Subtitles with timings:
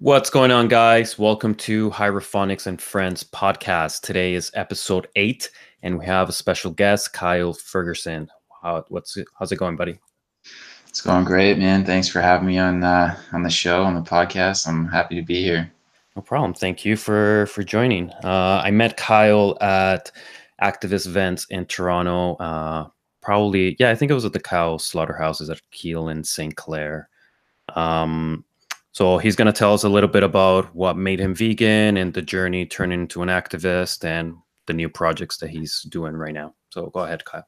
[0.00, 1.18] What's going on, guys?
[1.18, 4.02] Welcome to Hierophonics and Friends podcast.
[4.02, 5.50] Today is episode eight,
[5.82, 8.28] and we have a special guest, Kyle Ferguson.
[8.62, 9.98] How, what's how's it going, buddy?
[10.86, 11.86] It's going great, man.
[11.86, 14.68] Thanks for having me on uh, on the show on the podcast.
[14.68, 15.72] I'm happy to be here.
[16.14, 16.52] No problem.
[16.52, 18.10] Thank you for for joining.
[18.22, 20.12] Uh, I met Kyle at
[20.62, 22.34] activist events in Toronto.
[22.34, 22.88] Uh,
[23.22, 26.54] probably, yeah, I think it was at the cow slaughterhouses at Keele and St.
[26.54, 27.08] Clair.
[27.74, 28.44] Um,
[28.96, 32.14] so he's going to tell us a little bit about what made him vegan and
[32.14, 36.54] the journey turning into an activist and the new projects that he's doing right now.
[36.70, 37.46] So go ahead, Kyle.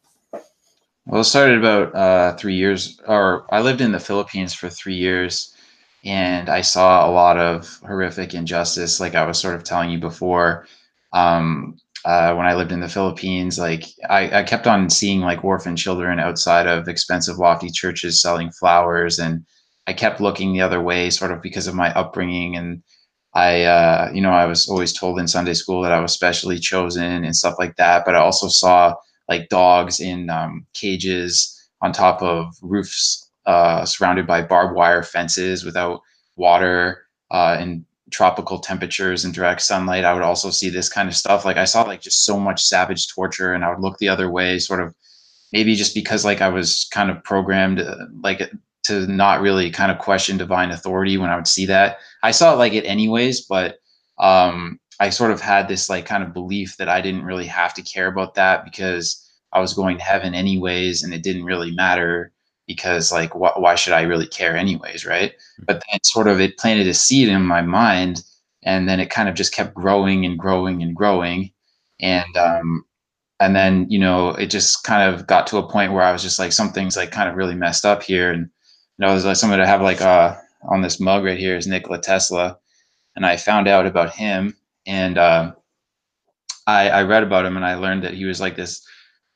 [1.06, 4.96] Well, it started about uh, three years, or I lived in the Philippines for three
[4.96, 5.56] years,
[6.04, 9.98] and I saw a lot of horrific injustice, like I was sort of telling you
[9.98, 10.66] before.
[11.14, 15.42] Um, uh, when I lived in the Philippines, like I, I kept on seeing like
[15.42, 19.46] orphan children outside of expensive, lofty churches selling flowers and
[19.88, 22.82] I kept looking the other way, sort of because of my upbringing, and
[23.32, 26.58] I, uh, you know, I was always told in Sunday school that I was specially
[26.58, 28.04] chosen and stuff like that.
[28.04, 28.94] But I also saw
[29.30, 35.64] like dogs in um, cages on top of roofs, uh, surrounded by barbed wire fences
[35.64, 36.02] without
[36.36, 40.04] water uh, and tropical temperatures and direct sunlight.
[40.04, 41.46] I would also see this kind of stuff.
[41.46, 44.30] Like I saw like just so much savage torture, and I would look the other
[44.30, 44.94] way, sort of
[45.50, 48.42] maybe just because like I was kind of programmed uh, like
[48.88, 51.98] to not really kind of question divine authority when I would see that.
[52.22, 53.78] I saw it like it anyways, but
[54.18, 57.74] um, I sort of had this like kind of belief that I didn't really have
[57.74, 61.70] to care about that because I was going to heaven anyways, and it didn't really
[61.70, 62.32] matter
[62.66, 65.32] because like wh- why should I really care anyways, right?
[65.32, 65.64] Mm-hmm.
[65.66, 68.22] But then sort of it planted a seed in my mind,
[68.62, 71.52] and then it kind of just kept growing and growing and growing,
[72.00, 72.84] and um,
[73.40, 76.22] and then you know it just kind of got to a point where I was
[76.22, 78.50] just like something's like kind of really messed up here, and
[78.98, 80.36] you know, there's like somebody to have like uh
[80.68, 82.58] on this mug right here is Nikola Tesla,
[83.16, 85.52] and I found out about him, and uh,
[86.66, 88.82] I I read about him, and I learned that he was like this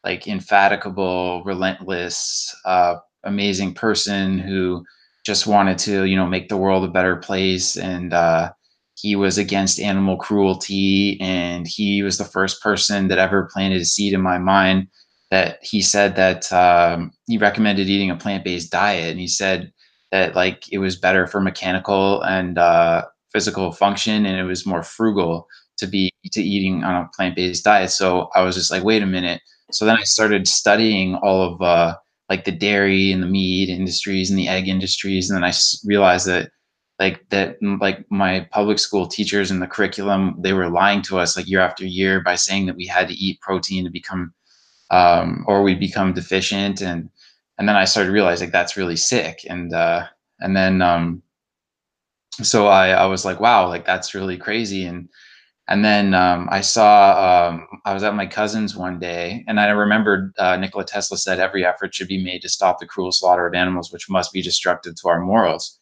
[0.04, 4.84] like infatigable, relentless, uh, amazing person who
[5.24, 8.50] just wanted to you know make the world a better place, and uh,
[8.96, 13.84] he was against animal cruelty, and he was the first person that ever planted a
[13.84, 14.88] seed in my mind
[15.32, 19.72] that he said that um, he recommended eating a plant-based diet and he said
[20.10, 24.82] that like it was better for mechanical and uh, physical function and it was more
[24.82, 25.46] frugal
[25.78, 27.90] to be to eating on a plant-based diet.
[27.90, 29.40] So i was just like wait a minute.
[29.70, 31.96] So then i started studying all of uh,
[32.28, 35.52] like the dairy and the meat industries and the egg industries and then i
[35.86, 36.50] realized that
[36.98, 41.38] like that like my public school teachers and the curriculum they were lying to us
[41.38, 44.32] like year after year by saying that we had to eat protein to become
[44.92, 47.08] um, or we become deficient and
[47.58, 49.44] and then I started realizing like that's really sick.
[49.48, 50.06] And uh,
[50.40, 51.22] and then um,
[52.42, 54.84] so I I was like wow like that's really crazy.
[54.84, 55.08] And
[55.68, 59.68] and then um, I saw um, I was at my cousin's one day and I
[59.70, 63.46] remembered uh, Nikola Tesla said every effort should be made to stop the cruel slaughter
[63.46, 65.78] of animals which must be destructive to our morals.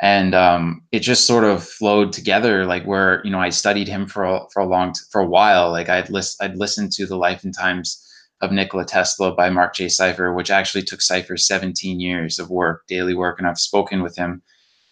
[0.00, 4.06] And um, it just sort of flowed together like where you know I studied him
[4.06, 5.70] for a, for a long for a while.
[5.70, 8.04] Like I'd list I'd listened to the life and times
[8.44, 9.86] of Nikola Tesla by Marc J.
[9.86, 13.38] Seifer, which actually took Seifer 17 years of work, daily work.
[13.38, 14.42] And I've spoken with him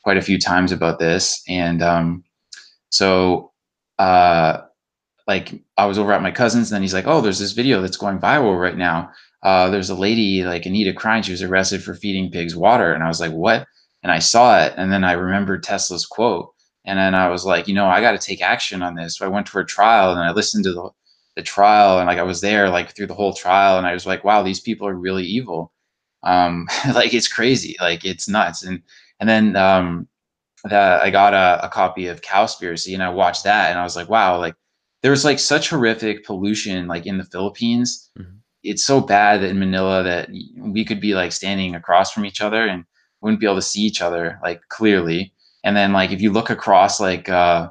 [0.02, 1.42] quite a few times about this.
[1.48, 2.24] And um,
[2.90, 3.52] so,
[3.98, 4.62] uh,
[5.28, 7.80] like, I was over at my cousin's, and then he's like, Oh, there's this video
[7.80, 9.10] that's going viral right now.
[9.42, 11.24] Uh, there's a lady, like Anita Krajnc.
[11.24, 12.92] She was arrested for feeding pigs water.
[12.92, 13.66] And I was like, What?
[14.02, 14.74] And I saw it.
[14.76, 16.52] And then I remembered Tesla's quote.
[16.84, 19.18] And then I was like, you know, I got to take action on this.
[19.18, 20.90] So I went to her trial and I listened to the
[21.36, 24.06] the trial and like I was there like through the whole trial and I was
[24.06, 25.72] like, wow, these people are really evil.
[26.22, 28.62] Um, like it's crazy, like it's nuts.
[28.62, 28.82] And
[29.20, 30.08] and then um,
[30.64, 33.96] that I got a, a copy of Cowspiracy and I watched that and I was
[33.96, 34.54] like, wow, like
[35.02, 38.10] there's like such horrific pollution like in the Philippines.
[38.18, 38.36] Mm-hmm.
[38.62, 42.40] It's so bad that in Manila that we could be like standing across from each
[42.40, 42.84] other and
[43.20, 45.32] wouldn't be able to see each other like clearly.
[45.64, 47.70] And then like if you look across like uh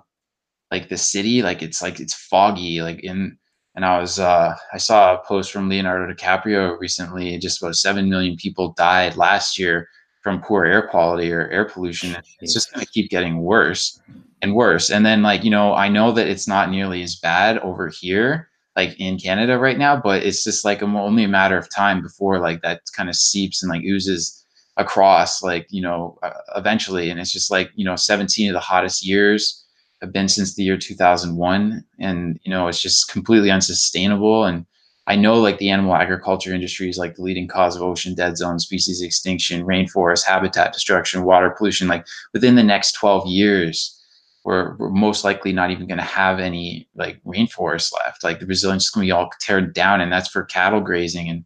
[0.72, 3.38] like the city, like it's like it's foggy, like in
[3.76, 7.38] and I was uh, I saw a post from Leonardo DiCaprio recently.
[7.38, 9.88] Just about seven million people died last year
[10.22, 12.18] from poor air quality or air pollution.
[12.42, 14.00] It's just going to keep getting worse
[14.42, 14.90] and worse.
[14.90, 18.50] And then like you know, I know that it's not nearly as bad over here,
[18.76, 22.40] like in Canada right now, but it's just like only a matter of time before
[22.40, 24.46] like that kind of seeps and like oozes
[24.76, 27.10] across, like you know, uh, eventually.
[27.10, 29.61] And it's just like you know, 17 of the hottest years
[30.02, 34.66] have been since the year 2001 and you know it's just completely unsustainable and
[35.08, 38.38] I know like the animal agriculture industry is like the leading cause of ocean dead
[38.38, 41.88] zone, species extinction, rainforest, habitat destruction, water pollution.
[41.88, 44.00] Like within the next 12 years,
[44.44, 48.24] we're, we're most likely not even going to have any like rainforest left.
[48.24, 51.30] Like the Brazilians going to be all teared down, and that's for cattle grazing.
[51.30, 51.46] And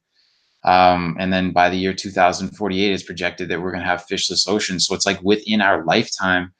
[0.63, 4.47] um, and then by the year 2048, it's projected that we're going to have fishless
[4.49, 4.85] oceans.
[4.87, 6.53] So it's like within our lifetime,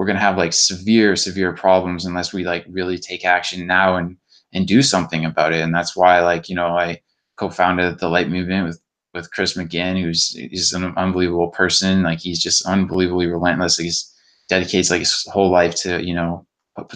[0.00, 3.96] we're going to have like severe, severe problems unless we like really take action now
[3.96, 4.16] and
[4.54, 5.60] and do something about it.
[5.60, 7.02] And that's why, like you know, I
[7.36, 8.80] co-founded the Light Movement with
[9.12, 12.02] with Chris McGinn, who's he's an unbelievable person.
[12.02, 13.76] Like he's just unbelievably relentless.
[13.76, 14.10] He's
[14.48, 16.46] dedicates like his whole life to you know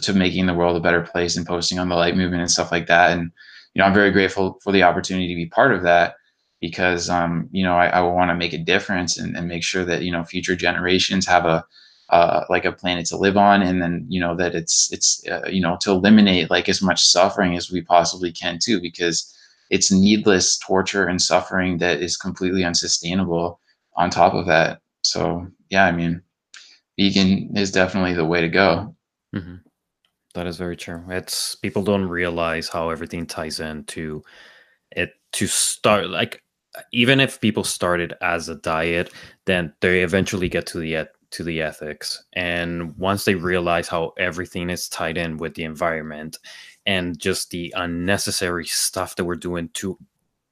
[0.00, 2.72] to making the world a better place and posting on the light movement and stuff
[2.72, 3.30] like that and
[3.74, 6.14] you know i'm very grateful for the opportunity to be part of that
[6.60, 9.84] because um you know i, I want to make a difference and, and make sure
[9.84, 11.64] that you know future generations have a
[12.14, 15.48] uh, like a planet to live on and then you know that it's it's uh,
[15.48, 19.16] you know to eliminate like as much suffering as we possibly can too because
[19.70, 23.58] it's needless torture and suffering that is completely unsustainable
[23.96, 26.22] on top of that so yeah i mean
[26.98, 28.94] vegan is definitely the way to go.
[29.34, 29.56] Mm-hmm.
[30.34, 31.02] That is very true.
[31.08, 34.22] It's people don't realize how everything ties into
[34.90, 36.42] it to start like
[36.92, 39.12] even if people started as a diet,
[39.46, 42.24] then they eventually get to the to the ethics.
[42.32, 46.38] And once they realize how everything is tied in with the environment
[46.86, 49.98] and just the unnecessary stuff that we're doing to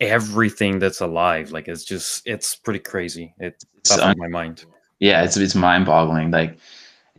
[0.01, 3.35] everything that's alive, like it's just it's pretty crazy.
[3.39, 4.65] It's, it's on my mind
[5.03, 6.31] yeah, it's it's mind boggling.
[6.31, 6.59] Like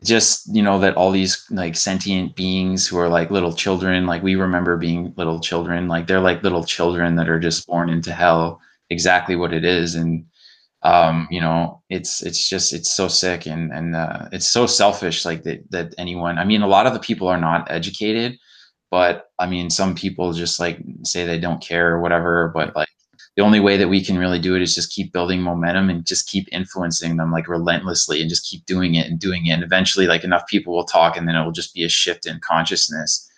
[0.04, 4.24] just you know that all these like sentient beings who are like little children, like
[4.24, 8.13] we remember being little children, like they're like little children that are just born into
[8.13, 8.62] hell.
[8.89, 10.25] Exactly what it is, and
[10.83, 15.25] um, you know, it's it's just it's so sick and and uh, it's so selfish.
[15.25, 16.38] Like that that anyone.
[16.38, 18.38] I mean, a lot of the people are not educated,
[18.91, 22.51] but I mean, some people just like say they don't care or whatever.
[22.53, 22.89] But like
[23.38, 26.06] the only way that we can really do it is just keep building momentum and
[26.06, 29.51] just keep influencing them like relentlessly and just keep doing it and doing it.
[29.51, 32.25] And eventually, like enough people will talk, and then it will just be a shift
[32.25, 33.29] in consciousness.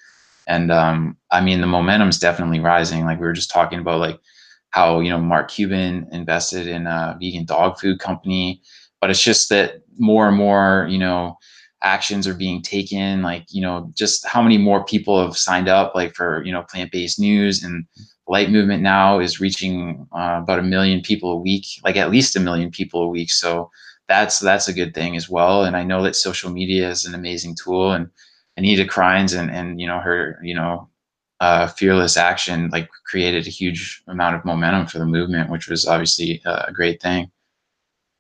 [0.48, 3.06] And um, I mean, the momentum is definitely rising.
[3.06, 4.20] Like we were just talking about, like
[4.76, 8.62] how you know Mark Cuban invested in a vegan dog food company,
[9.00, 11.38] but it's just that more and more, you know,
[11.82, 13.22] actions are being taken.
[13.22, 16.64] Like you know, just how many more people have signed up, like for you know
[16.64, 17.64] plant-based news.
[17.64, 17.86] And
[18.28, 22.36] light movement now is reaching uh, about a million people a week like at least
[22.36, 23.32] a million people a week.
[23.32, 23.72] So
[24.10, 25.64] that's that's a good thing as well.
[25.64, 27.94] And i know that social media is an amazing tool.
[27.94, 28.10] And
[28.58, 30.90] anita krajnc and and you know her you know
[31.46, 35.86] uh, fearless action like created a huge amount of momentum for the movement which was
[35.86, 37.30] obviously a great thing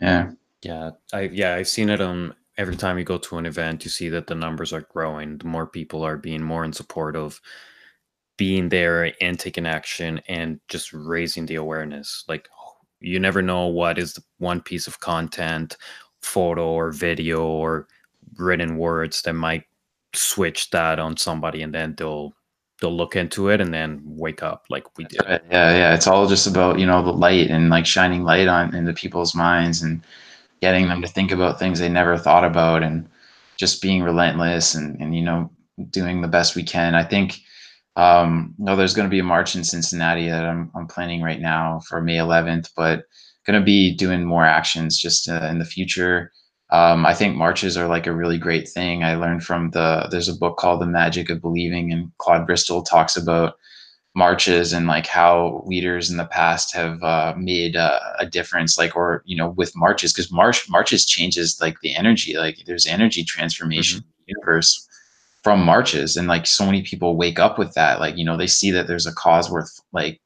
[0.01, 0.31] yeah
[0.61, 3.89] yeah i yeah i've seen it on every time you go to an event you
[3.89, 7.41] see that the numbers are growing the more people are being more in support of
[8.37, 12.23] being there and taking action and just raising the awareness.
[12.27, 12.49] Like
[12.99, 15.77] you never know what is the one piece of content,
[16.21, 17.87] photo or video or
[18.37, 19.63] written words that might
[20.13, 22.33] switch that on somebody and then they'll
[22.85, 25.19] they'll look into it and then wake up like we did.
[25.25, 25.95] Yeah, yeah.
[25.95, 29.33] It's all just about, you know, the light and like shining light on into people's
[29.33, 30.05] minds and
[30.61, 33.09] getting them to think about things they never thought about and
[33.57, 35.49] just being relentless and, and you know,
[35.89, 36.93] doing the best we can.
[36.93, 37.39] I think
[37.95, 41.41] um, no, there's going to be a march in Cincinnati that I'm, I'm planning right
[41.41, 43.05] now for May 11th, but
[43.47, 46.31] going to be doing more actions just uh, in the future.
[46.75, 49.01] Um, I think marches are like a really great thing.
[49.03, 52.83] I learned from the, there's a book called The Magic of Believing, and Claude Bristol
[52.83, 53.55] talks about
[54.13, 58.93] marches and like how leaders in the past have uh, made uh, a difference, like,
[58.93, 63.23] or, you know, with marches, because march, marches changes like the energy, like there's energy
[63.23, 64.07] transformation mm-hmm.
[64.07, 64.85] in the universe
[65.45, 68.47] from marches and like so many people wake up with that like you know they
[68.47, 70.19] see that there's a cause worth like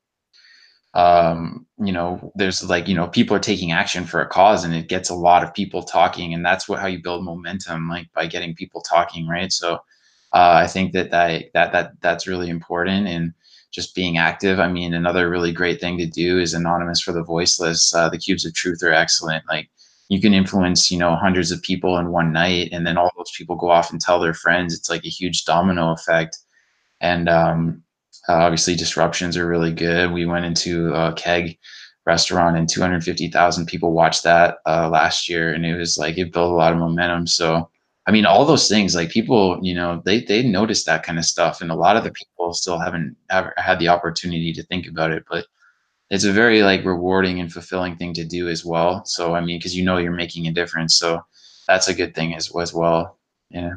[0.95, 4.73] um you know there's like you know people are taking action for a cause and
[4.73, 8.11] it gets a lot of people talking and that's what how you build momentum like
[8.13, 9.51] by getting people talking right?
[9.53, 9.75] So
[10.33, 13.33] uh, i think that that that that that's really important and
[13.71, 14.59] just being active.
[14.59, 18.17] I mean another really great thing to do is anonymous for the voiceless uh, the
[18.17, 19.43] cubes of truth are excellent.
[19.47, 19.69] Like
[20.09, 23.31] you can influence you know hundreds of people in one night and then all those
[23.37, 24.73] people go off and tell their friends.
[24.73, 26.39] It's like a huge domino effect.
[27.01, 27.83] And um,
[28.29, 31.57] uh, obviously disruptions are really good we went into a keg
[32.05, 36.51] restaurant and 250000 people watched that uh, last year and it was like it built
[36.51, 37.69] a lot of momentum so
[38.07, 41.25] i mean all those things like people you know they they notice that kind of
[41.25, 44.87] stuff and a lot of the people still haven't ever had the opportunity to think
[44.87, 45.45] about it but
[46.09, 49.05] it's a very like rewarding and fulfilling thing to do as well.
[49.05, 51.21] So I mean, because you know you're making a difference, so
[51.67, 53.17] that's a good thing as as well.
[53.49, 53.75] Yeah.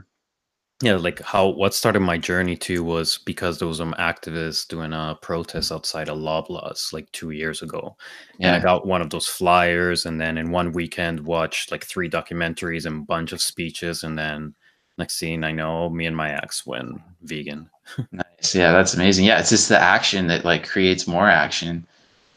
[0.83, 4.93] Yeah like how what started my journey too was because there was some activists doing
[4.93, 7.97] a protest outside of loblaws like two years ago
[8.39, 8.49] yeah.
[8.49, 12.11] and i got one of those flyers and then in one weekend watched like three
[12.11, 14.55] documentaries and a bunch of speeches and then
[14.99, 17.71] next scene i know me and my ex went vegan.
[18.13, 18.55] Nice.
[18.55, 19.25] Yeah that's amazing.
[19.25, 21.87] Yeah it's just the action that like creates more action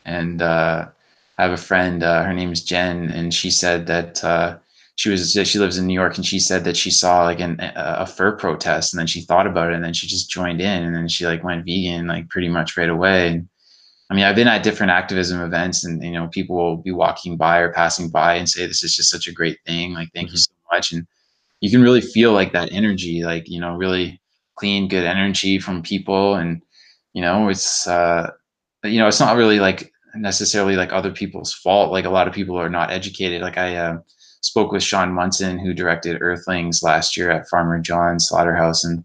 [0.05, 0.87] and uh
[1.37, 4.57] i have a friend uh, her name is jen and she said that uh
[4.95, 7.57] she was she lives in New York and she said that she saw like an,
[7.59, 10.83] a fur protest and then she thought about it and then she just joined in
[10.83, 13.27] and then she like went vegan like pretty much right away.
[13.27, 13.49] And,
[14.09, 17.37] I mean, I've been at different activism events and you know people will be walking
[17.37, 19.93] by or passing by and say this is just such a great thing.
[19.93, 20.35] Like thank mm-hmm.
[20.35, 21.05] you so much and
[21.61, 24.21] you can really feel like that energy, like you know, really
[24.55, 26.61] clean, good energy from people and
[27.15, 28.29] you know it's uh
[28.83, 32.33] you know it's not really like necessarily like other people's fault like a lot of
[32.33, 33.97] people are not educated like i uh,
[34.45, 39.03] spoke with Shaun Monson, who directed Earthlings last year at Farmer John's Slaughterhouse, and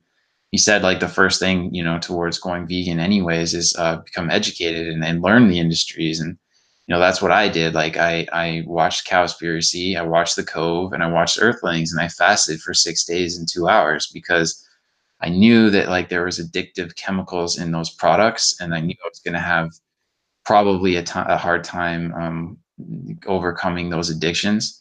[0.52, 4.30] he said like the first thing you know towards going vegan, anyways, is uh, become
[4.30, 6.36] educated and, and learn the industries, and
[6.86, 7.72] you know that's what I did.
[7.72, 12.08] Like I I watched Cowspiracy, I watched The Cove, and I watched Earthlings, and I
[12.08, 14.62] fasted for six days and two hours because
[15.22, 19.08] I knew that like there was addictive chemicals in those products, and I knew I
[19.08, 19.70] was going to have
[20.44, 22.58] probably a, t- a hard time um,
[23.26, 24.79] overcoming those addictions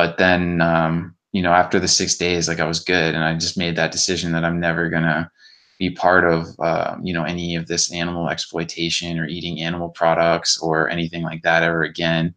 [0.00, 3.34] but then, um, you know, after the six days, like I was good, and I
[3.36, 5.30] just made that decision that I'm never gonna
[5.78, 10.58] be part of, uh, you know, any of this animal exploitation or eating animal products
[10.62, 12.34] or anything like that ever again.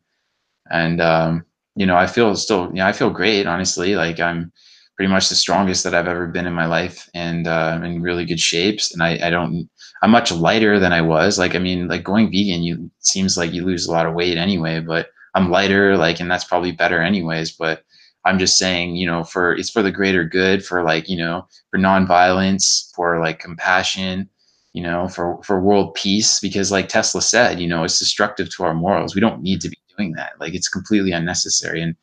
[0.71, 1.45] And um,
[1.77, 3.95] you know, I feel still, you know, I feel great, honestly.
[3.95, 4.51] Like I'm
[4.97, 8.25] pretty much the strongest that I've ever been in my life, and uh, in really
[8.25, 8.93] good shapes.
[8.93, 9.69] And I, I don't,
[10.01, 11.39] I'm much lighter than I was.
[11.39, 14.37] Like, I mean, like going vegan, you seems like you lose a lot of weight
[14.37, 17.51] anyway, but I'm lighter, like, and that's probably better anyways.
[17.51, 17.83] But
[18.25, 21.47] I'm just saying, you know, for it's for the greater good, for like, you know,
[21.71, 24.29] for nonviolence, for like compassion,
[24.73, 26.39] you know, for for world peace.
[26.39, 29.15] Because like Tesla said, you know, it's destructive to our morals.
[29.15, 30.33] We don't need to be doing that.
[30.39, 31.81] Like, it's completely unnecessary.
[31.81, 31.95] And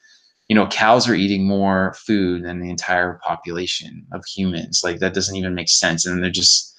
[0.49, 4.81] you know, cows are eating more food than the entire population of humans.
[4.83, 6.05] Like, that doesn't even make sense.
[6.05, 6.75] And they're just,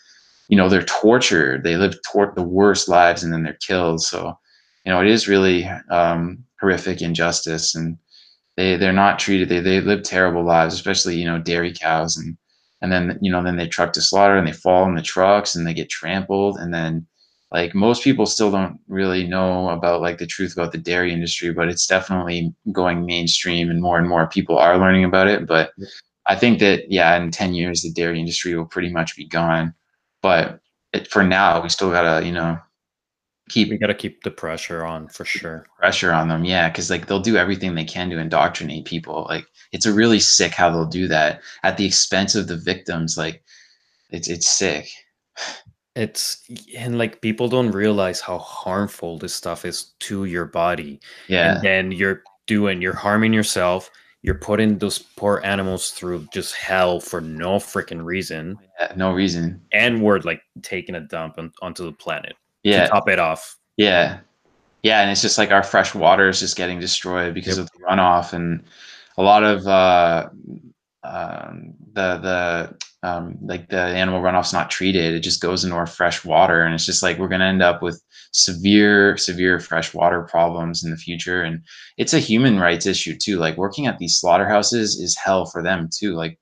[0.50, 1.64] you know, they're tortured.
[1.64, 1.96] They live
[2.36, 4.02] the worst lives, and then they're killed.
[4.02, 4.38] So
[4.86, 7.98] you know, it is really um, horrific injustice, and
[8.58, 9.50] they they're not treated.
[9.50, 12.38] They they live terrible lives, especially you know dairy cows, and
[12.82, 15.56] and then you know then they truck to slaughter and they fall in the trucks
[15.56, 17.06] and they get trampled, and then
[17.52, 21.52] like most people still don't really know about like the truth about the dairy industry,
[21.52, 25.46] but it's definitely going mainstream, and more and more people are learning about it.
[25.48, 25.72] But
[26.28, 29.74] I think that yeah, in ten years the dairy industry will pretty much be gone.
[30.22, 30.60] But
[30.94, 32.60] it, for now, we still gotta you know
[33.52, 35.66] keep we got to keep the pressure on for sure.
[35.78, 39.46] pressure on them yeah because like they'll do everything they can to indoctrinate people like
[39.72, 41.42] it's a really sick how they'll do that.
[41.64, 43.44] At the expense of the victims like
[44.10, 44.90] it's it's sick.
[45.96, 46.42] It's
[46.78, 51.00] and like people don't realize how harmful this stuff is to your body.
[51.28, 51.56] Yeah.
[51.56, 53.90] and then you're doing you're harming yourself
[54.24, 58.56] you're putting those poor animals through just hell for no freaking reason.
[58.80, 59.60] Yeah, no reason.
[59.74, 62.84] And we're like taking a dump on, onto the planet yeah.
[62.84, 63.58] to top it off.
[63.78, 64.20] Yeah.
[64.84, 65.02] Yeah.
[65.02, 67.66] And it's just like our fresh water is just getting destroyed because yep.
[67.66, 68.64] of the runoff and
[69.18, 70.30] a lot of uh,
[71.04, 75.16] um, the, the, um, like the animal runoff's not treated.
[75.16, 76.62] It just goes into our fresh water.
[76.64, 78.02] And it's just like we're going to end up with
[78.32, 81.42] severe, severe fresh water problems in the future.
[81.42, 81.62] And
[81.98, 83.38] it's a human rights issue too.
[83.38, 86.14] Like working at these slaughterhouses is hell for them too.
[86.14, 86.38] Like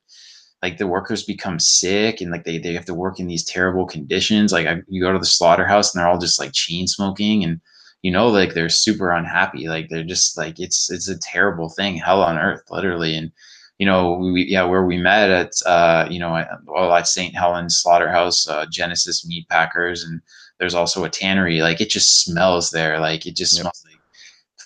[0.61, 3.85] like the workers become sick and like they, they have to work in these terrible
[3.85, 4.51] conditions.
[4.51, 7.61] Like I, you go to the slaughterhouse and they're all just like chain smoking and
[8.01, 9.67] you know like they're super unhappy.
[9.67, 11.95] Like they're just like it's it's a terrible thing.
[11.95, 13.15] Hell on earth literally.
[13.15, 13.31] And
[13.77, 17.77] you know we yeah where we met at uh you know well at st helens
[17.77, 20.21] slaughterhouse uh, genesis meat packers and
[20.59, 21.61] there's also a tannery.
[21.61, 22.99] Like it just smells there.
[22.99, 23.61] Like it just yep.
[23.61, 23.88] smells like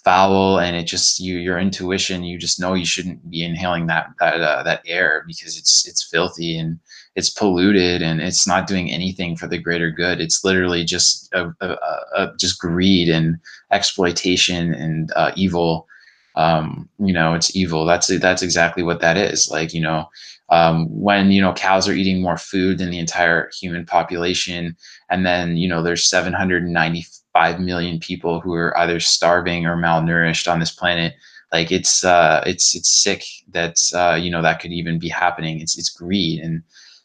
[0.03, 4.07] foul and it just you your intuition you just know you shouldn't be inhaling that
[4.19, 6.79] that uh, that air because it's it's filthy and
[7.15, 10.19] it's polluted and it's not doing anything for the greater good.
[10.19, 11.77] It's literally just a, a,
[12.15, 13.37] a just greed and
[13.71, 15.87] exploitation and uh, evil.
[16.35, 17.85] Um, you know it's evil.
[17.85, 19.49] That's that's exactly what that is.
[19.51, 20.09] Like you know
[20.49, 24.75] um, when you know cows are eating more food than the entire human population
[25.09, 30.51] and then you know there's 790 five million people who are either starving or malnourished
[30.51, 31.13] on this planet.
[31.51, 35.59] Like it's uh, it's it's sick that uh, you know that could even be happening.
[35.59, 36.63] It's it's greed, and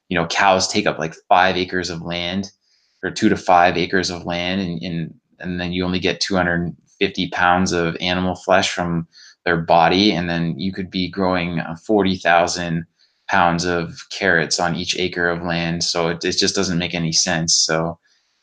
[0.09, 2.53] you know cows take up like five acres of land,
[3.03, 7.29] or two to five acres of land, and and, and then you only get 250
[7.31, 9.07] pounds of animal flesh from
[9.45, 12.87] their body, and then you could be growing 40,000
[13.29, 15.85] pounds of carrots on each acre of land.
[15.85, 17.55] So it, it just doesn't make any sense.
[17.55, 17.99] So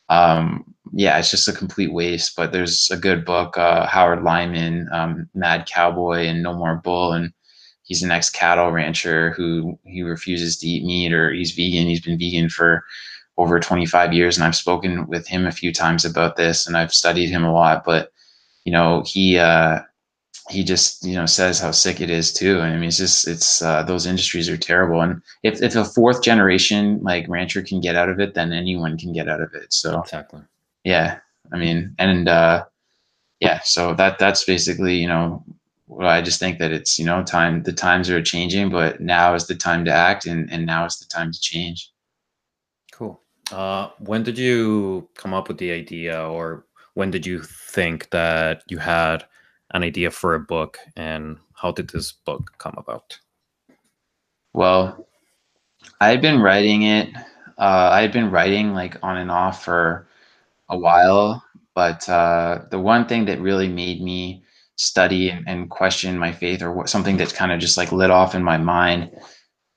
[0.09, 2.35] um, yeah, it's just a complete waste.
[2.35, 7.13] But there's a good book, uh, Howard Lyman, um, Mad Cowboy, and No More Bull,
[7.13, 7.33] and
[7.83, 11.87] he's an ex cattle rancher who he refuses to eat meat or he's vegan.
[11.87, 12.83] He's been vegan for
[13.37, 16.93] over 25 years, and I've spoken with him a few times about this, and I've
[16.93, 17.83] studied him a lot.
[17.83, 18.11] But
[18.65, 19.79] you know, he uh,
[20.49, 22.59] he just you know says how sick it is too.
[22.59, 25.01] And I mean, it's just it's uh, those industries are terrible.
[25.01, 28.97] And if if a fourth generation like rancher can get out of it, then anyone
[28.97, 29.73] can get out of it.
[29.73, 30.41] So exactly,
[30.85, 31.19] yeah.
[31.51, 32.65] I mean, and uh,
[33.41, 33.59] yeah.
[33.63, 35.43] So that that's basically you know.
[35.87, 37.63] Well, I just think that it's you know time.
[37.63, 40.97] The times are changing, but now is the time to act, and and now is
[40.97, 41.91] the time to change.
[42.93, 43.19] Cool.
[43.51, 48.63] Uh, when did you come up with the idea, or when did you think that
[48.67, 49.25] you had
[49.71, 53.19] an idea for a book and how did this book come about?
[54.53, 55.07] Well,
[55.99, 57.09] I had been writing it.
[57.57, 60.07] Uh, I had been writing like on and off for
[60.69, 61.43] a while,
[61.73, 64.43] but uh, the one thing that really made me
[64.77, 68.11] study and, and question my faith, or what, something that kind of just like lit
[68.11, 69.11] off in my mind,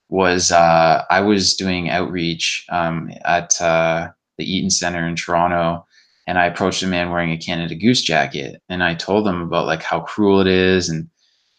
[0.09, 5.85] was uh, I was doing outreach um, at uh, the Eaton Center in Toronto,
[6.27, 9.67] and I approached a man wearing a Canada Goose jacket, and I told him about
[9.67, 11.07] like how cruel it is, and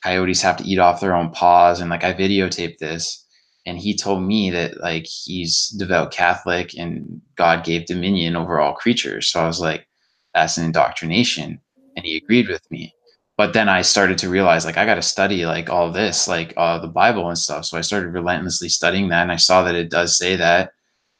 [0.02, 3.19] coyotes have to eat off their own paws, and like I videotaped this,
[3.66, 8.74] and he told me that like he's devout Catholic and God gave dominion over all
[8.74, 9.28] creatures.
[9.28, 9.86] So I was like,
[10.34, 11.60] that's an indoctrination,
[11.96, 12.94] and he agreed with me.
[13.36, 16.54] But then I started to realize like I got to study like all this, like
[16.56, 17.64] uh, the Bible and stuff.
[17.64, 20.72] So I started relentlessly studying that, and I saw that it does say that,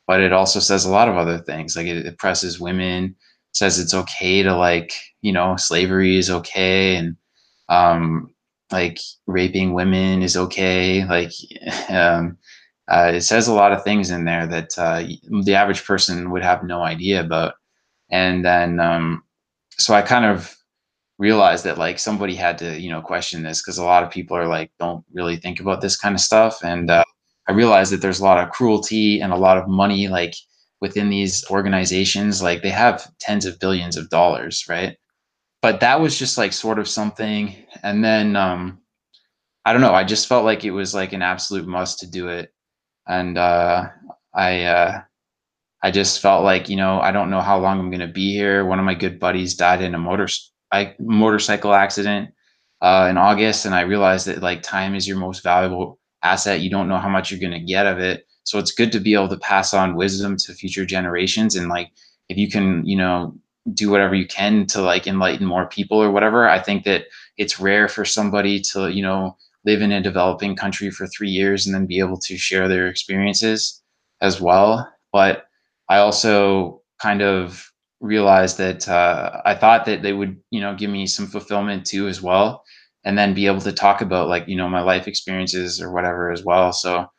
[0.06, 1.76] but it also says a lot of other things.
[1.76, 3.16] Like it oppresses women
[3.52, 4.92] says it's okay to like
[5.23, 7.16] you know slavery is okay and
[7.68, 8.32] um
[8.72, 11.32] like raping women is okay like
[11.90, 12.38] um
[12.88, 15.04] uh, it says a lot of things in there that uh,
[15.44, 17.54] the average person would have no idea about.
[18.10, 19.22] And then um
[19.78, 20.56] so i kind of
[21.18, 24.36] realized that like somebody had to you know question this because a lot of people
[24.36, 26.62] are like don't really think about this kind of stuff.
[26.64, 27.04] And uh,
[27.48, 30.35] i realized that there's a lot of cruelty and a lot of money like
[30.80, 32.42] within these organizations.
[32.42, 34.96] Like they have tens of billions of dollars right
[35.62, 37.55] but that was just like sort of something.
[37.83, 38.79] And then um
[39.64, 42.29] i don't know i just felt like it was like an absolute must to do
[42.29, 42.53] it.
[43.07, 43.88] And uh
[44.35, 45.03] i uh
[45.83, 48.33] i just felt like you know i don't know how long i'm going to be
[48.33, 48.64] here.
[48.64, 50.29] One of my good buddies died in a motor
[50.73, 52.31] I, motorcycle accident
[52.81, 56.61] uh in august and i realized that like time is your most valuable asset.
[56.61, 58.27] You don't know how much you're going to get of it.
[58.44, 61.57] So it's good to be able to pass on wisdom to future generations.
[61.57, 61.90] And like,
[62.29, 63.35] if you can, you know,
[63.74, 67.04] do whatever you can to like enlighten more people or whatever, I think that
[67.37, 71.66] it's rare for somebody to, you know, live in a developing country for three years
[71.66, 73.83] and then be able to share their experiences
[74.20, 74.90] as well.
[75.12, 75.46] But
[75.88, 80.90] I also kind of realized that uh, I thought that they would, you know, give
[80.90, 82.64] me some fulfillment too as well,
[83.04, 86.30] and then be able to talk about like, you know, my life experiences or whatever
[86.30, 86.72] as well.
[86.72, 87.11] So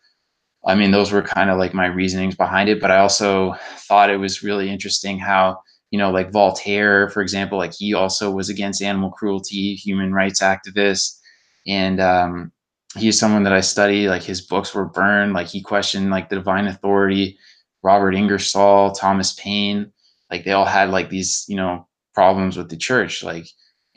[0.65, 2.79] I mean, those were kind of like my reasonings behind it.
[2.79, 3.55] But I also
[3.87, 5.59] thought it was really interesting how,
[5.91, 10.41] you know, like Voltaire, for example, like he also was against animal cruelty, human rights
[10.41, 11.19] activist.
[11.67, 12.51] And um,
[12.95, 14.07] he's someone that I study.
[14.07, 15.33] Like his books were burned.
[15.33, 17.37] Like he questioned like the divine authority.
[17.83, 19.91] Robert Ingersoll, Thomas Paine,
[20.29, 23.23] like they all had like these, you know, problems with the church.
[23.23, 23.47] Like,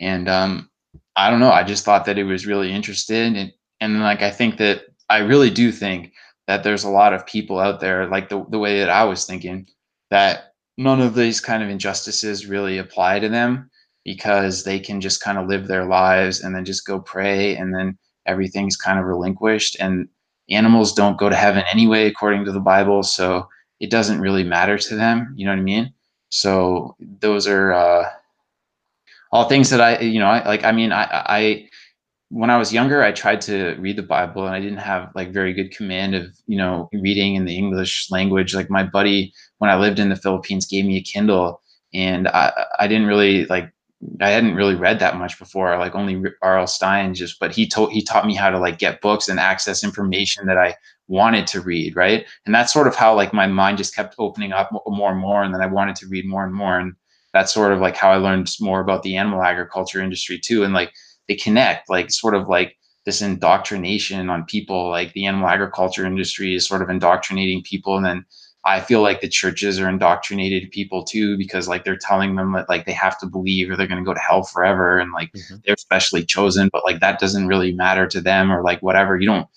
[0.01, 0.71] and um,
[1.17, 1.53] I don't know.
[1.53, 3.37] I just thought that it was really interesting.
[3.37, 6.13] And, and like, I think that I really do think
[6.47, 9.27] that there's a lot of people out there, like the, the way that I was
[9.27, 9.67] thinking,
[10.11, 13.71] that none of these kind of injustices really apply to them
[14.05, 17.75] because they can just kind of live their lives and then just go pray and
[17.75, 19.77] then everything's kind of relinquished.
[19.81, 20.09] And
[20.51, 23.03] animals don't go to heaven anyway, according to the Bible.
[23.03, 23.49] So
[23.81, 25.33] it doesn't really matter to them.
[25.37, 25.93] You know what I mean?
[26.29, 28.11] So those are uh,
[29.33, 31.69] all things that I, you know, I, like, I mean, I, I,
[32.29, 35.33] when I was younger, I tried to read the Bible and I didn't have like
[35.33, 38.55] very good command of, you know, reading in the English language.
[38.55, 39.33] Like my buddy,
[39.65, 41.63] when I lived in the Philippines, gave me a Kindle
[41.95, 43.73] and I, I didn't really like,
[44.21, 46.67] I hadn't really read that much before, like only R.L.
[46.67, 49.83] Stine just, but he told, he taught me how to like get books and access
[49.83, 50.77] information that I
[51.09, 51.97] wanted to read.
[51.97, 52.27] Right.
[52.45, 55.43] And that's sort of how like my mind just kept opening up more and more.
[55.43, 56.79] And then I wanted to read more and more.
[56.79, 56.93] And
[57.33, 60.63] that's sort of like how I learned more about the animal agriculture industry too.
[60.63, 60.93] And like,
[61.27, 66.55] they connect like sort of like this indoctrination on people like the animal agriculture industry
[66.55, 68.25] is sort of indoctrinating people and then
[68.65, 72.69] i feel like the churches are indoctrinated people too because like they're telling them that
[72.69, 75.33] like they have to believe or they're going to go to hell forever and like
[75.33, 75.57] mm-hmm.
[75.65, 79.19] they're specially chosen but like that doesn't really matter to them or like whatever.
[79.19, 79.49] You don't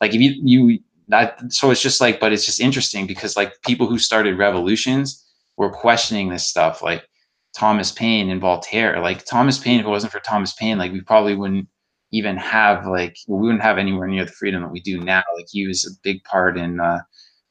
[0.00, 3.52] like if you you that so it's just like but it's just interesting because like
[3.62, 5.24] people who started revolutions
[5.56, 7.06] were questioning this stuff like
[7.54, 9.00] thomas paine and voltaire.
[9.00, 11.68] Like thomas paine if it wasn't for thomas paine like we probably wouldn't
[12.12, 15.22] even have like we wouldn't have anywhere near the freedom that we do now.
[15.36, 17.00] Like he was a big part in uh,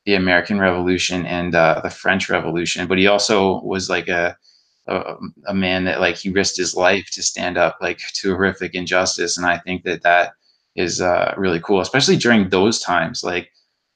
[0.06, 4.36] the american revolution and uh, the french revolution but he also was like a,
[4.88, 5.16] a
[5.48, 9.38] a man that like he risked his life to stand up like to horrific injustice
[9.38, 10.34] and i think that that
[10.76, 13.24] is uh, really cool, especially during those times.
[13.24, 13.50] Like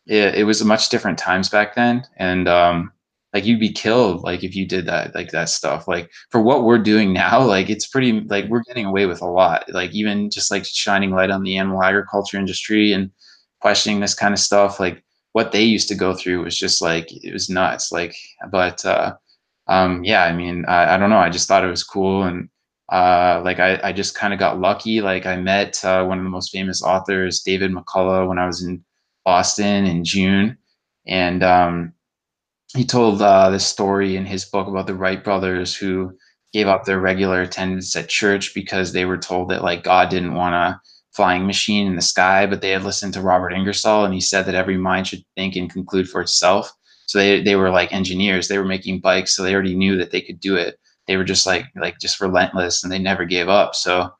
[0.08, 2.92] it, it was a much different times back then, and um,
[3.34, 5.88] like you'd be killed like if you did that like that stuff.
[5.88, 9.28] Like for what we're doing now, like it's pretty like we're getting away with a
[9.28, 9.66] lot.
[9.70, 13.12] Like even just like shining light on the animal agriculture industry and
[13.62, 14.80] questioning this kind of stuff.
[14.80, 17.92] Like what they used to go through was just like it was nuts.
[17.92, 18.16] Like
[18.52, 19.16] but uh,
[19.68, 21.18] um, yeah, I mean I, I don't know.
[21.18, 22.50] I just thought it was cool and
[22.92, 25.02] uh, like I, I just kind of got lucky.
[25.02, 28.64] Like I met uh, one of the most famous authors, David McCullough, when I was
[28.64, 28.84] in
[29.26, 30.58] Boston in June,
[31.06, 31.94] and um,
[32.76, 36.18] he told uh, this story in his book about the Wright brothers who
[36.52, 40.34] gave up their regular attendance at church because they were told that like God didn't
[40.34, 40.82] want a
[41.14, 44.46] flying machine in the sky, but they had listened to Robert Ingersoll, and he said
[44.46, 46.72] that every mind should think and conclude for itself.
[47.08, 48.48] So they they were like engineers.
[48.48, 50.78] They were making bikes, so they already knew that they could do it
[51.10, 53.74] they were just like like just relentless and they never gave up.
[53.76, 54.12] So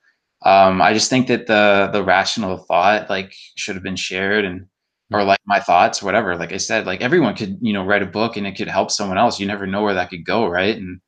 [0.44, 4.66] um, I just think that the the rational thought like should have been shared and
[5.12, 6.36] or like my thoughts, whatever.
[6.36, 8.90] Like I said, like everyone could you know write a book and it could help
[8.90, 9.40] someone else.
[9.40, 10.76] You never know where that could go, right?
[10.76, 11.00] And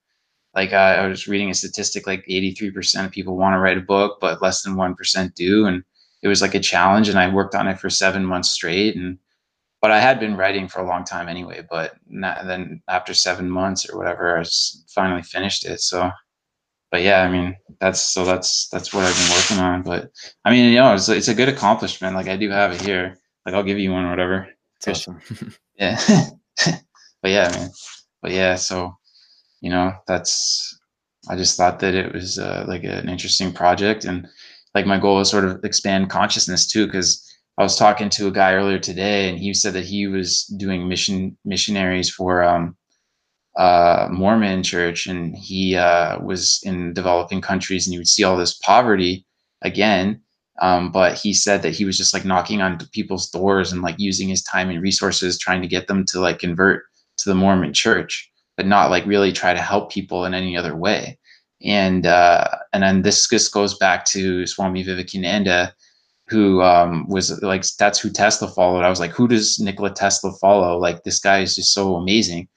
[0.55, 3.81] like uh, I was reading a statistic, like 83% of people want to write a
[3.81, 5.65] book, but less than 1% do.
[5.65, 5.83] And
[6.21, 8.95] it was like a challenge, and I worked on it for seven months straight.
[8.95, 9.17] And
[9.81, 11.65] but I had been writing for a long time anyway.
[11.67, 14.43] But not, then after seven months or whatever, I
[14.93, 15.81] finally finished it.
[15.81, 16.11] So,
[16.91, 19.81] but yeah, I mean, that's so that's that's what I've been working on.
[19.81, 20.11] But
[20.45, 22.15] I mean, you know, it's it's a good accomplishment.
[22.15, 23.17] Like I do have it here.
[23.45, 24.47] Like I'll give you one or whatever.
[24.87, 25.19] awesome.
[25.75, 25.99] yeah.
[27.21, 27.71] but yeah, man.
[28.21, 28.95] But yeah, so
[29.61, 30.79] you know, that's
[31.29, 34.27] I just thought that it was uh, like an interesting project, and
[34.75, 38.31] like my goal is sort of expand consciousness too, because I was talking to a
[38.31, 42.75] guy earlier today, and he said that he was doing mission missionaries for um,
[43.57, 48.37] uh, Mormon church, and he uh, was in developing countries, and you would see all
[48.37, 49.25] this poverty
[49.61, 50.21] again.
[50.61, 53.95] Um, but he said that he was just like knocking on people's doors and like
[53.97, 56.83] using his time and resources trying to get them to like convert
[57.17, 58.30] to the Mormon church,
[58.61, 61.17] but not like really try to help people in any other way.
[61.63, 65.73] And uh, and then this just goes back to Swami Vivekananda
[66.27, 68.83] who um, was like that's who Tesla followed.
[68.83, 70.77] I was like, who does Nikola Tesla follow?
[70.77, 72.47] Like this guy is just so amazing.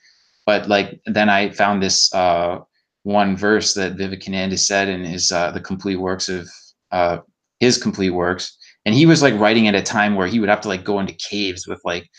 [0.45, 2.59] But like then I found this uh,
[3.05, 6.51] one verse that Vivekananda said in his uh, the complete works of
[6.93, 7.19] uh,
[7.61, 10.61] his complete works, and he was like writing at a time where he would have
[10.61, 12.11] to like go into caves with like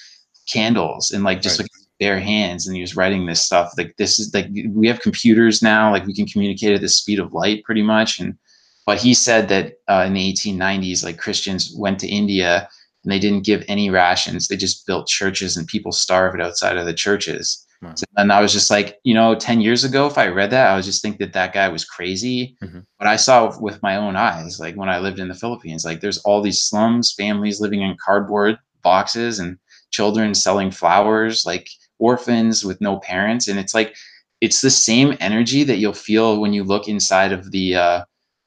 [0.51, 1.65] candles and like just right.
[1.65, 3.73] like bare hands, and he was writing this stuff.
[3.77, 7.19] Like this is like we have computers now, like we can communicate at the speed
[7.19, 8.38] of light pretty much, and
[8.86, 12.69] but he said that uh, in the 1890s, like Christians went to India
[13.03, 14.47] and they didn't give any rations.
[14.47, 17.65] They just built churches and people starved outside of the churches.
[17.93, 20.71] So, and I was just like, you know, 10 years ago, if I read that,
[20.71, 22.58] I was just think that that guy was crazy.
[22.63, 22.79] Mm-hmm.
[22.97, 25.99] But I saw with my own eyes, like when I lived in the Philippines, like
[25.99, 29.58] there's all these slums, families living in cardboard boxes and
[29.91, 33.47] children selling flowers, like orphans with no parents.
[33.47, 33.95] And it's like,
[34.41, 38.03] it's the same energy that you'll feel when you look inside of the, uh,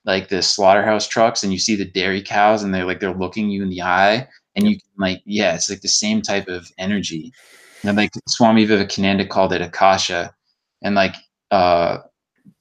[0.08, 3.50] like the slaughterhouse trucks and you see the dairy cows and they're like they're looking
[3.50, 6.72] you in the eye and you can like yeah it's like the same type of
[6.78, 7.30] energy
[7.84, 10.34] and like swami vivekananda called it akasha
[10.82, 11.14] and like
[11.50, 11.98] uh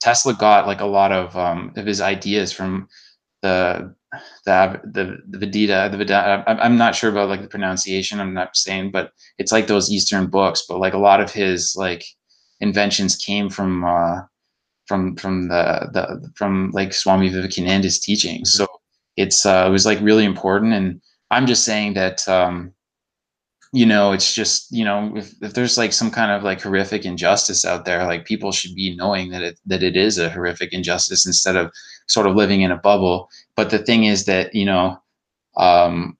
[0.00, 2.86] tesla got like a lot of um of his ideas from
[3.40, 3.94] the
[4.44, 6.44] the the, the Vedita, the Vedanta.
[6.46, 8.20] I'm not sure about like the pronunciation.
[8.20, 10.64] I'm not saying, but it's like those Eastern books.
[10.68, 12.04] But like a lot of his like
[12.60, 14.20] inventions came from uh,
[14.86, 18.52] from from the the from like Swami Vivekananda's teachings.
[18.52, 18.66] So
[19.16, 22.72] it's uh, it was like really important, and I'm just saying that um,
[23.72, 27.04] you know it's just you know if, if there's like some kind of like horrific
[27.04, 30.72] injustice out there, like people should be knowing that it that it is a horrific
[30.72, 31.70] injustice instead of
[32.08, 33.28] sort of living in a bubble.
[33.58, 35.02] But the thing is that you know
[35.56, 36.16] um,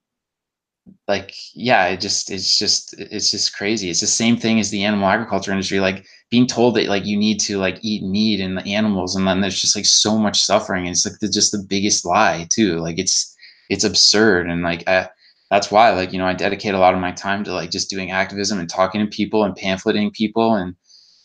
[1.07, 3.91] like yeah it just it's just it's just crazy.
[3.91, 7.17] It's the same thing as the animal agriculture industry like being told that like you
[7.17, 10.43] need to like eat meat and the animals and then there's just like so much
[10.43, 12.81] suffering and it's like the, just the biggest lie too.
[12.81, 13.37] Like it's
[13.71, 15.09] it's absurd and like I,
[15.49, 17.89] that's why like you know i dedicate a lot of my time to like just
[17.89, 20.75] doing activism and talking to people and pamphleting people and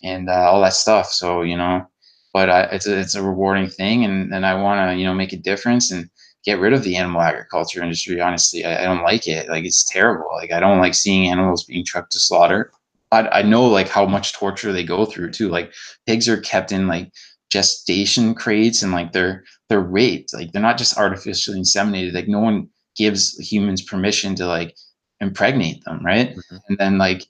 [0.03, 1.07] and uh, all that stuff.
[1.11, 1.87] So you know
[2.33, 5.13] but I, it's a, it's a rewarding thing and and i want to you know
[5.13, 6.09] make a difference and
[6.43, 8.19] get rid of the animal agriculture industry.
[8.19, 9.49] Honestly, I, I, don't like it.
[9.49, 10.27] Like it's terrible.
[10.33, 12.71] Like I don't like seeing animals being trucked to slaughter.
[13.11, 15.49] I, I know like how much torture they go through too.
[15.49, 15.73] Like
[16.05, 17.11] pigs are kept in like
[17.49, 20.33] gestation crates and like they're they're raped.
[20.33, 22.13] Like they're not just artificially inseminated.
[22.13, 24.75] Like no one gives humans permission to like
[25.21, 26.35] impregnate them, right?
[26.35, 26.57] Mm-hmm.
[26.69, 27.23] And then like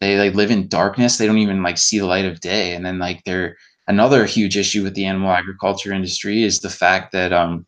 [0.00, 1.16] they like live in darkness.
[1.16, 2.74] They don't even like see the light of day.
[2.74, 3.56] And then like they're
[3.88, 7.66] another huge issue with the animal agriculture industry is the fact that um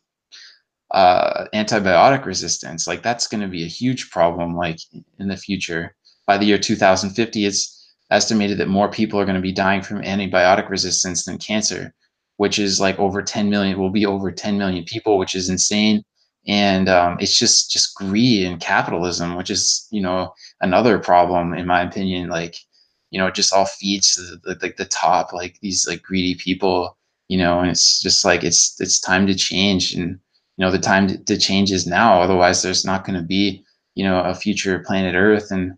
[0.92, 4.78] uh antibiotic resistance like that's going to be a huge problem like
[5.18, 5.94] in the future.
[6.26, 7.76] By the year 2050 it's
[8.10, 11.92] estimated that more people are going to be dying from antibiotic resistance than cancer
[12.36, 16.02] which is like over 10 million will be over 10 million people which is insane.
[16.48, 21.66] And um, it's just just greed and capitalism which is you know another problem in
[21.66, 22.56] my opinion like
[23.10, 26.34] you know it just all feeds to the, the, the top like these like greedy
[26.34, 26.96] people
[27.30, 29.94] you know and it's just like it's it's time to change.
[29.94, 30.18] And
[30.56, 32.20] you know the time to, to change is now.
[32.20, 35.72] Otherwise there's not going to be you know a future planet earth and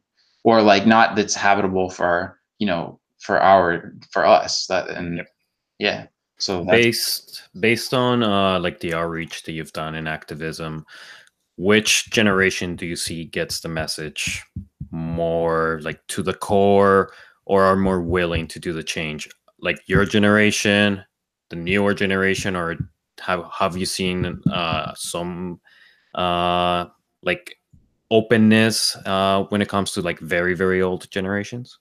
[0.45, 4.67] or like not that's habitable for you know for our for us.
[4.67, 5.27] That and yep.
[5.79, 6.07] yeah.
[6.39, 10.87] So based based on uh, like the outreach that you've done in activism,
[11.57, 14.43] which generation do you see gets the message
[14.93, 17.13] more like to the core
[17.47, 19.29] or are more willing to do the change?
[19.59, 21.03] Like your generation,
[21.51, 22.77] the newer generation, or
[23.21, 25.61] have have you seen uh, some
[26.15, 26.87] uh,
[27.23, 27.59] like
[28.11, 31.79] openness uh, when it comes to like very very old generations?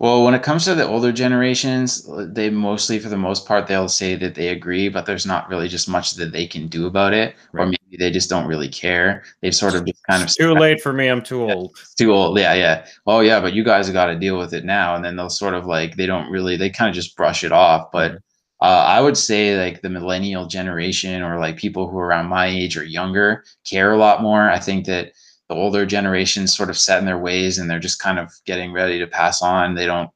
[0.00, 3.88] Well, when it comes to the older generations, they mostly, for the most part, they'll
[3.88, 7.14] say that they agree, but there's not really just much that they can do about
[7.14, 7.62] it, right.
[7.62, 9.24] or maybe they just don't really care.
[9.40, 11.08] They've sort of just kind of too late for me.
[11.08, 11.76] I'm too old.
[11.96, 12.38] too old.
[12.38, 12.86] Yeah, yeah.
[13.06, 15.30] Oh, yeah, but you guys have got to deal with it now, and then they'll
[15.30, 17.90] sort of like they don't really they kind of just brush it off.
[17.92, 18.18] But
[18.60, 22.46] uh, I would say like the millennial generation or like people who are around my
[22.46, 24.50] age or younger care a lot more.
[24.50, 25.12] I think that
[25.48, 28.72] the older generations sort of set in their ways and they're just kind of getting
[28.72, 29.74] ready to pass on.
[29.74, 30.10] They don't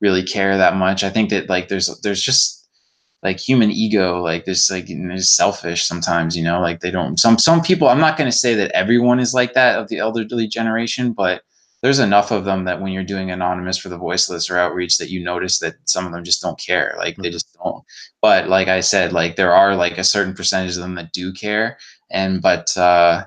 [0.00, 1.04] really care that much.
[1.04, 2.61] I think that like there's there's just
[3.22, 7.38] like human ego, like this like is selfish sometimes, you know, like they don't some
[7.38, 11.12] some people I'm not gonna say that everyone is like that of the elderly generation,
[11.12, 11.42] but
[11.82, 15.10] there's enough of them that when you're doing anonymous for the voiceless or outreach that
[15.10, 17.32] you notice that some of them just don't care like they mm-hmm.
[17.32, 17.82] just don't
[18.20, 21.32] but like i said like there are like a certain percentage of them that do
[21.32, 21.76] care
[22.12, 23.24] and but uh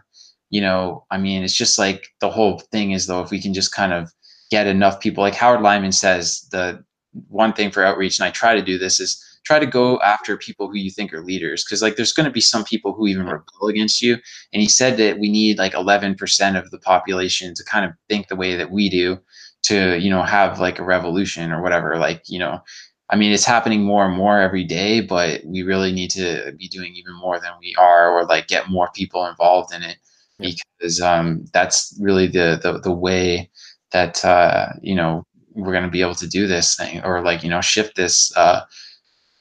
[0.50, 3.54] you know, I mean, it's just like the whole thing is though, if we can
[3.54, 4.14] just kind of
[4.52, 6.84] get enough people, like Howard Lyman says, the
[7.28, 10.36] one thing for outreach, and I try to do this is try to go after
[10.38, 13.08] people who you think are leaders because like there's going to be some people who
[13.08, 14.14] even rebel against you
[14.54, 18.28] and he said that we need like 11% of the population to kind of think
[18.28, 19.18] the way that we do
[19.64, 22.60] to you know have like a revolution or whatever like you know.
[23.08, 26.68] I mean it's happening more and more every day but we really need to be
[26.68, 29.98] doing even more than we are or like get more people involved in it
[30.40, 33.50] because um, that's really the, the, the way
[33.92, 37.44] that uh, you know we're going to be able to do this thing or like
[37.44, 38.62] you know shift this uh,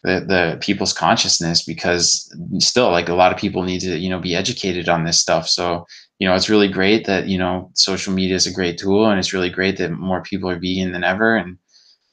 [0.05, 4.21] the, the people's consciousness because still like a lot of people need to you know
[4.21, 5.49] be educated on this stuff.
[5.49, 5.87] So
[6.19, 9.19] you know it's really great that you know social media is a great tool and
[9.19, 11.59] it's really great that more people are vegan than ever and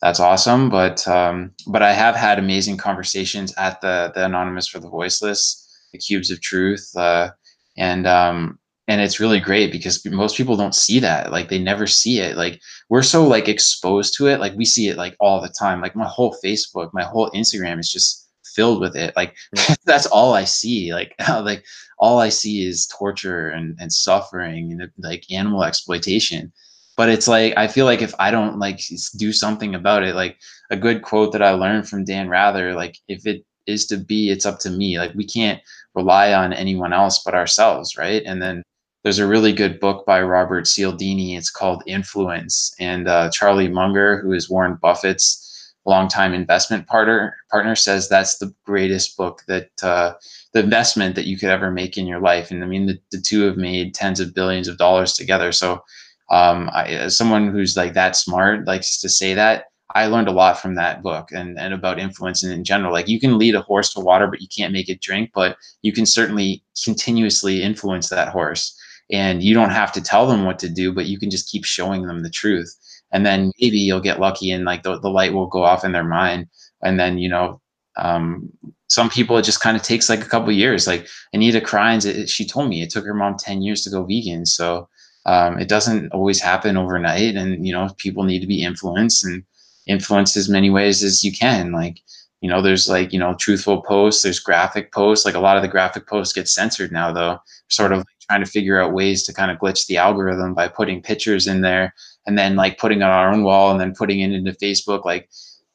[0.02, 0.70] that's awesome.
[0.70, 5.68] But um, but i have had amazing conversations at the the anonymous for the voiceless
[5.92, 7.30] the cubes of truth uh,
[7.78, 11.88] and um, and it's really great because most people don't see that like they never
[11.88, 15.41] see it like we're so like exposed to it like we see it like all
[15.41, 19.36] the time like my whole facebook my whole instagram is just filled with it like
[19.86, 21.63] that's all i see like like
[22.00, 26.52] all i see is torture and, and suffering and like animal exploitation.
[26.98, 28.80] But it's like i feel like if i don't like
[29.17, 30.38] do something about it like
[30.70, 34.30] a good quote that i learned from dan rather like if it is to be
[34.30, 35.62] it's up to me like we can't
[35.96, 38.24] rely on anyone else but ourselves right?
[38.26, 38.63] And then
[39.04, 41.36] there's a really good book by Robert Cialdini.
[41.36, 45.48] It's called Influence, and uh, Charlie Munger, who is Warren Buffett's
[45.86, 50.14] longtime investment partner, partner says that's the greatest book that uh,
[50.54, 52.52] the investment that you could ever make in your life.
[52.52, 55.52] And I mean, the, the two have made tens of billions of dollars together.
[55.52, 55.84] So,
[56.30, 60.34] um, I, as someone who's like that smart likes to say that, I learned a
[60.34, 62.94] lot from that book and, and about influence and in general.
[62.94, 65.58] Like you can lead a horse to water, but you can't make it drink, but
[65.82, 68.78] you can certainly continuously influence that horse
[69.12, 71.65] and you don't have to tell them what to do but you can just keep
[71.65, 72.76] showing them the truth.
[73.12, 75.91] And then maybe you'll get lucky and like the, the light will go off in
[75.91, 76.47] their mind.
[76.82, 77.62] And then you know
[77.97, 78.50] um,
[78.88, 80.88] some people it just kind of takes like a couple years.
[80.88, 81.62] Like anita
[82.06, 84.45] it, she told me it took her mom 10 years to go vegan.
[84.45, 84.88] So
[85.26, 89.43] um, it doesn't always happen overnight and you know people need to be influenced and
[89.88, 91.71] influence as many ways as you can.
[91.71, 92.00] Like
[92.41, 95.26] you know there's like you know truthful posts there's graphic posts.
[95.26, 98.50] Like a lot of the graphic posts get censored now though sort of trying to
[98.50, 101.94] figure out ways to kind of glitch the algorithm by putting pictures in there
[102.26, 105.30] and then like putting on our own wall and then putting it into facebook like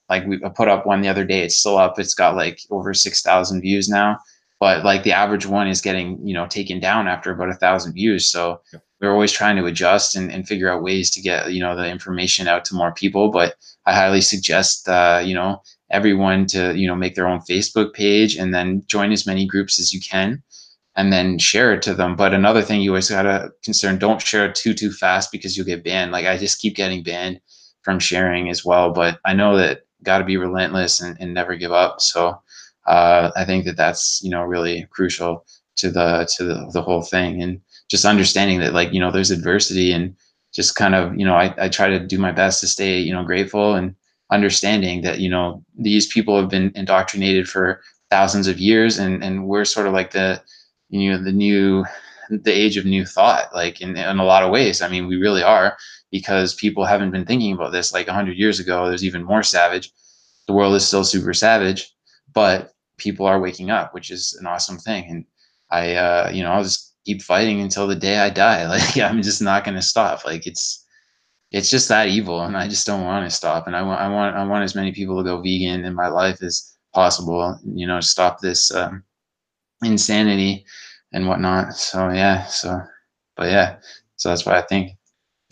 [0.09, 2.95] like we put up one the other day it's still up it's got like over
[2.95, 4.19] 6000 views now
[4.59, 7.93] but like the average one is getting you know taken down after about a thousand
[7.93, 8.61] views so
[9.01, 11.89] we're always trying to adjust and, and figure out ways to get you know the
[11.89, 13.57] information out to more people but
[13.87, 18.37] i highly suggest uh, you know everyone to you know make their own facebook page
[18.37, 20.43] and then join as many groups as you can
[20.97, 22.17] and then share it to them.
[22.17, 25.67] But another thing you always gotta concern don't share it too too fast because you'll
[25.67, 26.13] get banned.
[26.13, 27.41] Like i just keep getting banned
[27.83, 31.55] from sharing as well but i know that got to be relentless and, and never
[31.57, 32.01] give up.
[32.01, 32.41] So
[32.87, 35.45] uh, i think that that's you know really crucial
[35.77, 37.43] to the to the, the whole thing.
[37.43, 40.15] And just understanding that like you know there's adversity and
[40.55, 43.13] just kind of you know I, I try to do my best to stay you
[43.13, 43.95] know grateful and
[44.33, 47.81] understanding that you know these people have been indoctrinated for
[48.11, 50.43] thousands of years and and we're sort of like the
[50.89, 51.85] you know the new
[52.31, 54.83] the age of new thought like in, in a lot of ways.
[54.83, 55.77] I mean we really are
[56.11, 59.93] because people haven't been thinking about this like 100 years ago there's even more savage.
[60.47, 61.93] The world is still super savage
[62.33, 65.09] but people are waking up which is an awesome thing.
[65.11, 65.25] And
[65.71, 68.67] i uh you know i'll just keep fighting until the day i die.
[68.77, 70.25] Like i'm just not going to stop.
[70.25, 70.85] Like it's
[71.53, 73.67] it's just that evil and i just don't want to stop.
[73.67, 76.09] And i want i want i want as many people to go vegan in my
[76.09, 79.05] life as possible you know stop this um,
[79.83, 80.65] insanity
[81.13, 81.75] and whatnot.
[81.75, 82.81] So yeah so
[83.37, 83.77] but yeah
[84.17, 84.93] so that's what i think.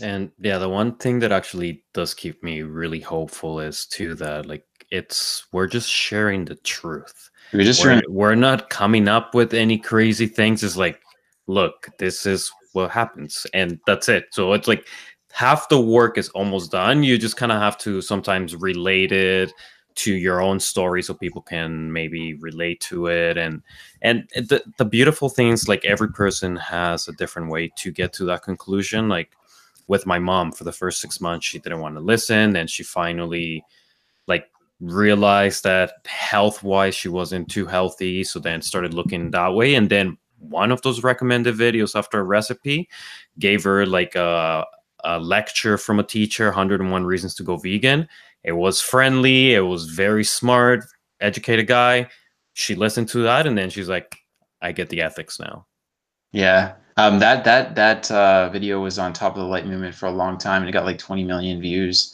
[0.01, 4.47] And yeah the one thing that actually does keep me really hopeful is too that
[4.47, 7.31] like it's we're just sharing the truth.
[7.53, 10.63] We're just we're, sharing we're not coming up with any crazy things.
[10.63, 11.01] It's like
[11.47, 14.27] look this is what happens and that's it.
[14.33, 14.87] So it's like
[15.33, 17.03] half the work is almost done.
[17.03, 19.53] You just kind of have to sometimes relate it
[19.97, 23.37] to your own story so people can maybe relate to it.
[23.37, 23.63] And
[24.03, 28.25] and the, the beautiful things like every person has a different way to get to
[28.27, 29.09] that conclusion.
[29.09, 29.33] Like
[29.87, 32.57] with my mom for the first six months she didn't want to listen.
[32.57, 33.65] And she finally
[34.27, 34.47] like
[34.81, 38.25] realized that health wise she wasn't too healthy.
[38.25, 39.75] So then started looking that way.
[39.75, 42.89] And then one of those recommended videos after a recipe
[43.39, 44.67] gave her like a,
[45.05, 48.09] a lecture from a teacher 101 reasons to go vegan
[48.45, 50.85] it was friendly it was very smart
[51.21, 52.09] educated guy.
[52.53, 54.17] She listened to that and then she's like
[54.63, 55.67] i get the ethics now.
[56.33, 56.75] Yeah.
[56.97, 60.13] Um, that that that uh, video was on top of the light movement for a
[60.13, 62.14] long time and it got like 20 million views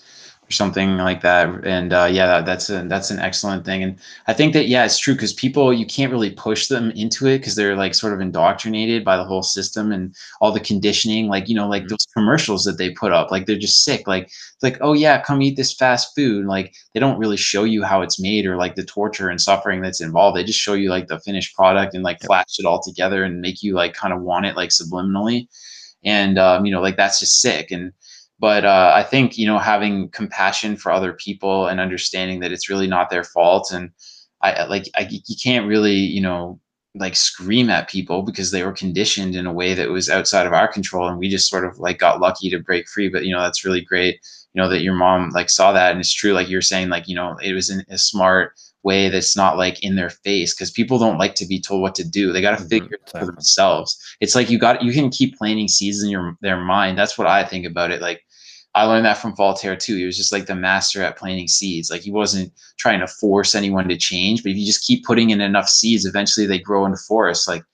[0.51, 1.49] or something like that.
[1.65, 3.83] And uh, yeah, that, that's a, that's an excellent thing.
[3.83, 7.27] And I think that yeah, it's true because people you can't really push them into
[7.29, 11.29] it because they're like sort of indoctrinated by the whole system and all the conditioning.
[11.29, 11.91] Like you know, like mm-hmm.
[11.91, 14.09] those commercials that they put up, like they're just sick.
[14.09, 14.31] Like
[14.63, 16.47] like oh yeah, come eat this fast food.
[16.47, 19.81] Like they don't really show you how it's made or like the torture and suffering
[19.81, 20.37] that's involved.
[20.37, 23.41] They just show you like the finished product and like flash it all together and
[23.41, 25.47] make you like kind of want it like subliminally.
[26.05, 27.71] And um, you know, like that's just sick.
[27.71, 27.93] And
[28.40, 32.70] but uh, I think you know having compassion for other people and understanding that it's
[32.70, 33.90] really not their fault, and
[34.42, 36.59] I like I, you can't really you know
[36.96, 40.55] like scream at people because they were conditioned in a way that was outside of
[40.55, 43.09] our control, and we just sort of like got lucky to break free.
[43.11, 44.20] But you know that's really great,
[44.55, 47.09] you know that your mom like saw that, and it's true, like you're saying, like
[47.09, 50.70] you know it was in a smart way that's not like in their face because
[50.70, 52.33] people don't like to be told what to do.
[52.33, 53.98] They got to mm-hmm, figure it out for themselves.
[54.20, 56.96] It's like you got you can keep planting seeds in your their mind.
[56.98, 58.00] That's what I think about it.
[58.00, 58.22] Like
[58.74, 59.96] I learned that from Voltaire too.
[59.96, 61.90] He was just like the master at planting seeds.
[61.90, 65.30] Like he wasn't trying to force anyone to change, but if you just keep putting
[65.30, 67.48] in enough seeds, eventually they grow into forests.
[67.48, 67.64] Like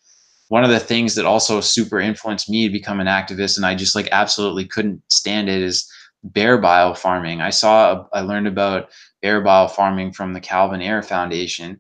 [0.49, 3.75] one of the things that also super influenced me to become an activist, and I
[3.75, 5.91] just like absolutely couldn't stand it, is
[6.25, 7.41] bear bile farming.
[7.41, 8.89] I saw, I learned about
[9.21, 11.79] bear bile farming from the Calvin Air Foundation,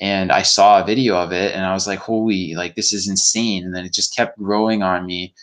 [0.00, 3.08] and I saw a video of it, and I was like, holy, like this is
[3.08, 3.64] insane.
[3.64, 5.34] And then it just kept growing on me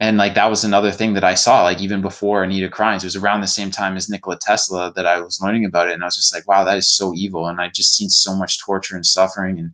[0.00, 3.04] and like that was another thing that I saw, like even before Anita Krajnc, it
[3.04, 6.02] was around the same time as Nikola Tesla that I was learning about it, and
[6.02, 8.58] I was just like, wow, that is so evil, and I just seen so much
[8.58, 9.72] torture and suffering, and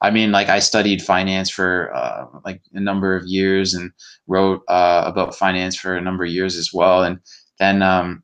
[0.00, 3.90] I mean, like I studied finance for uh, like a number of years and
[4.28, 7.18] wrote uh, about finance for a number of years as well, and
[7.58, 8.22] then um,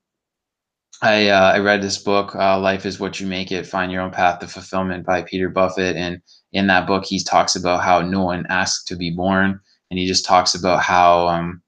[1.03, 4.03] I uh, I read this book, uh, Life is What You Make It: Find Your
[4.03, 6.23] Own Path to Fulfillment by Peter Buffett, and
[6.53, 9.59] in that book he talks about how no one asked to be born
[9.93, 11.61] and he just talks about how um,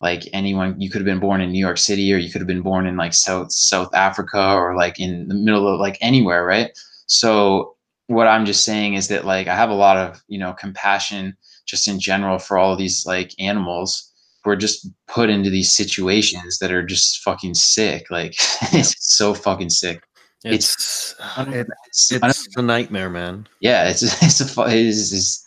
[0.00, 2.48] like anyone you could have been born in New York City or you could have
[2.48, 6.46] been born in like South South Africa or like in the middle of like anywhere,
[6.46, 6.70] right?
[7.06, 10.54] So what I'm just saying is that like I have a lot of you know
[10.54, 14.10] compassion just in general for all these like animals
[14.42, 18.10] who are just put into these situations that are just fucking sick.
[18.10, 18.36] Like
[18.72, 20.02] it's so fucking sick.
[20.44, 23.46] It's it's, it's, it's a nightmare, man.
[23.60, 25.45] Yeah, it's it's a it's, it's,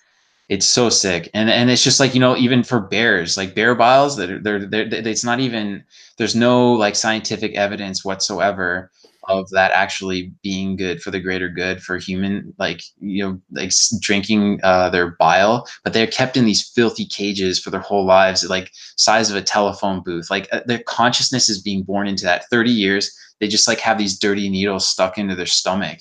[0.50, 3.76] it's so sick, and and it's just like you know even for bears, like bear
[3.76, 5.84] biles, that they're, they're, they're it's not even
[6.18, 8.92] there's no like scientific evidence whatsoever
[9.28, 13.72] of that actually being good for the greater good for human like you know like
[14.02, 18.44] drinking uh, their bile but they're kept in these filthy cages for their whole lives
[18.50, 20.30] like size of a telephone booth.
[20.32, 22.50] Like uh, their consciousness is being born into that.
[22.50, 26.00] 30 years they just like have these dirty needles stuck into their stomach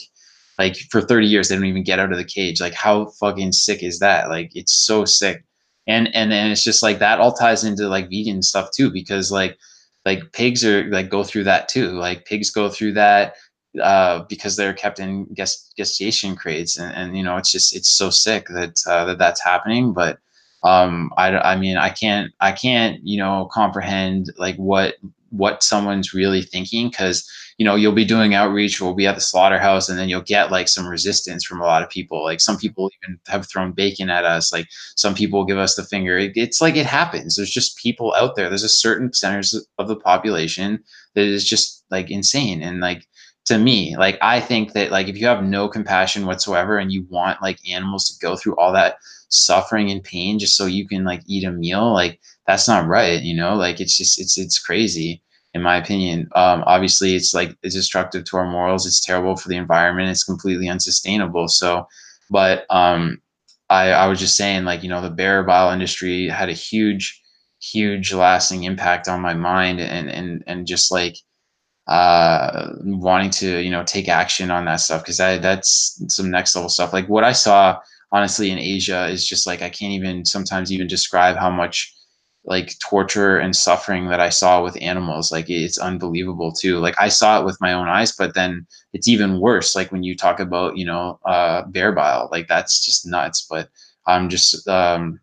[0.58, 2.60] like for 30 years they don't even get out of the cage.
[2.60, 4.28] Like how fucking sick is that?
[4.28, 5.44] Like it's so sick.
[5.86, 9.30] And and then it's just like that all ties into like vegan stuff too because
[9.32, 9.56] like
[10.04, 11.92] like pigs are like go through that too.
[11.92, 13.34] Like pigs go through that
[13.82, 16.78] uh, because they're kept in gest- gestation crates.
[16.78, 19.92] And, and you know it's just it's so sick that uh, that that's happening.
[19.92, 20.18] But
[20.64, 24.96] um I, I mean i can't i can't you know comprehend like what
[25.30, 29.20] what someone's really thinking because you know you'll be doing outreach we'll be at the
[29.20, 32.22] slaughterhouse and then you'll get like some resistance from a lot of people.
[32.22, 34.52] Like some people even have thrown bacon at us.
[34.52, 36.16] Like some people give us the finger.
[36.16, 37.36] It, it's like it happens.
[37.36, 38.48] There's just people out there.
[38.48, 40.82] There's a certain percentage of the population
[41.14, 42.62] that is just like insane.
[42.62, 43.06] And like
[43.46, 47.06] to me like i think that like if you have no compassion whatsoever and you
[47.08, 48.98] want like animals to go through all that
[49.30, 53.22] suffering and pain just so you can like eat a meal like that's not right
[53.22, 53.54] you know?
[53.54, 55.22] Like it's just it's it's crazy
[55.58, 56.28] in my opinion.
[56.34, 58.86] Um obviously it's like it's destructive to our morals.
[58.86, 60.10] It's terrible for the environment.
[60.10, 61.48] It's completely unsustainable.
[61.48, 61.86] So
[62.30, 63.20] but um
[63.70, 67.20] i i was just saying like you know the bear bile industry had a huge
[67.60, 71.16] huge lasting impact on my mind and and and just like
[71.86, 76.54] uh wanting to you know take action on that stuff because that that's some next
[76.54, 76.92] level stuff.
[76.92, 77.78] Like what i saw
[78.12, 81.94] honestly in asia is just like i can't even sometimes even describe how much
[82.48, 85.30] like torture and suffering that I saw with animals.
[85.30, 86.78] Like it's unbelievable too.
[86.78, 89.76] Like I saw it with my own eyes, but then it's even worse.
[89.76, 93.46] Like when you talk about, you know, uh, bear bile, like that's just nuts.
[93.48, 93.68] But
[94.06, 95.20] I'm just, um,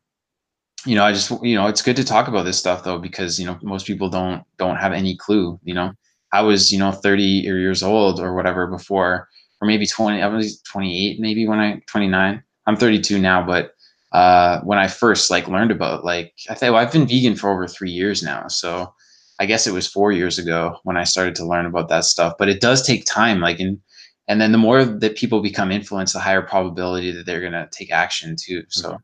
[0.85, 3.39] you know, I just, you know, it's good to talk about this stuff though, because,
[3.39, 5.93] you know, most people don't, don't have any clue, you know,
[6.31, 9.27] I was, you know, 30 years old or whatever before,
[9.61, 13.74] or maybe 20, I was 28, maybe when I, 29, I'm 32 now, but
[14.11, 17.49] uh, when I first like learned about like I think well, I've been vegan for
[17.51, 18.93] over three years now, so
[19.39, 22.33] I guess it was four years ago when I started to learn about that stuff.
[22.39, 23.79] But it does take time, like and
[24.27, 27.91] and then the more that people become influenced, the higher probability that they're gonna take
[27.91, 28.63] action too.
[28.69, 28.97] So, mm-hmm.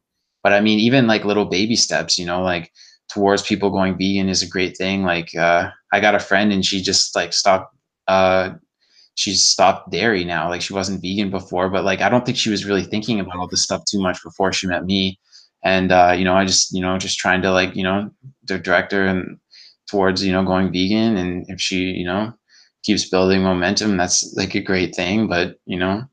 [0.43, 2.71] but I mean, even like little baby steps, you know, like
[3.09, 5.03] towards people going vegan is a great thing.
[5.03, 7.75] Like uh, I got a friend and she just like stopped
[8.07, 8.51] uh,
[9.15, 10.49] she's stopped dairy now.
[10.49, 13.37] Like she wasn't vegan before, but like I don't think she was really thinking about
[13.37, 15.19] all this stuff too much before she met me.
[15.63, 18.09] And uh, you know, I just you know just trying to like you know
[18.45, 19.37] direct her and
[19.89, 21.17] towards you know going vegan.
[21.17, 22.33] And if she you know
[22.83, 25.27] keeps building momentum, that's like a great thing.
[25.27, 26.03] But you know,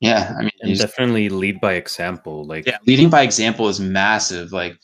[0.00, 2.46] yeah, I mean, and definitely just, lead by example.
[2.46, 4.52] Like yeah, leading by example is massive.
[4.52, 4.78] Like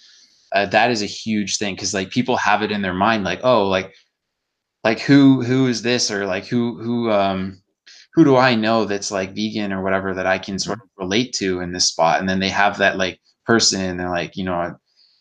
[0.53, 3.41] uh, that is a huge thing because like people have it in their mind, like
[3.45, 3.95] oh, like
[4.85, 6.11] like who who is this?
[6.11, 7.61] Or like who who um
[8.15, 11.33] who do I know that's like vegan or whatever that I can sort of relate
[11.35, 12.21] to in this spot?
[12.21, 14.77] And then they have that like person and they're like you know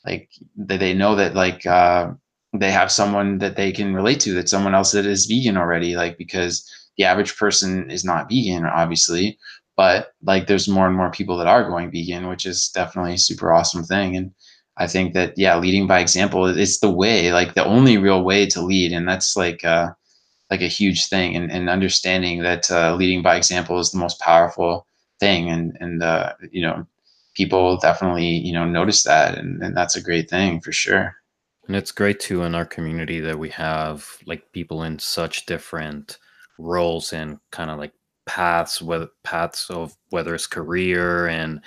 [0.06, 2.12] like they, they know that like uh
[2.54, 5.96] they have someone that they can relate to that someone else that is vegan already
[5.96, 9.38] like because the average person is not vegan obviously.
[9.78, 13.18] But like there's more and more people that are going vegan which is definitely a
[13.18, 14.16] super awesome thing.
[14.16, 14.32] And
[14.80, 18.46] I think that yeah, leading by example is the way, like the only real way
[18.48, 19.92] to lead, and that's like uh,
[20.50, 21.36] like a huge thing.
[21.36, 24.88] And, and understanding that uh, leading by example is the most powerful
[25.20, 26.88] thing, and and uh, you know,
[27.36, 31.16] people definitely you know notice that, and, and that's a great thing for sure.
[31.68, 36.18] And it's great too in our community that we have like people in such different
[36.58, 37.94] roles and kind of like
[38.26, 41.62] paths, whether paths of whether it's career and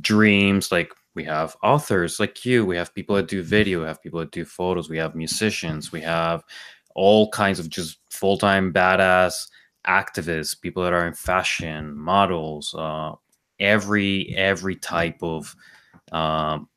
[0.00, 4.02] dreams, like we have authors like you we have people that do video we have
[4.02, 6.44] people that do photos we have musicians we have
[6.94, 9.48] all kinds of just full-time badass
[9.88, 13.12] activists people that are in fashion models uh,
[13.58, 15.56] every every type of
[16.12, 16.68] um,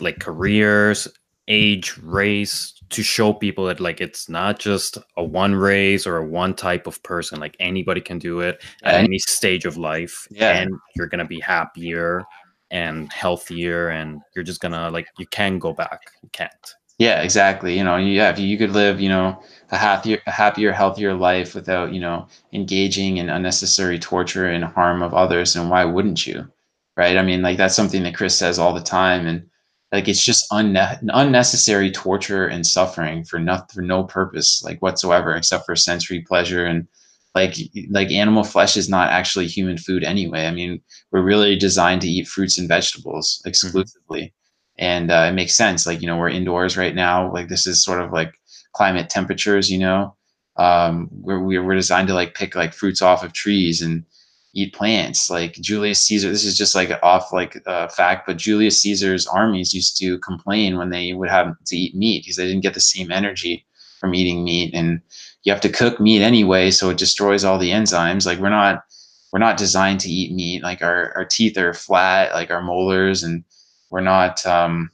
[0.00, 1.08] like careers
[1.48, 6.26] age race to show people that like it's not just a one race or a
[6.26, 10.58] one type of person like anybody can do it at any stage of life yeah.
[10.58, 12.24] and you're gonna be happier
[12.70, 16.74] and healthier and you're just gonna like you can go back you can't.
[16.98, 21.14] Yeah exactly you know yeah you could live you know a happier a happier healthier
[21.14, 26.26] life without you know engaging in unnecessary torture and harm of others and why wouldn't
[26.26, 26.46] you
[26.96, 27.16] right?
[27.16, 29.44] I mean like that's something that chris says all the time and
[29.92, 35.34] like it's just unne- unnecessary torture and suffering for nothing for no purpose like whatsoever
[35.34, 36.86] except for sensory pleasure and
[37.34, 37.56] like
[37.90, 40.46] like animal flesh is not actually human food anyway.
[40.46, 40.80] I mean,
[41.10, 44.84] we're really designed to eat fruits and vegetables exclusively, mm-hmm.
[44.84, 45.86] and uh, it makes sense.
[45.86, 47.32] Like you know, we're indoors right now.
[47.32, 48.32] Like this is sort of like
[48.72, 49.70] climate temperatures.
[49.70, 50.16] You know,
[50.56, 54.04] um, we're we're designed to like pick like fruits off of trees and
[54.54, 55.28] eat plants.
[55.28, 59.74] Like Julius Caesar, this is just like off like uh, fact, but Julius Caesar's armies
[59.74, 62.80] used to complain when they would have to eat meat because they didn't get the
[62.80, 63.66] same energy
[63.98, 65.00] from eating meat and
[65.44, 68.26] you have to cook meat anyway, so it destroys all the enzymes.
[68.26, 68.84] Like we're not
[69.32, 70.62] we're not designed to eat meat.
[70.62, 73.44] Like our our teeth are flat, like our molars, and
[73.90, 74.90] we're not um,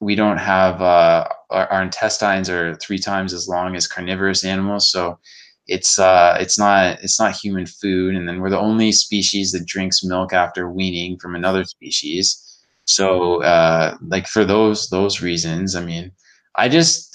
[0.00, 4.90] we don't have uh, our, our, intestines are three times as long as carnivorous animals.
[4.90, 5.18] So
[5.66, 8.14] it's uh, it's not it's not human food.
[8.14, 12.44] And then we're the only species that drinks milk after weaning from another species.
[12.84, 16.10] So uh, like for those those reasons, I mean,
[16.56, 17.07] I just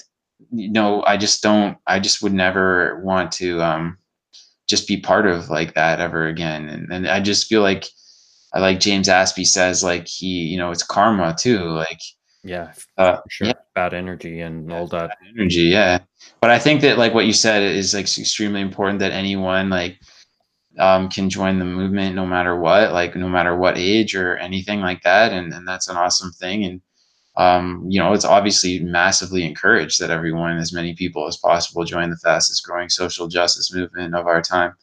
[0.52, 3.98] you know, I just don't, I just would never want to um,
[4.68, 6.68] just be part of like that ever again.
[6.68, 7.86] And, and I just feel like,
[8.52, 11.70] I like James Aspey says, like he, you know, it's karma too.
[11.70, 12.00] Like,
[12.42, 13.48] yeah, uh, sure.
[13.48, 13.54] Yeah.
[13.74, 15.62] Bad energy and all that energy.
[15.62, 15.98] Yeah.
[16.40, 19.98] But I think that like what you said is like extremely important that anyone like
[20.78, 24.80] um, can join the movement no matter what, like no matter what age or anything
[24.80, 25.32] like that.
[25.32, 26.64] And, and that's an awesome thing.
[26.64, 26.80] And,
[27.36, 32.10] um, you know, it's obviously massively encouraged that everyone, as many people as possible, join
[32.10, 34.74] the fastest growing social justice movement of our time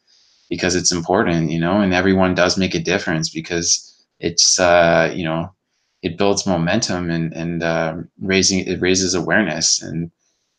[0.50, 5.24] because it's important, you know, and everyone does make a difference because it's, uh, you
[5.24, 5.54] know,
[6.02, 9.82] it builds momentum and, and uh, raising, it raises awareness.
[9.82, 10.12] And,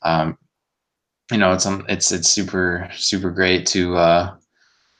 [0.02, 0.38] um,
[1.30, 4.36] you know, it's, um, it's, it's super, super great to, uh,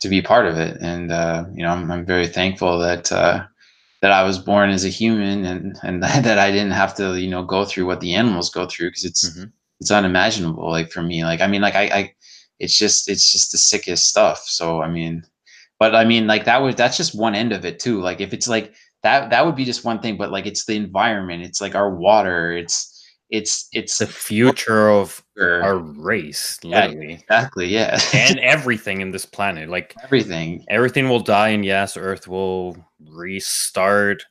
[0.01, 0.79] to be part of it.
[0.81, 3.47] And, uh, you know, I'm, I'm very thankful that, uh,
[4.03, 7.31] that I was born as a human and and that I didn't have to you
[7.31, 9.45] know go through what the animals go through because it's mm-hmm.
[9.81, 11.25] it's unimaginable like for me.
[11.25, 12.15] Like I mean like I, I
[12.59, 14.45] it's just it's just the sickest stuff.
[14.45, 15.25] So I mean
[15.79, 18.01] but I mean like that was that's just one end of it too.
[18.01, 20.77] Like if it's like that that would be just one thing but like it's the
[20.77, 21.45] environment.
[21.45, 22.53] It's like our water.
[22.53, 22.92] It's
[23.33, 27.09] it's it's the future of our race literally.
[27.09, 27.99] yeah, exactly yeah.
[28.13, 30.65] And everything in this planet like everything.
[30.69, 32.77] everything will die and yes earth will
[33.09, 34.23] restart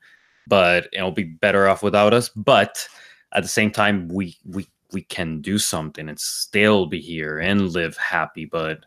[0.47, 2.87] but it'll be better off without us but
[3.33, 7.71] at the same time we we we can do something and still be here and
[7.71, 8.85] live happy but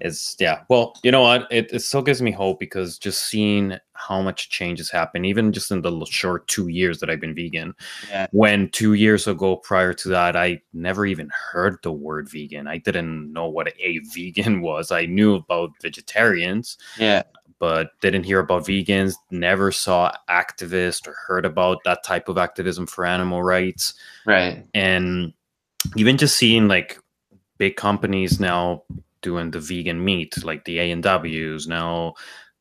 [0.00, 1.46] it's yeah well you know what?
[1.50, 5.52] It, it still gives me hope because just seeing how much change has happened even
[5.52, 7.74] just in the short two years that i've been vegan.
[8.10, 8.26] Yeah.
[8.32, 12.66] when two years ago prior to that i never even heard the word vegan.
[12.66, 14.90] I didn't know what a vegan was.
[14.90, 17.22] I knew about vegetarians yeah.
[17.58, 22.86] but didn't hear about vegans never saw activists or heard about that type of activism
[22.86, 23.94] for animal rights.
[24.24, 24.64] Right.
[24.74, 25.32] And
[25.96, 26.98] even just seeing like
[27.58, 28.82] big companies now
[29.22, 31.66] doing the vegan meat, like the A and W's.
[31.66, 32.14] Now,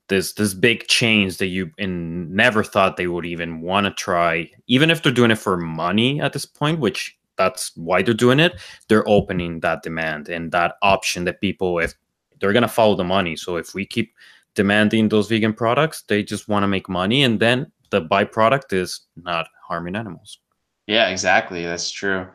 [0.08, 4.90] this this big change that you never thought they would even want to try, even
[4.92, 8.60] if they're doing it for money at this point, which that's why they're doing it.
[8.88, 11.94] They're opening that demand and that option that people, if
[12.40, 13.36] they're gonna follow the money.
[13.36, 14.14] So if we keep
[14.54, 19.02] demanding those vegan products, they just want to make money, and then the byproduct is
[19.16, 20.40] not harming animals.
[20.88, 21.64] Yeah, exactly.
[21.64, 22.28] That's true.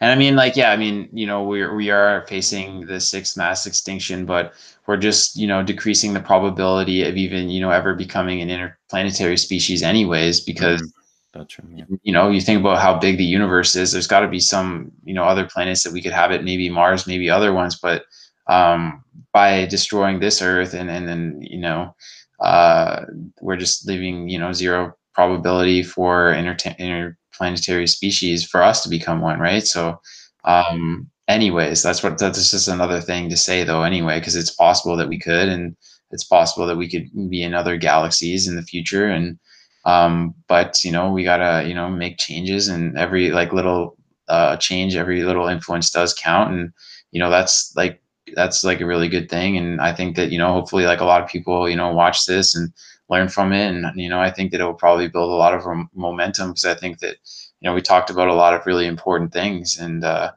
[0.00, 3.36] And I mean, like, yeah, I mean, you know, we're we are facing the sixth
[3.36, 4.52] mass extinction, but
[4.86, 9.36] we're just, you know, decreasing the probability of even, you know, ever becoming an interplanetary
[9.36, 10.80] species, anyways, because.
[10.82, 10.90] Mm-hmm.
[11.76, 11.84] Yeah.
[12.02, 13.92] You know, you think about how big the universe is.
[13.92, 16.44] There's got to be some, you know, other planets that we could have it.
[16.44, 17.76] Maybe Mars, maybe other ones.
[17.76, 18.04] But
[18.46, 21.94] um, by destroying this Earth, and and then you know,
[22.40, 23.04] uh,
[23.40, 28.88] we're just leaving, you know, zero probability for inter- inter- planetary species for us to
[28.88, 29.66] become one, right?
[29.66, 30.00] So,
[30.44, 33.82] um, anyways, that's what that's just another thing to say, though.
[33.82, 35.76] Anyway, because it's possible that we could, and
[36.10, 39.38] it's possible that we could be in other galaxies in the future, and
[39.84, 43.96] um, but you know, we gotta you know make changes, and every like little
[44.28, 46.72] uh, change, every little influence does count, and
[47.12, 48.02] you know that's like
[48.34, 51.04] that's like a really good thing, and I think that you know hopefully like a
[51.04, 52.72] lot of people you know watch this and
[53.08, 53.68] learn from it.
[53.68, 56.64] And, you know, I think that it will probably build a lot of momentum because
[56.64, 57.16] I think that,
[57.60, 59.78] you know, we talked about a lot of really important things.
[59.78, 60.32] And, uh,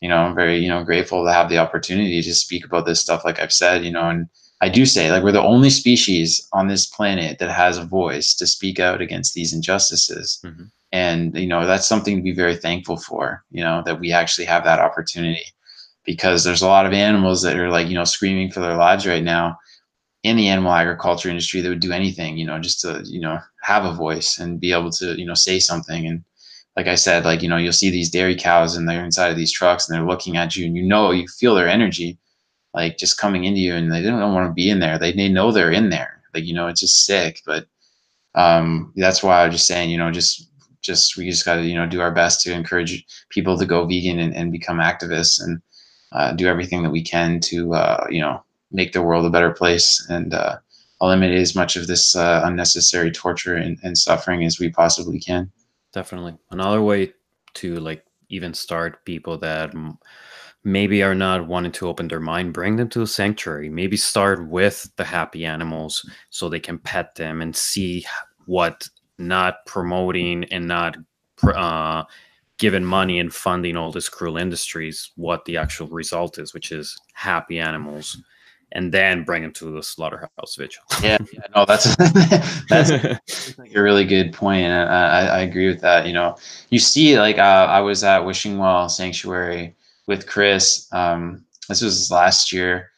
[0.00, 3.00] you know, I'm very, you know, grateful to have the opportunity to speak about this
[3.00, 4.28] stuff, like I've said, you know, and
[4.60, 8.34] I do say, like, we're the only species on this planet that has a voice
[8.34, 10.40] to speak out against these injustices.
[10.44, 10.64] Mm-hmm.
[10.90, 14.46] And, you know, that's something to be very thankful for, you know, that we actually
[14.46, 15.44] have that opportunity
[16.04, 19.06] because there's a lot of animals that are like, you know, screaming for their lives
[19.06, 19.58] right now
[20.28, 23.38] in the animal agriculture industry that would do anything, you know, just to, you know,
[23.62, 26.06] have a voice and be able to, you know, say something.
[26.06, 26.24] And
[26.76, 29.36] like I said, like, you know, you'll see these dairy cows and they're inside of
[29.36, 32.18] these trucks and they're looking at you and you know, you feel their energy.
[32.74, 34.98] like just coming into you and they don't want to be in there.
[34.98, 36.20] They, they know they're in there.
[36.34, 37.42] Like, you know, it's just sick.
[37.46, 37.66] But
[38.34, 40.48] um, that's why I was just saying, you know, just
[40.80, 43.84] just we just got to you know do our best to encourage people to go
[43.84, 45.60] vegan and, and become activists and
[46.12, 49.52] uh, do everything that we can to uh, you know make the world a better
[49.52, 50.58] place and uh,
[51.00, 55.50] eliminate as much of this uh, unnecessary torture and, and suffering as we possibly can.
[55.92, 57.12] Definitely, another way
[57.54, 59.72] to like even start people that
[60.64, 63.68] maybe are not wanting to open their mind bring them to a sanctuary.
[63.68, 68.04] Maybe start with the happy animals so they can pet them and see
[68.46, 68.88] what
[69.18, 70.96] not promoting and not
[71.42, 72.04] uh,
[72.58, 76.96] giving money and funding all these cruel industries what the actual result is which is
[77.14, 78.20] happy animals
[78.72, 81.96] and then bring him to the slaughterhouse vigil yeah, yeah no that's
[82.68, 86.36] that's like a really good point and I, I agree with that you know
[86.70, 89.74] you see like uh, i was at wishing well sanctuary
[90.08, 90.88] with Chris.
[90.90, 92.90] Um, this was last year,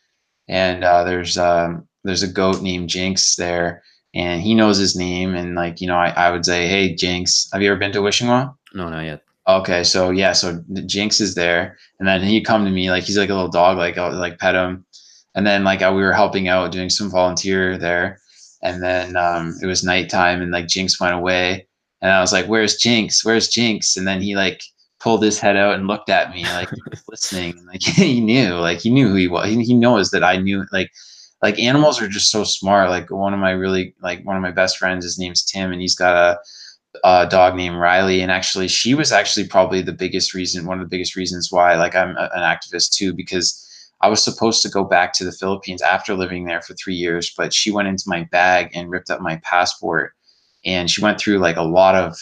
[0.48, 3.82] and uh, there's um, there's a goat named Jinx there,
[4.14, 5.34] and he knows his name.
[5.34, 8.00] And like you know, I, I would say, hey Jinx, have you ever been to
[8.00, 8.56] Wishing Well?
[8.72, 9.22] No, not yet.
[9.46, 13.18] Okay, so yeah, so Jinx is there, and then he come to me like he's
[13.18, 14.86] like a little dog, like I'll like pet him,
[15.40, 18.20] and then like we were helping out doing some volunteer there,
[18.62, 21.66] and then um, it was nighttime, and like Jinx went away,
[22.02, 23.24] and I was like, "Where's Jinx?
[23.24, 24.60] Where's Jinx?" And then he like
[24.98, 26.68] pulled his head out and looked at me like
[27.08, 27.54] listening.
[27.66, 29.48] Like he knew, like he knew who he was.
[29.48, 30.66] He, he knows that I knew.
[30.72, 30.90] Like
[31.40, 32.90] like animals are just so smart.
[32.90, 35.80] Like one of my really like one of my best friends, his name's Tim, and
[35.80, 36.38] he's got a,
[37.02, 38.20] a dog named Riley.
[38.20, 41.76] And actually, she was actually probably the biggest reason, one of the biggest reasons why
[41.76, 43.66] like I'm a, an activist too, because
[44.00, 47.32] I was supposed to go back to the Philippines after living there for three years,
[47.36, 50.12] but she went into my bag and ripped up my passport.
[50.64, 52.16] And she went through like a lot of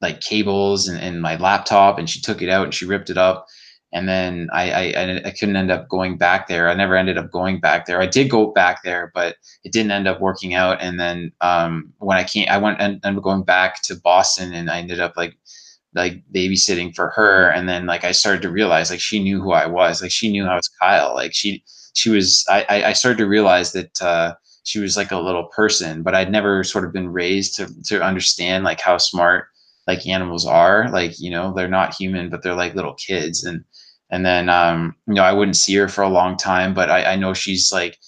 [0.00, 3.18] like cables and, and my laptop and she took it out and she ripped it
[3.18, 3.46] up
[3.92, 6.68] and then I, I I couldn't end up going back there.
[6.68, 8.00] I never ended up going back there.
[8.00, 10.78] I did go back there, but it didn't end up working out.
[10.80, 14.52] And then um, when I came, I went and ended up going back to Boston,
[14.52, 15.36] and I ended up like
[15.98, 17.50] like babysitting for her.
[17.50, 20.00] And then like I started to realize like she knew who I was.
[20.02, 21.14] Like she knew I was Kyle.
[21.14, 21.62] Like she
[21.94, 22.46] she was.
[22.48, 24.02] I I started to realize that.
[24.02, 24.34] Uh,
[24.64, 28.02] she was like a little person, but I'd never sort of been raised to to
[28.02, 29.46] understand like how smart
[29.88, 33.64] like animals are like you know they're not human but they're like little kids and
[34.10, 37.12] and then um you know i wouldn't see her for a long time but i,
[37.12, 37.98] I know she's like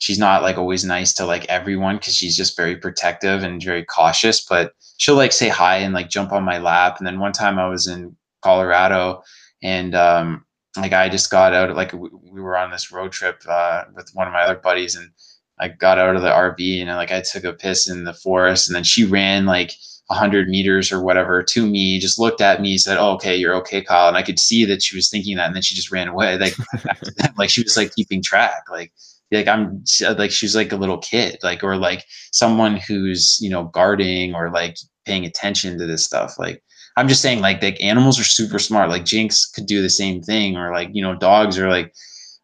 [0.00, 3.84] she's not like always nice to like everyone because she's just very protective and very
[3.84, 7.32] cautious but she'll like say hi and like jump on my lap and then one
[7.32, 9.22] time i was in colorado
[9.62, 10.44] and um
[10.76, 14.26] like i just got out like we were on this road trip uh, with one
[14.26, 15.10] of my other buddies and
[15.58, 18.68] i got out of the rv and like i took a piss in the forest
[18.68, 19.72] and then she ran like
[20.08, 23.82] 100 meters or whatever to me, just looked at me, said, oh, okay, you're okay,
[23.82, 24.08] Kyle.
[24.08, 25.46] And I could see that she was thinking that.
[25.46, 26.38] And then she just ran away.
[26.38, 26.54] Like,
[27.36, 28.64] like she was like keeping track.
[28.70, 28.90] Like,
[29.32, 33.50] like I'm uh, like, she's like a little kid, like, or like someone who's, you
[33.50, 36.34] know, guarding or like paying attention to this stuff.
[36.38, 36.62] Like,
[36.96, 38.88] I'm just saying like, like animals are super smart.
[38.88, 41.92] Like Jinx could do the same thing or like, you know, dogs are like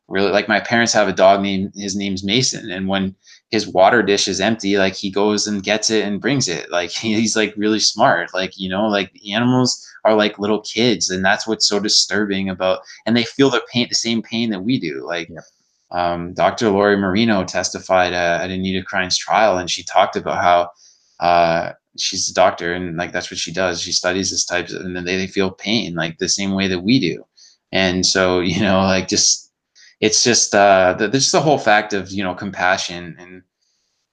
[0.09, 2.70] really like my parents have a dog named, his name's Mason.
[2.70, 3.14] And when,
[3.55, 6.91] his water dish is empty like he goes and gets it and brings it like
[7.07, 11.47] he's like really smart like you know like animals are like little kids and that's
[11.47, 15.07] what's so disturbing about and they feel the pain the same pain that we do
[15.07, 15.39] like yeah.
[15.91, 20.70] Um, dr lori marino testified uh, at anita Krajnc's trial and she talked about how
[21.20, 23.80] uh, she's a doctor and like that's what she does.
[23.80, 26.68] She studies this types of, and then they, they feel pain like the same way
[26.68, 27.24] that we do.
[27.72, 29.53] And so you know like just
[30.01, 33.43] it's just uh the, just the whole fact of you know compassion and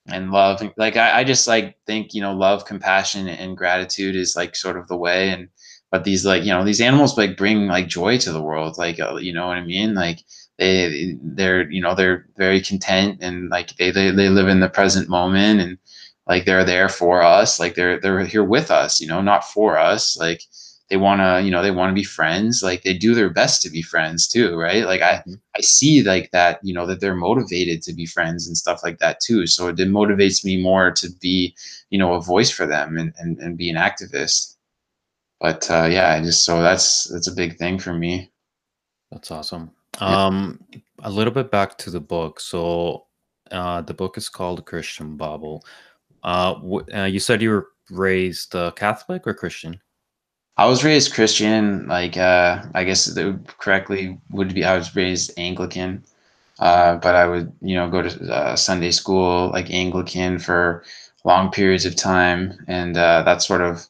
[0.08, 0.62] and love.
[0.76, 4.76] Like I, I just like think you know love compassion and gratitude is like sort
[4.76, 5.48] of the way and
[5.90, 8.98] but these like you know these animals like bring like joy to the world like
[8.98, 9.94] uh, you know what i mean?
[9.94, 10.20] Like
[10.58, 14.68] they they're you know they're very content and like they, they they live in the
[14.68, 15.78] present moment and
[16.26, 19.78] like they're there for us like they're they're here with us you know not for
[19.78, 20.42] us like
[20.90, 23.62] they want to you know they want to be friends like they do their best
[23.62, 25.34] to be friends too right like i mm-hmm.
[25.56, 28.98] i see like that you know that they're motivated to be friends and stuff like
[28.98, 31.54] that too so it motivates me more to be
[31.90, 34.56] you know a voice for them and and, and be an activist
[35.40, 38.30] but uh yeah i just so that's that's a big thing for me
[39.12, 39.70] that's awesome.
[40.00, 40.58] Um
[41.02, 42.40] a little bit back to the book.
[42.40, 43.06] So
[43.50, 45.64] uh the book is called christian bible.
[46.22, 49.80] Uh, w- uh you said you were raised uh, catholic or christian?
[50.56, 55.32] I was raised Christian, like uh, I guess the correctly would be I was raised
[55.38, 56.04] Anglican,
[56.58, 60.84] uh, but I would you know go to uh, Sunday school like Anglican for
[61.24, 63.86] long periods of time, and uh, that sort of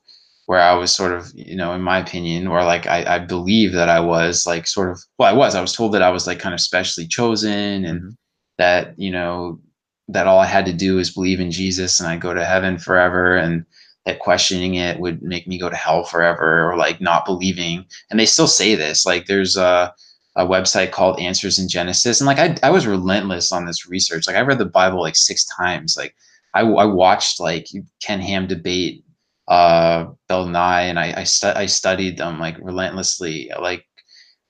[0.47, 3.73] where I was sort of, you know, in my opinion, or like I, I believe
[3.73, 6.27] that I was like sort of, well, I was, I was told that I was
[6.27, 8.11] like kind of specially chosen and mm-hmm.
[8.59, 9.61] that, you know,
[10.09, 12.79] that all I had to do is believe in Jesus and I go to heaven
[12.79, 13.37] forever.
[13.37, 13.65] And
[14.05, 17.87] that questioning it would make me go to hell forever or like not believing.
[18.11, 19.95] And they still say this, like there's a,
[20.35, 22.21] a website called Answers in Genesis.
[22.21, 24.27] And like, I, I was relentless on this research.
[24.27, 25.97] Like I read the Bible like six times.
[25.97, 26.17] Like
[26.55, 27.69] I, I watched like
[28.03, 29.02] Ken Ham debate
[29.49, 33.51] uh, Bill Nye, and I I, stu- I studied them like relentlessly.
[33.61, 33.85] Like,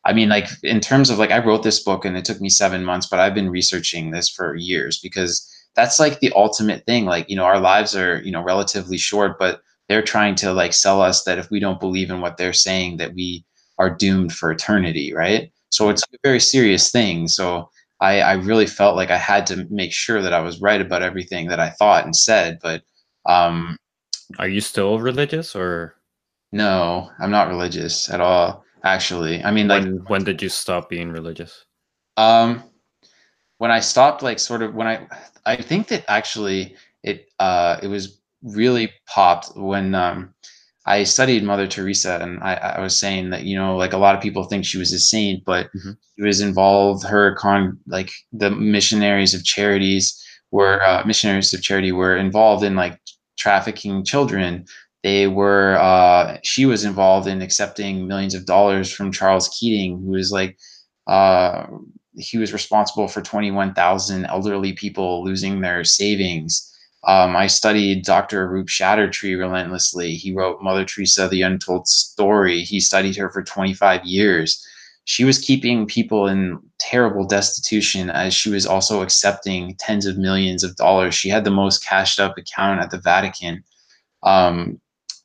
[0.05, 2.49] I mean, like in terms of like I wrote this book and it took me
[2.49, 7.05] seven months, but I've been researching this for years because that's like the ultimate thing.
[7.07, 10.73] Like, you know, our lives are you know relatively short, but they're trying to like
[10.73, 13.45] sell us that if we don't believe in what they're saying, that we
[13.79, 15.53] are doomed for eternity, right?
[15.71, 17.29] So it's a very serious thing.
[17.29, 17.71] So
[18.01, 21.03] I, I really felt like I had to make sure that I was right about
[21.03, 22.59] everything that I thought and said.
[22.63, 22.83] But
[23.27, 23.77] um,
[24.39, 25.97] are you still religious or?
[26.53, 28.65] No, I'm not religious at all.
[28.85, 31.65] Actually, I mean, like, when, when did you stop being religious?
[32.17, 32.63] Um,
[33.59, 35.07] when I stopped, like, sort of when I,
[35.47, 40.35] I think that actually it, uh, it was really popped when um,
[40.85, 44.17] I studied Mother Teresa, and I, I was saying that you know, like a lot
[44.17, 45.93] of people think she was a saint, but mm-hmm.
[46.17, 47.05] she was involved.
[47.05, 50.21] Her con, like the missionaries of charities
[50.51, 52.99] were uh, missionaries of charity were involved in like
[53.37, 54.67] trafficking children.
[55.03, 60.13] They were, uh, she was involved in accepting millions of dollars from Charles Keating, who
[60.13, 60.57] was like,
[61.07, 61.67] uh,
[62.17, 66.69] he was responsible for 21,000 elderly people losing their savings.
[67.05, 68.49] Um, I studied Dr.
[68.49, 70.15] Aroup Chatterjee relentlessly.
[70.15, 72.63] He wrote Mother Teresa, The Untold Story.
[72.63, 74.65] He studied her for 25 years.
[75.05, 80.63] She was keeping people in terrible destitution as she was also accepting tens of millions
[80.63, 81.15] of dollars.
[81.15, 83.65] She had the most cashed up account at the Vatican.
[84.23, 84.81] Um,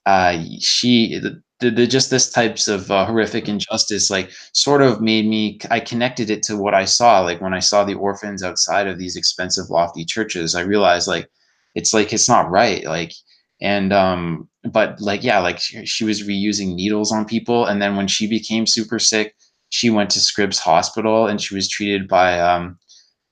[0.06, 1.20] uh, she
[1.60, 5.80] the, the, just this types of uh, horrific injustice like sort of made me i
[5.80, 9.16] connected it to what i saw like when i saw the orphans outside of these
[9.16, 11.28] expensive lofty churches i realized like
[11.76, 13.12] it's like it's not right like
[13.60, 17.96] and um but like yeah like she, she was reusing needles on people and then
[17.96, 19.36] when she became super sick
[19.70, 22.78] she went to Scripps Hospital and she was treated by um,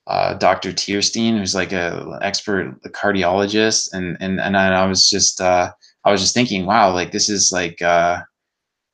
[0.08, 0.72] uh, Dr.
[0.72, 5.72] Teirstein, who's like a expert cardiologist, and and and I was just uh,
[6.04, 8.22] I was just thinking, wow, like this is like uh,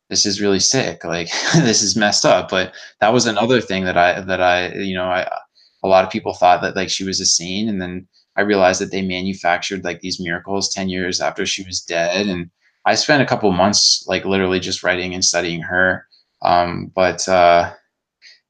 [0.09, 2.49] this is really sick, like this is messed up.
[2.49, 5.27] But that was another thing that I that I you know I
[5.83, 8.79] a lot of people thought that like she was a saint, and then I realized
[8.81, 12.49] that they manufactured like these miracles ten years after she was dead, and
[12.85, 16.07] I spent a couple months like literally just writing and studying her
[16.41, 17.73] um, but uh,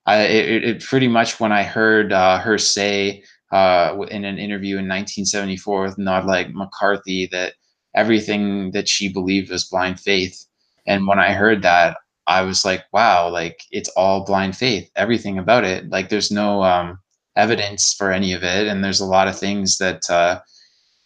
[0.05, 4.77] I, it, it, pretty much when I heard uh, her say uh, in an interview
[4.77, 7.53] in 1974 with Nodlag McCarthy that
[7.95, 10.45] everything that she believed was blind faith,
[10.87, 15.37] and when I heard that, I was like, wow, like it's all blind faith, everything
[15.37, 15.89] about it.
[15.89, 16.99] Like there's no um,
[17.35, 20.39] evidence for any of it, and there's a lot of things that uh,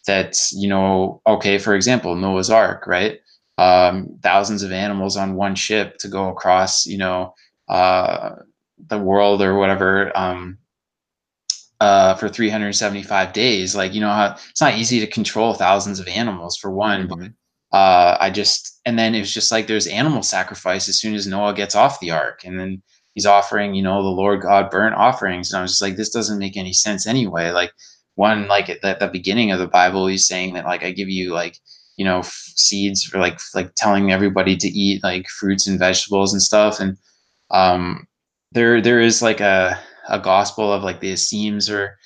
[0.06, 1.20] that you know.
[1.26, 3.20] Okay, for example, Noah's Ark, right?
[3.58, 7.34] Um, thousands of animals on one ship to go across, you know,
[7.68, 8.36] uh,
[8.88, 10.58] the world or whatever um,
[11.80, 13.74] uh, for 375 days.
[13.74, 17.08] Like, you know, how, it's not easy to control thousands of animals for one.
[17.08, 17.20] Mm-hmm.
[17.20, 21.14] But, uh, I just, and then it was just like there's animal sacrifice as soon
[21.14, 22.82] as Noah gets off the ark, and then
[23.14, 26.10] he's offering, you know, the Lord God burnt offerings, and I was just like, this
[26.10, 27.50] doesn't make any sense anyway.
[27.50, 27.72] Like,
[28.14, 30.90] one, like at the, at the beginning of the Bible, he's saying that like I
[30.90, 31.58] give you like
[31.96, 36.32] you know f- seeds for like like telling everybody to eat like fruits and vegetables
[36.32, 36.80] and stuff.
[36.80, 36.96] And
[37.50, 38.06] um
[38.52, 39.78] there there is like a
[40.08, 41.96] a gospel of like the Essenes or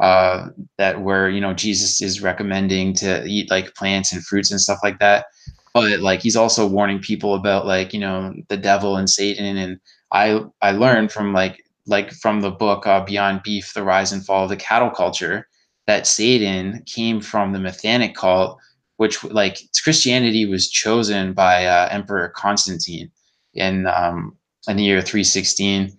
[0.00, 0.46] uh
[0.76, 4.78] that where you know Jesus is recommending to eat like plants and fruits and stuff
[4.82, 5.26] like that.
[5.74, 9.56] But like he's also warning people about like you know the devil and Satan.
[9.56, 9.80] And
[10.12, 14.24] I I learned from like like from the book uh, Beyond Beef: The Rise and
[14.24, 15.48] Fall of the Cattle Culture
[15.86, 18.58] that Satan came from the Messianic cult
[18.98, 23.10] which like Christianity was chosen by uh, Emperor Constantine
[23.54, 24.36] in um,
[24.68, 25.96] in the year 316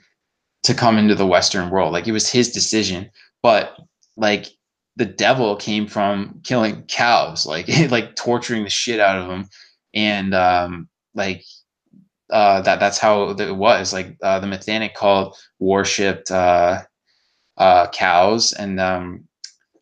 [0.63, 1.93] to come into the Western world.
[1.93, 3.09] Like it was his decision,
[3.41, 3.75] but
[4.17, 4.47] like
[4.97, 9.49] the devil came from killing cows, like like torturing the shit out of them,
[9.93, 11.43] and um, like
[12.29, 13.93] uh, that that's how it was.
[13.93, 16.81] Like uh, the Messianic called worshipped uh,
[17.57, 19.28] uh, cows, and um,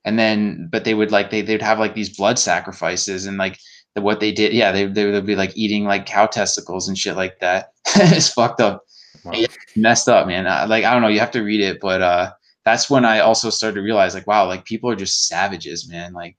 [0.08, 3.60] and then but they would like they they'd have like these blood sacrifices and like
[3.93, 6.97] the, what they did yeah they, they would be like eating like cow testicles and
[6.97, 8.84] shit like that it's fucked up
[9.26, 9.34] wow.
[9.76, 12.32] messed up man uh, like i don't know you have to read it but uh
[12.64, 16.14] that's when i also started to realize like wow like people are just savages man
[16.14, 16.38] like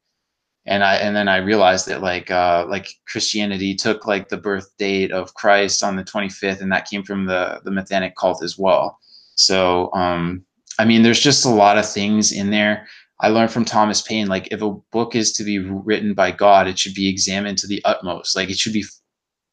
[0.66, 4.70] and I and then I realized that like uh, like Christianity took like the birth
[4.76, 8.58] date of Christ on the 25th, and that came from the the Methanic cult as
[8.58, 8.98] well.
[9.34, 10.44] So um,
[10.78, 12.86] I mean, there's just a lot of things in there.
[13.20, 16.68] I learned from Thomas Paine, like if a book is to be written by God,
[16.68, 18.36] it should be examined to the utmost.
[18.36, 18.84] Like it should be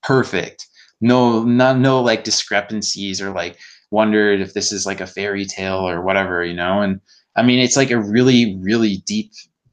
[0.04, 0.68] perfect.
[1.02, 3.58] No, not no like discrepancies or like
[3.92, 6.82] wondered if this is like a fairy tale or whatever, you know.
[6.82, 7.02] And
[7.36, 9.32] I mean, it's like a really, really deep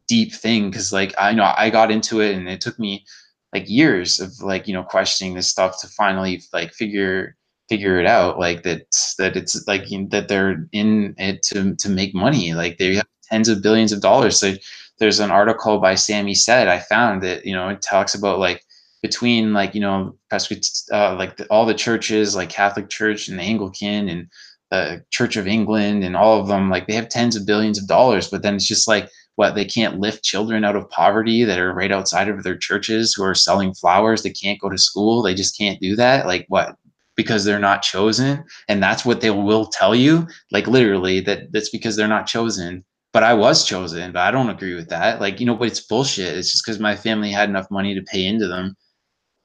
[0.09, 3.05] deep thing because like I know I got into it and it took me
[3.53, 7.36] like years of like you know questioning this stuff to finally like figure
[7.68, 8.82] figure it out like that
[9.18, 12.97] that it's like you know, that they're in it to to make money like they
[12.97, 14.39] have tens of billions of dollars.
[14.39, 14.55] So
[14.99, 18.64] there's an article by Sammy Said I found that you know it talks about like
[19.03, 23.43] between like you know uh, like the, all the churches like Catholic Church and the
[23.43, 24.28] Anglican and
[24.70, 27.89] the Church of England and all of them like they have tens of billions of
[27.89, 31.59] dollars but then it's just like what they can't lift children out of poverty that
[31.59, 35.22] are right outside of their churches who are selling flowers they can't go to school?
[35.22, 36.26] They just can't do that?
[36.26, 36.76] Like what?
[37.16, 38.45] Because they're not chosen?
[38.68, 40.28] And that's what they will tell you?
[40.51, 44.50] Like literally that that's because they're not chosen but i was chosen but i don't
[44.50, 45.20] agree with that.
[45.20, 46.36] Like you know but it's bullshit.
[46.36, 48.76] It's just because my family had enough money to pay into them.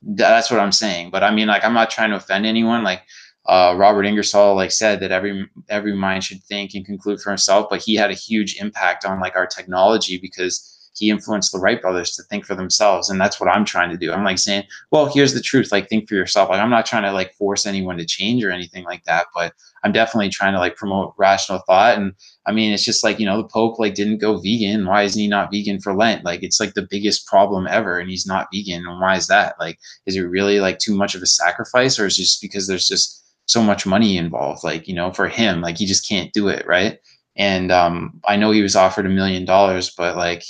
[0.02, 1.12] That's what i'm saying.
[1.12, 2.84] But i mean like i'm not trying to offend anyone.
[2.84, 3.04] Like
[3.48, 7.68] uh, Robert Ingersoll like said that every every mind should think and conclude for himself,
[7.70, 11.82] but he had a huge impact on like our technology because he influenced the Wright
[11.82, 14.12] brothers to think for themselves, and that's what I'm trying to do.
[14.12, 16.50] I'm like saying, well, here's the truth, like think for yourself.
[16.50, 19.54] Like I'm not trying to like force anyone to change or anything like that, but
[19.84, 21.98] I'm definitely trying to like promote rational thought.
[21.98, 22.14] And
[22.46, 24.86] I mean, it's just like you know, the Pope like didn't go vegan.
[24.86, 26.26] Why isn't he not vegan for Lent?
[26.26, 28.86] Like it's like the biggest problem ever, and he's not vegan.
[28.88, 29.56] And why is that?
[29.60, 32.68] Like, is it really like too much of a sacrifice, or is it just because
[32.68, 36.34] there's just so much money involved like you know for him like he just can't
[36.34, 37.00] do it right
[37.38, 40.44] and um, i know he was offered a million dollars but like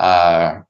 [0.00, 0.60] uh,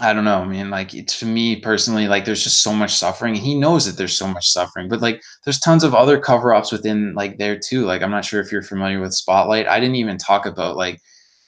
[0.00, 3.34] i don't know i mean like to me personally like there's just so much suffering.
[3.34, 7.14] He knows that there's so much suffering but like there's tons of other cover-ups within
[7.14, 7.84] like there too.
[7.84, 9.68] Like i'm not sure if you're familiar with spotlight.
[9.68, 11.00] I didn't even talk about like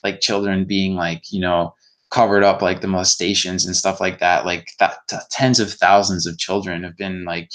[0.05, 1.75] like children being like you know
[2.11, 4.47] covered up like the molestations and stuff like that.
[4.47, 4.99] Like that
[5.31, 7.51] tens of thousands of children have been like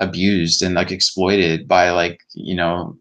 [0.00, 2.96] abused and like exploited by like you know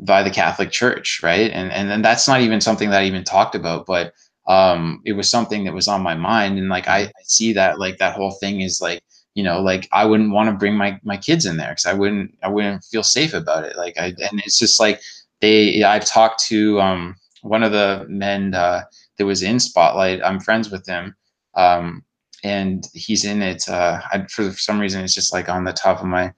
[0.00, 1.50] by the Catholic Church, right?
[1.50, 4.12] And and then that's not even something that I even talked about, but
[4.46, 7.78] um, it was something that was on my mind, and like I, I see that
[7.78, 9.02] like that whole thing is like
[9.34, 11.94] you know like I wouldn't want to bring my my kids in there because I
[11.94, 13.76] wouldn't I wouldn't feel safe about it.
[13.76, 15.00] Like I and it's just like
[15.40, 18.82] they I've talked to um, one of the men uh,
[19.18, 20.20] that was in Spotlight.
[20.24, 21.14] I'm friends with him.
[21.54, 22.04] Um,
[22.42, 23.68] and he's in it.
[23.68, 26.32] Uh, I, for some reason, it's just like on the top of my.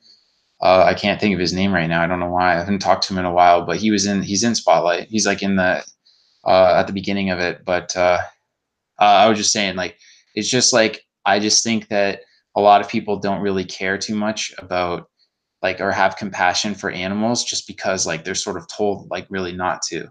[0.63, 2.03] Uh, I can't think of his name right now.
[2.03, 2.55] I don't know why.
[2.55, 4.23] I haven't talked to him in a while, but he was in.
[4.23, 5.09] He's in Spotlight.
[5.09, 5.85] He's like in the
[6.47, 7.65] uh, at the beginning of it.
[7.65, 8.19] But uh,
[9.01, 9.99] uh, I was just saying, like,
[10.35, 12.21] it's just like I just think that
[12.55, 15.11] a lot of people don't really care too much about
[15.63, 19.53] like or have compassion for animals just because like they're sort of told like really
[19.53, 20.09] not to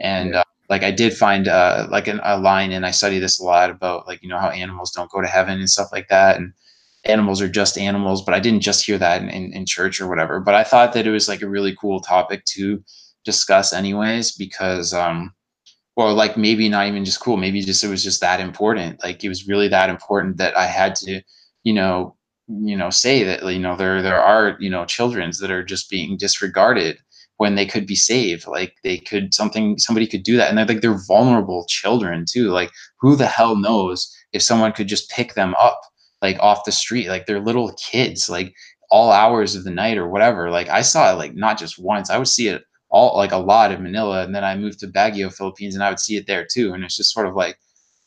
[0.00, 0.40] and yeah.
[0.40, 3.44] uh, like I did find uh, like an, a line, and I study this a
[3.44, 6.36] lot about like you know how animals don't go to heaven and stuff like that,
[6.36, 6.52] and
[7.04, 8.24] animals are just animals.
[8.24, 10.40] But I didn't just hear that in, in, in church or whatever.
[10.40, 12.82] But I thought that it was like a really cool topic to
[13.24, 15.32] discuss, anyways, because um,
[15.96, 19.02] or like maybe not even just cool, maybe just it was just that important.
[19.02, 21.22] Like it was really that important that I had to,
[21.64, 22.14] you know,
[22.48, 25.90] you know, say that you know there there are you know childrens that are just
[25.90, 26.98] being disregarded
[27.38, 28.46] when they could be saved.
[28.46, 30.48] Like they could something somebody could do that.
[30.48, 32.50] And they're like they're vulnerable children too.
[32.50, 32.70] Like
[33.00, 35.80] who the hell knows if someone could just pick them up
[36.22, 37.08] like off the street?
[37.08, 38.54] Like they're little kids like
[38.90, 40.50] all hours of the night or whatever.
[40.50, 42.10] Like i saw it like not just once.
[42.10, 44.86] I would see it all like a lot in manila and then i moved to
[44.86, 47.58] baguio philippines and i would see it there too and it's just sort of like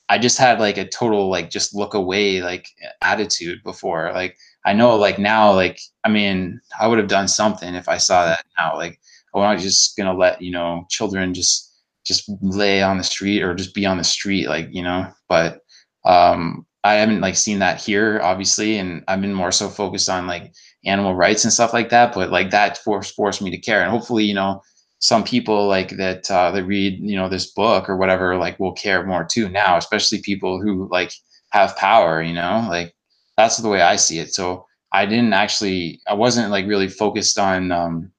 [0.08, 2.68] i just had like a total like just look away like
[3.02, 7.76] attitude before like i know like now like i mean i would have done something
[7.76, 9.00] if i saw that now like
[9.34, 11.70] we're not just gonna let you know children just
[12.06, 15.62] just lay on the street or just be on the street like you know but
[16.06, 20.26] um i haven't like seen that here obviously and i've been more so focused on
[20.26, 20.54] like
[20.86, 23.82] animal rights and stuff like that but like that forced forced me to care.
[23.82, 24.62] And hopefully you know
[25.00, 28.74] some people like that uh, that read you know this book or whatever like will
[28.74, 31.12] care more too now especially people who like
[31.52, 32.66] have power you know?
[32.70, 32.94] Like
[33.38, 34.34] that's the way i see it.
[34.34, 38.12] So i didn't actually i wasn't like really focused on um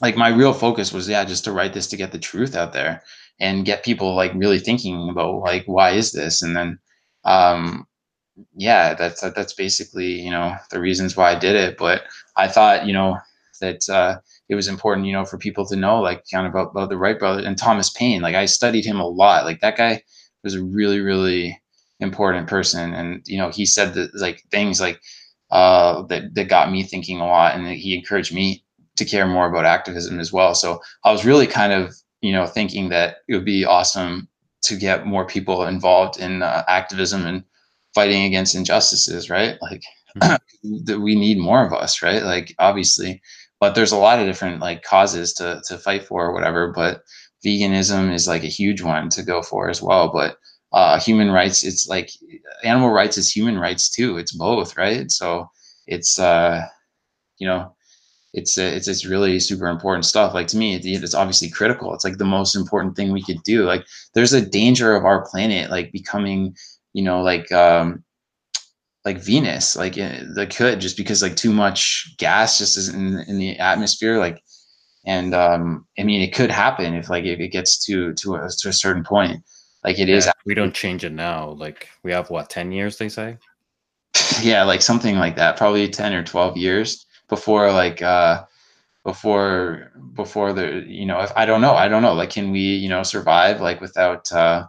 [0.00, 2.72] like my real focus was yeah just to write this to get the truth out
[2.72, 3.02] there
[3.40, 6.42] and get people like really thinking about like why is this?
[6.42, 6.78] And then
[7.24, 7.86] um
[8.56, 12.02] yeah that's that's basically you know the reasons why i did it but
[12.36, 13.16] i thought you know
[13.60, 14.16] that uh
[14.48, 16.96] it was important you know for people to know like kind of about, about the
[16.98, 20.02] Wright brothers and thomas paine like i studied him a lot like that guy
[20.44, 21.58] was a really really
[22.00, 25.00] important person, and you know he said that like things like
[25.50, 28.62] uh, that that got me thinking a lot, and he encouraged me
[28.96, 30.54] to care more about activism as well.
[30.54, 34.28] So I was really kind of you know thinking that it would be awesome
[34.62, 37.44] to get more people involved in uh, activism and
[37.96, 39.56] fighting against injustices, right?
[39.62, 39.82] Like
[40.18, 40.84] mm-hmm.
[40.84, 42.22] that we need more of us, right?
[42.22, 43.22] Like obviously,
[43.58, 46.72] but there's a lot of different like causes to to fight for or whatever.
[46.72, 47.02] But
[47.44, 50.12] veganism is like a huge one to go for as well.
[50.12, 50.36] But
[50.72, 52.10] uh, human rights, it's like
[52.62, 54.18] animal rights is human rights too.
[54.18, 55.10] It's both, right?
[55.10, 55.48] So
[55.86, 56.66] it's uh,
[57.38, 57.74] you know,
[58.36, 60.34] it's it's it's really super important stuff.
[60.34, 61.94] Like to me, it's obviously critical.
[61.94, 63.64] It's like the most important thing we could do.
[63.64, 66.54] Like there's a danger of our planet like becoming,
[66.96, 68.02] you know, like um,
[69.04, 73.18] like Venus, like eh, that could just because like too much gas just is in
[73.28, 74.42] in the atmosphere, like,
[75.04, 78.48] and um, I mean it could happen if like if it gets to to a
[78.60, 79.44] to a certain point,
[79.84, 80.30] like it yeah, is.
[80.46, 81.50] We don't change it now.
[81.50, 83.36] Like we have what ten years they say.
[84.40, 88.42] yeah, like something like that, probably ten or twelve years before like uh
[89.04, 92.60] before before the you know if I don't know I don't know like can we
[92.60, 94.66] you know survive like without uh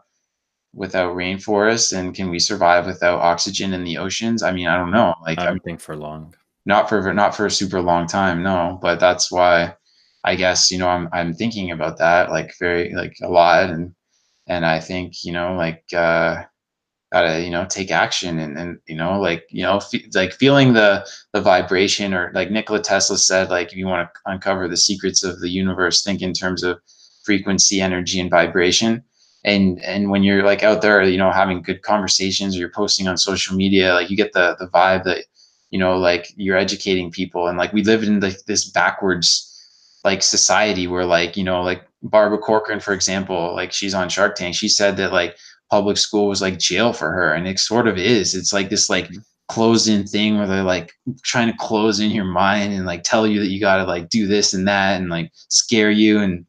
[0.73, 4.43] without rainforests and can we survive without oxygen in the oceans?
[4.43, 6.35] I mean I don't know like I don't think for long.
[6.65, 9.75] Not for not for a super long time no but that's why
[10.23, 13.93] I guess you know I'm I'm thinking about that like very like a lot and
[14.47, 16.43] and I think you know like uh
[17.11, 19.79] gotta you know take action and and you know like you know
[20.13, 24.19] like feeling the the vibration or like Nikola Tesla said like if you want to
[24.25, 26.79] uncover the secrets of the universe think in terms of
[27.23, 29.03] frequency energy and vibration
[29.47, 33.07] and and when you're like out there you know having good conversations or you're posting
[33.07, 35.23] on social media like you get the the vibe that
[35.71, 37.47] you know like you're educating people.
[37.47, 39.43] And like we live in like this backwards
[40.03, 44.35] like society where like you know like Barbara Corcoran for example like she's on Shark
[44.35, 44.55] Tank.
[44.55, 45.37] She said that like
[45.69, 48.35] public school was like jail for her and it sort of is.
[48.35, 49.19] It's like this like mm-hmm.
[49.49, 50.93] closed in thing where they're like
[51.23, 54.09] trying to close in your mind and like tell you that you got to like
[54.09, 56.45] do this and that and like scare you and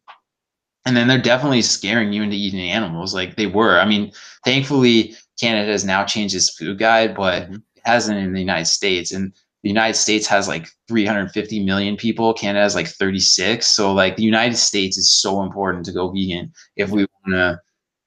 [0.89, 4.11] and then they're definitely scaring you into eating animals like they were i mean
[4.45, 7.55] thankfully canada has now changed its food guide but mm-hmm.
[7.55, 9.33] it hasn't in the united states and
[9.63, 14.23] the united states has like 350 million people canada has like 36 so like the
[14.23, 17.61] united states is so important to go vegan if we want to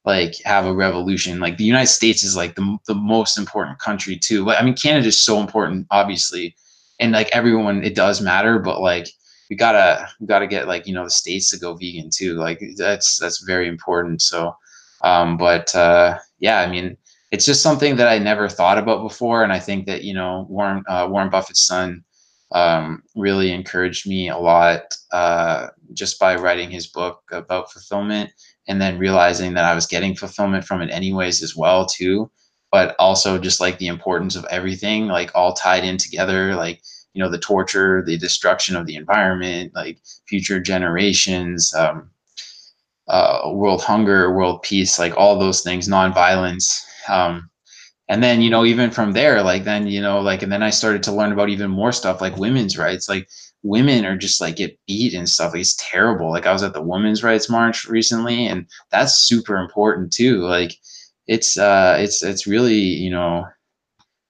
[0.04, 1.40] like have a revolution.
[1.40, 4.44] Like the United States is like the the most important country too.
[4.44, 6.56] But I mean, Canada is so important, obviously,
[7.00, 8.58] and like everyone, it does matter.
[8.58, 9.08] But like
[9.52, 12.36] we gotta we gotta get like you know the states to go vegan too.
[12.36, 14.22] Like that's that's very important.
[14.22, 14.56] So,
[15.04, 16.96] um, but uh, yeah, I mean,
[17.32, 20.48] it's just something that I never thought about before, and I think that you know
[20.50, 22.02] Warren uh, Warren Buffett's son
[22.54, 28.32] um, really encouraged me a lot uh, just by writing his book about fulfillment
[28.70, 32.32] and then realizing that I was getting fulfillment from it anyways as well too.
[32.72, 36.82] But also just like the importance of everything, like all tied in together, like
[37.14, 42.10] you know the torture, the destruction of the environment, like future generations, um,
[43.08, 46.82] uh, world hunger, world peace, like all those things, nonviolence.
[47.10, 47.50] Um,
[48.10, 50.70] and then you know even from there, like then you know like and then I
[50.70, 53.30] started to learn about even more stuff like women's rights, like
[53.64, 55.54] women are just like get beat and stuff.
[55.54, 56.32] Like, it's terrible.
[56.32, 60.42] Like I was at the Women's Rights March recently, and that's super important too.
[60.42, 60.74] Like
[61.28, 63.46] it's uh it's it's really you know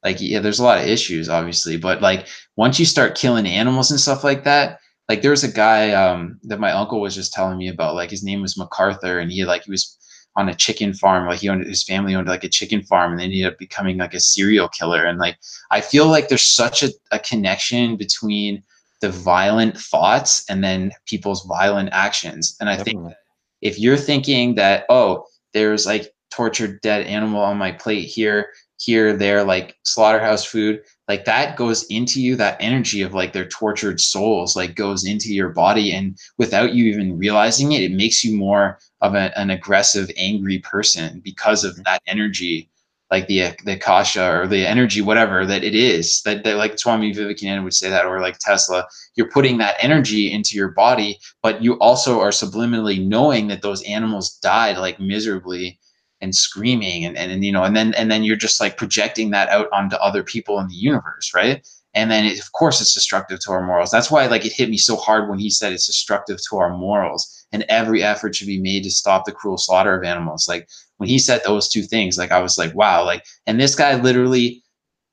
[0.04, 2.28] like yeah there's a lot of issues obviously but like
[2.62, 6.40] once you start killing animals and stuff like that like there was a guy um
[6.44, 9.44] that my uncle was just telling me about like his name was macarthur and he
[9.46, 9.98] like he was
[10.38, 13.20] on a chicken farm like he owned his family owned like a chicken farm and
[13.20, 15.38] they ended up becoming like a serial killer and like
[15.72, 18.64] i feel like there's such a, a connection between
[19.02, 22.56] the violent thoughts and then people's violent actions.
[22.60, 23.10] And I Definitely.
[23.10, 23.18] think
[23.62, 28.50] if you're thinking that, oh, there's like tortured dead animal on my plate here,
[28.80, 30.82] here, there, like slaughterhouse food,
[31.12, 35.34] like that goes into you, that energy of like their tortured souls, like goes into
[35.34, 35.92] your body.
[35.92, 40.60] And without you even realizing it, it makes you more of a, an aggressive, angry
[40.60, 41.82] person because of mm-hmm.
[41.84, 42.70] that energy
[43.12, 46.22] like the the kasha or the energy, whatever that it is.
[46.22, 50.32] That, that like Swami Vivekananda would say that, or like Tesla, you're putting that energy
[50.32, 55.78] into your body, but you also are subliminally knowing that those animals died like miserably
[56.22, 59.32] and screaming and, and, and you know and then and then you're just like projecting
[59.32, 62.94] that out onto other people in the universe right and then it, of course it's
[62.94, 65.74] destructive to our morals that's why like it hit me so hard when he said
[65.74, 69.58] it's destructive to our morals and every effort should be made to stop the cruel
[69.58, 70.68] slaughter of animals like
[71.02, 74.00] when he said those two things, like I was like, wow, like, and this guy
[74.00, 74.62] literally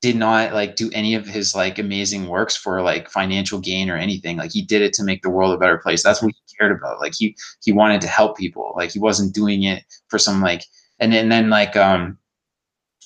[0.03, 3.97] did not like do any of his like amazing works for like financial gain or
[3.97, 4.37] anything.
[4.37, 6.03] Like he did it to make the world a better place.
[6.03, 6.99] That's what he cared about.
[6.99, 8.71] Like he he wanted to help people.
[8.75, 10.63] Like he wasn't doing it for some like
[10.99, 12.17] and then, and then like um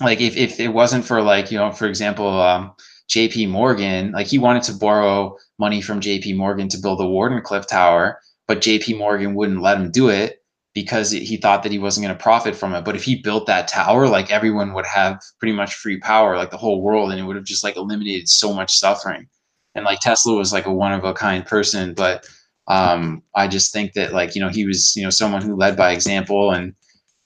[0.02, 2.74] like if, if it wasn't for like you know for example um
[3.10, 7.68] jp morgan like he wanted to borrow money from jp morgan to build the wardenclyffe
[7.68, 12.04] tower but jp morgan wouldn't let him do it because he thought that he wasn't
[12.04, 12.84] going to profit from it.
[12.84, 16.50] But if he built that tower like everyone would have pretty much free power like
[16.50, 19.28] the whole world and it would have just like eliminated so much suffering.
[19.76, 22.28] And like tesla was like a one of a kind person but
[22.68, 25.76] um i just think that like you know he was you know someone who led
[25.76, 26.74] by example and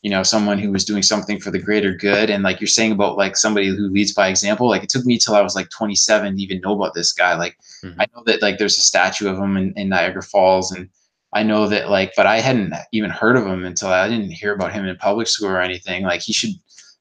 [0.01, 2.29] you know someone who was doing something for the greater good.
[2.29, 5.17] And like you're saying about like somebody who leads by example like it took me
[5.17, 7.35] till i was like 27 to even know about this guy.
[7.35, 7.99] Like mm-hmm.
[7.99, 10.71] i know that like there's a statue of him in, in, niagara falls.
[10.71, 10.89] And
[11.33, 14.53] i know that like but i hadn't even heard of him until i didn't hear
[14.53, 16.03] about him in public school or anything.
[16.03, 16.53] Like he should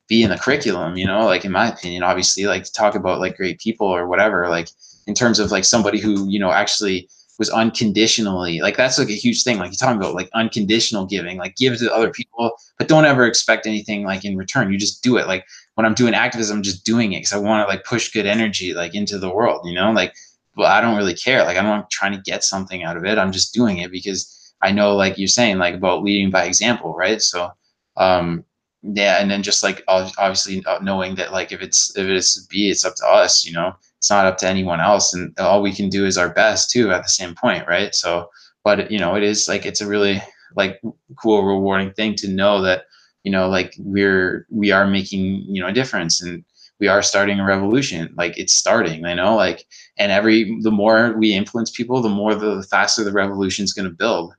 [0.09, 3.19] be in the curriculum you know like in my opinion obviously like to talk about
[3.19, 4.69] like great people or whatever like
[5.09, 9.13] in terms of like somebody who you know actually was unconditionally like that's like a
[9.13, 12.89] huge thing like you're talking about like unconditional giving like give to other people but
[12.89, 16.15] don't ever expect anything like in return you just do it like when i'm doing
[16.15, 19.19] activism i'm just doing it because i want to like push good energy like into
[19.19, 20.15] the world you know like
[20.57, 23.19] well i don't really care like i'm not trying to get something out of it
[23.19, 26.95] i'm just doing it because i know like you're saying like about leading by example
[26.95, 27.21] right?
[27.21, 27.51] So
[27.97, 28.45] um
[28.83, 32.71] yeah and then just like obviously uh, knowing that like if it's if it's b
[32.71, 33.75] it's up to us you know
[34.07, 36.93] it's not up to anyone else and all we can do is our best too
[36.93, 37.93] at the same point right?
[37.93, 38.31] So
[38.63, 40.23] but you know it is like it's a really
[40.55, 40.81] like
[41.21, 42.85] cool rewarding thing to know that
[43.25, 46.45] you know like we're we are making you know a difference and
[46.79, 48.15] we are starting a revolution.
[48.17, 49.67] Like it's starting you know like
[49.99, 53.73] and every the more we influence people the more the, the faster the revolution is
[53.73, 54.35] going to build.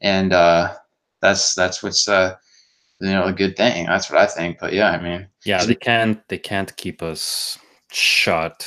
[0.00, 0.74] And uh
[1.20, 2.34] that's that's what's uh
[3.00, 3.86] you know a good thing.
[3.86, 7.58] That's what i think but yeah i mean yeah they can't they can't keep us
[7.92, 8.66] shut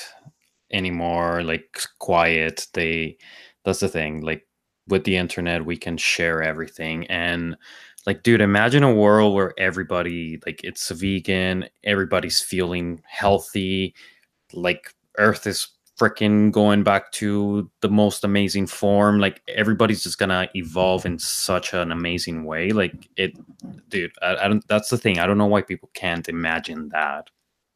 [0.72, 3.18] anymore like quiet they
[3.64, 4.46] that's the thing like
[4.88, 7.56] with the internet we can share everything and
[8.06, 13.94] like dude imagine a world where everybody like it's vegan everybody's feeling healthy
[14.54, 15.68] like earth is
[16.00, 21.74] freaking going back to the most amazing form like everybody's just gonna evolve in such
[21.74, 23.34] an amazing way like it
[23.90, 27.30] dude I, I don't that's the thing i don't know why people can't imagine that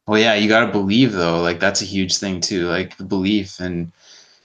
[0.06, 1.40] well, yeah, you got to believe though.
[1.40, 2.68] Like that's a huge thing too.
[2.68, 3.92] Like the belief and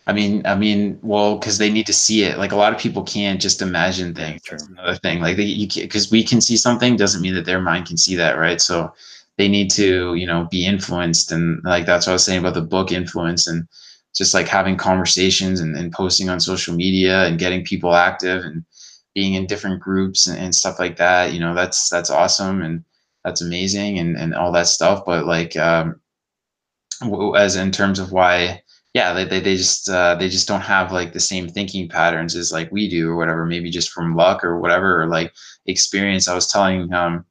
[0.07, 2.37] I mean, I mean, well, because they need to see it.
[2.37, 4.41] Like a lot of people can't just imagine things.
[4.49, 5.19] That's another thing.
[5.19, 8.15] Like they, you because we can see something doesn't mean that their mind can see
[8.15, 8.61] that, right?
[8.61, 8.93] So
[9.37, 12.53] they need to, you know, be influenced, and like that's what I was saying about
[12.53, 13.67] the book influence, and
[14.15, 18.63] just like having conversations and, and posting on social media and getting people active and
[19.13, 21.33] being in different groups and, and stuff like that.
[21.33, 22.83] You know, that's that's awesome and
[23.24, 25.03] that's amazing and, and all that stuff.
[25.05, 25.99] But like, um,
[27.38, 28.61] as in terms of why,
[28.93, 32.36] yeah, they, they, they just, uh, they just don't have like the same thinking patterns
[32.36, 35.34] as like we do or whatever, maybe just from luck or whatever, or like
[35.65, 36.28] experience.
[36.28, 37.26] I was telling, um,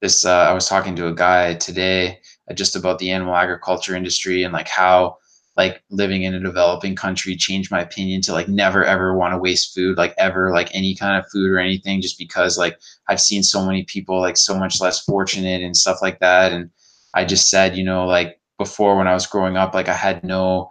[0.00, 2.20] this, uh, I was talking to a guy today
[2.50, 5.18] uh, just about the animal agriculture industry and like how,
[5.56, 9.38] like living in a developing country changed my opinion to like never ever want to
[9.38, 12.78] waste food like ever like any kind of food or anything just because like
[13.08, 16.52] i've seen so many people like so much less fortunate and stuff like that.
[16.52, 16.70] And
[17.14, 20.24] i just said you know like before when i was growing up like i had
[20.24, 20.70] no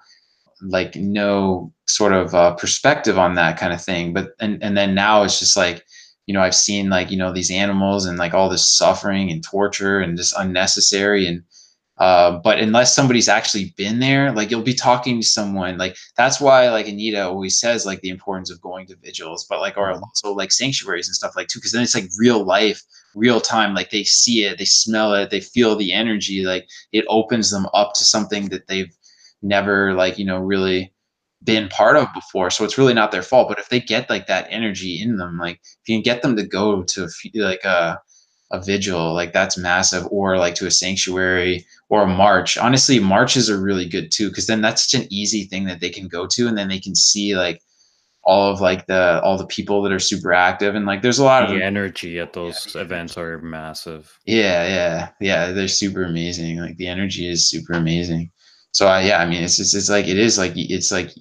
[0.64, 4.14] like no sort of uh, perspective on that kind of thing.
[4.14, 5.86] But and, and then now it's just like
[6.26, 9.44] you know i've seen like you know these animals and like all this suffering and
[9.44, 11.28] torture and just unnecessary.
[11.28, 11.44] And
[11.98, 15.78] uh, but unless somebody's actually been there, like you'll be talking to someone.
[15.78, 19.60] Like that's why, like Anita always says, like the importance of going to vigils, but
[19.60, 20.04] like or mm-hmm.
[20.04, 22.82] also like sanctuaries and stuff like too, because then it's like real life,
[23.14, 23.76] real time.
[23.76, 26.44] Like they see it, they smell it, they feel the energy.
[26.44, 28.94] Like it opens them up to something that they've
[29.44, 30.92] never like you know really
[31.44, 32.50] been part of before.
[32.50, 33.50] So it's really not their fault.
[33.50, 36.36] But if they get like that energy in them, like if you can get them
[36.38, 38.02] to go to a, like a
[38.54, 42.58] a vigil, like that's massive, or like to a sanctuary or march.
[42.58, 45.92] Honestly, marches are really good too, because then that's such an easy thing that they
[45.92, 47.62] can go to, and then they can see like
[48.24, 51.24] all of like the all the people that are super active, and like there's a
[51.24, 54.12] lot the of energy at those yeah, events are massive.
[54.26, 55.52] Yeah, yeah, yeah.
[55.52, 56.58] They're super amazing.
[56.58, 58.32] Like the energy is super amazing.
[58.72, 61.12] So uh, yeah, I mean, it's just it's like it is like it's like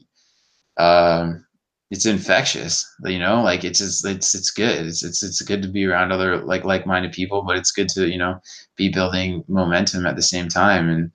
[0.79, 1.45] um
[1.93, 4.87] it's infectious you know like it's just, it's it's good.
[4.87, 8.09] It's, it's it's good to be around other like like-minded people but it's good to
[8.09, 8.41] you know
[8.77, 10.89] be building momentum at the same time.
[10.89, 11.13] And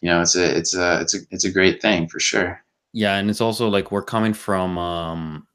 [0.00, 2.62] you know it's a it's a it's a it's a great thing for sure.
[2.92, 5.48] Yeah and it's also like we're coming from um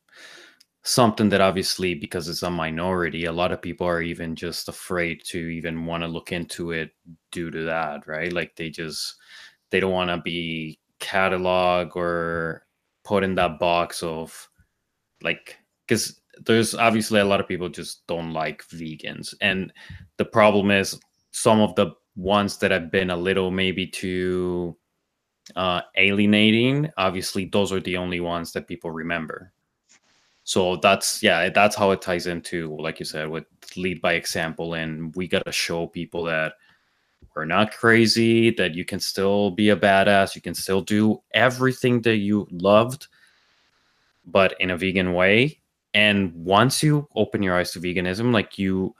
[0.84, 5.20] something that obviously because it's a minority a lot of people are even just afraid
[5.26, 6.92] to even want to look into it
[7.32, 8.34] due to that right?
[8.34, 9.16] Like they just
[9.70, 12.66] they don't want to be catalog or
[13.06, 14.50] put in that box of
[15.22, 19.34] like because there's obviously a lot of people just don't like vegans.
[19.42, 19.72] And
[20.18, 21.00] the problem is
[21.32, 24.78] some of the ones that have been a little maybe too
[25.56, 29.52] uh, alienating obviously those are the only ones that people remember.
[30.44, 34.76] So that's yeah that's how it ties into like you said with lead by example
[34.76, 36.54] and we got to show people that
[37.36, 42.00] we're not crazy that you can still be a badass you can still do everything
[42.02, 43.08] that you loved
[44.26, 45.60] but in a vegan way.
[45.94, 48.96] And once you open your eyes to veganism like you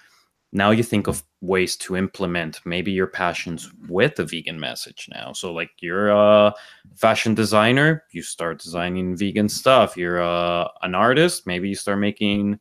[0.54, 5.34] now you think of ways to implement maybe your passions with a vegan message now.
[5.34, 6.54] So like you're a
[6.96, 9.98] fashion designer you start designing vegan stuff.
[9.98, 12.60] You're a, an artist maybe you start making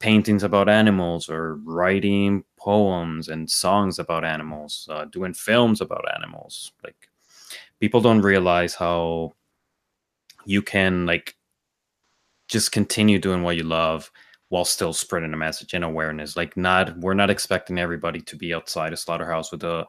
[0.00, 6.72] paintings about animals or writing poems and songs about animals uh, doing films about animals.
[6.84, 7.08] Like
[7.80, 9.34] people don't realize how
[10.44, 11.36] you can like
[12.50, 14.10] just continue doing what you love
[14.48, 16.36] while still spreading a message and awareness.
[16.36, 19.86] Like not we're not expecting everybody to be outside a slaughterhouse with a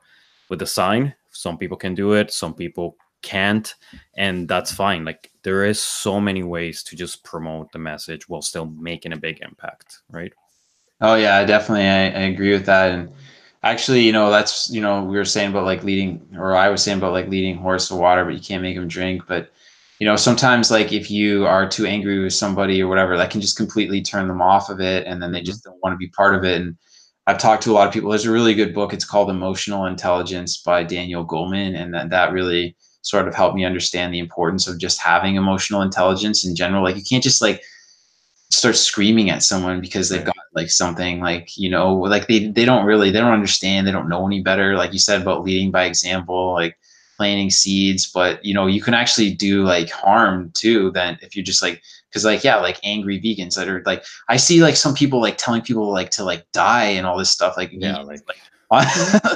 [0.49, 1.13] with a sign.
[1.31, 3.73] Some people can do it, some people can't,
[4.15, 5.03] and that's fine.
[5.03, 9.17] Like there is so many ways to just promote the message while still making a
[9.17, 10.33] big impact, right?
[11.01, 11.87] Oh yeah, definitely.
[11.87, 12.91] I, I agree with that.
[12.91, 13.11] And
[13.63, 16.83] actually, you know, that's you know, we were saying about like leading or I was
[16.83, 19.23] saying about like leading horse to water, but you can't make them drink.
[19.27, 19.51] But
[20.01, 23.39] you know sometimes like if you are too angry with somebody or whatever that can
[23.39, 25.45] just completely turn them off of it and then they mm-hmm.
[25.45, 26.75] just don't want to be part of it and
[27.27, 28.09] i've talked to a lot of people.
[28.09, 32.33] There's a really good book it's called emotional intelligence by daniel goleman and that, that
[32.33, 36.83] really sort of helped me understand the importance of just having emotional intelligence in general.
[36.83, 37.61] Like you can't just like
[38.51, 42.65] start screaming at someone because they've got like something like you know like they they
[42.65, 45.71] don't really they don't understand they don't know any better like you said about leading
[45.71, 46.77] by example like
[47.21, 51.45] planting seeds but you know you can actually do like harm too then if you're
[51.45, 51.79] just like
[52.09, 55.37] because like yeah like angry vegans that are like i see like some people like
[55.37, 58.39] telling people like to like die and all this stuff like yeah like, like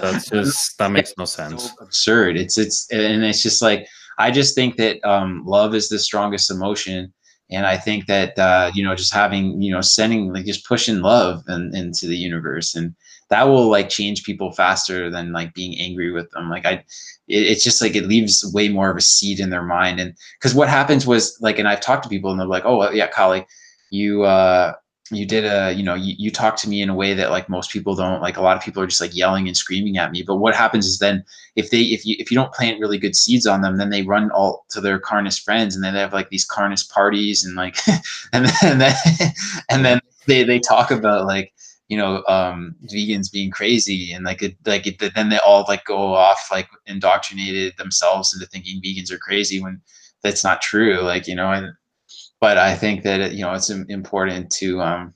[0.01, 2.37] that's just that makes no sense so absurd.
[2.37, 3.85] It's it's and it's just like
[4.17, 7.13] i just think that um love is the strongest emotion
[7.51, 11.01] and i think that uh you know just having you know sending like just pushing
[11.01, 12.95] love and into the universe and
[13.29, 16.49] that will like change people faster than like being angry with them.
[16.49, 16.73] Like i
[17.27, 19.99] it, it's just like it leaves way more of a seed in their mind.
[19.99, 22.89] And because what happens was like and i've talked to people and they're like oh
[22.91, 23.45] yeah Kyle,
[23.89, 24.73] you uh
[25.11, 27.47] you did a you know you, you talk to me in a way that like
[27.47, 28.21] most people don't.
[28.21, 30.23] Like a lot of people are just like yelling and screaming at me.
[30.23, 31.23] But what happens is then
[31.55, 34.01] if they if you if you don't plant really good seeds on them then they
[34.01, 37.55] run all to their carnist friends and then they have like these carnist parties and
[37.55, 37.77] like
[38.33, 38.95] and then and then,
[39.69, 41.53] and then they they talk about like
[41.87, 45.83] you know um vegans being crazy and like it, like it, then they all like
[45.85, 49.79] go off like indoctrinated themselves into thinking vegans are crazy when
[50.23, 51.71] that's not true like you know and
[52.41, 55.13] but i think that it, you know it's important to um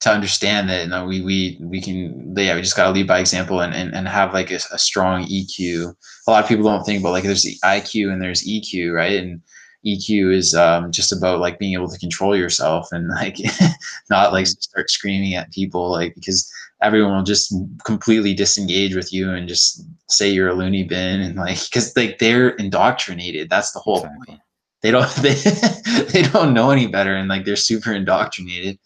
[0.00, 3.06] to understand that you know, we we we can yeah we just got to lead
[3.06, 5.94] by example and, and and have like a, a strong eq
[6.26, 9.18] a lot of people don't think about like there's iq and there's eq right?
[9.18, 9.42] And
[9.84, 13.38] EQ is um, just about like being able to control yourself and like
[14.10, 16.52] not like start screaming at people like because
[16.82, 17.54] everyone will just
[17.84, 22.18] completely disengage with you and just say you're a loony bin and like because like
[22.18, 23.48] they're indoctrinated.
[23.48, 24.26] That's the whole exactly.
[24.26, 24.40] point.
[24.82, 25.34] They don't they
[26.12, 28.78] they don't know any better and like they're super indoctrinated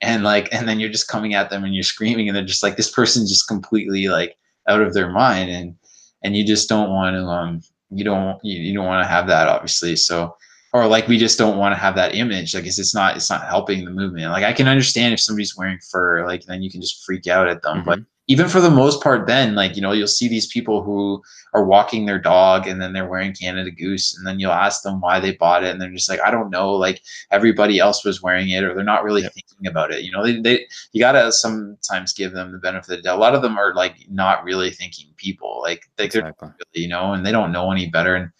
[0.00, 2.62] and like and then you're just coming at them and you're screaming and they're just
[2.62, 4.36] like this person's just completely like
[4.68, 5.74] out of their mind and
[6.22, 9.26] and you just don't want to um you don't you, you don't want to have
[9.26, 10.36] that obviously so
[10.72, 13.30] or like we just don't want to have that image like it's, it's not it's
[13.30, 16.70] not helping the movement like i can understand if somebody's wearing fur like then you
[16.70, 17.86] can just freak out at them mm-hmm.
[17.86, 21.20] but even for the most part then like you know you'll see these people who
[21.54, 25.00] are walking their dog and then they're wearing canada goose and then you'll ask them
[25.00, 28.22] why they bought it and they're just like i don't know like everybody else was
[28.22, 29.32] wearing it or they're not really yep.
[29.32, 32.96] thinking about it you know they, they you gotta sometimes give them the benefit of
[32.98, 36.32] the doubt a lot of them are like not really thinking people like, like exactly.
[36.40, 38.30] they're really, you know and they don't know any better and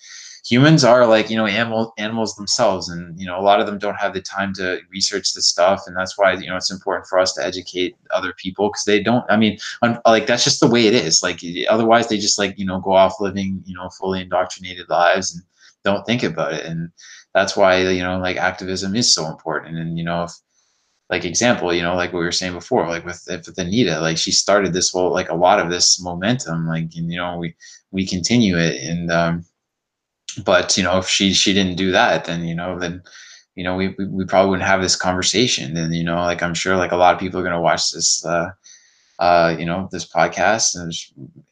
[0.48, 3.78] humans are like you know animal animals themselves and you know a lot of them
[3.78, 7.06] don't have the time to research this stuff and that's why you know it's important
[7.06, 9.58] for us to educate other people because they don't i mean
[10.06, 12.92] like that's just the way it is like otherwise they just like you know go
[12.92, 15.44] off living you know fully indoctrinated lives and
[15.84, 16.90] don't think about it and
[17.34, 20.32] that's why you know like activism is so important and you know if
[21.10, 24.18] like example you know like what we were saying before like with, with anita like
[24.18, 27.54] she started this whole like a lot of this momentum like and, you know we
[27.90, 29.44] we continue it and um
[30.44, 33.02] but you know if she she didn't do that then you know then
[33.54, 36.54] you know we, we, we probably wouldn't have this conversation and you know like i'm
[36.54, 38.48] sure like a lot of people are going to watch this uh
[39.18, 40.92] uh you know this podcast and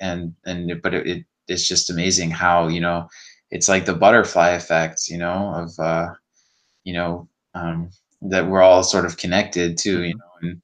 [0.00, 3.06] and and but it, it it's just amazing how you know
[3.50, 6.08] it's like the butterfly effect you know of uh
[6.84, 7.90] you know um
[8.22, 10.18] that we're all sort of connected too, you Mhm.
[10.18, 10.48] know.
[10.48, 10.60] And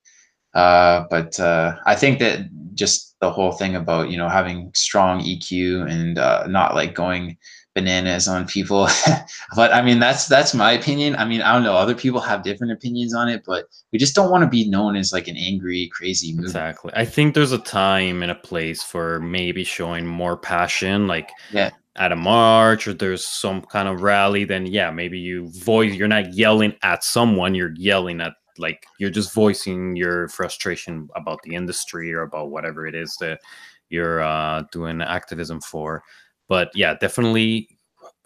[0.54, 5.20] uh, but uh, I think that just the whole thing about you know having strong
[5.20, 7.36] EQ and uh, not like going
[7.74, 8.88] bananas on people.
[9.56, 11.16] but I mean that's that's my opinion.
[11.16, 11.74] I mean I don't know.
[11.74, 14.96] Other people have different opinions on it, but we just don't want to be known
[14.96, 16.46] as like an angry, crazy movie.
[16.46, 16.92] Exactly.
[16.94, 21.70] I think there's a time and a place for maybe showing more passion, like Yeah.
[21.96, 24.44] at a march or there's some kind of rally.
[24.44, 25.94] Then yeah, maybe you voice.
[25.94, 27.54] You're not yelling at someone.
[27.54, 32.86] You're yelling at like you're just voicing your frustration about the industry or about whatever
[32.86, 33.40] it is that
[33.88, 36.02] you're uh, doing activism for.
[36.52, 37.66] But yeah, definitely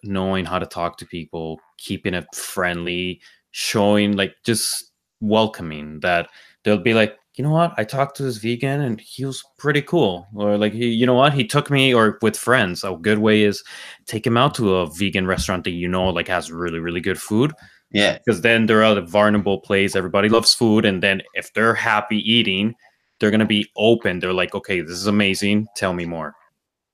[0.02, 3.20] knowing how to talk to people, keeping it friendly,
[3.52, 4.90] showing like just
[5.20, 6.28] welcoming that
[6.64, 9.80] they'll be like, you know what, I talked to this vegan and he was pretty
[9.80, 10.26] cool.
[10.34, 12.82] Or like, he, you know what, he took me or with friends.
[12.82, 13.62] A good way is
[14.06, 17.22] take him out to a vegan restaurant that you know like has really, really good
[17.22, 17.52] food.
[17.92, 18.18] Yeah.
[18.18, 19.94] Because then they're at a vulnerable place.
[19.94, 20.84] Everybody loves food.
[20.84, 22.74] And then if they're happy eating,
[23.20, 24.18] they're gonna be open.
[24.18, 25.68] They're like, okay, this is amazing.
[25.76, 26.34] Tell me more.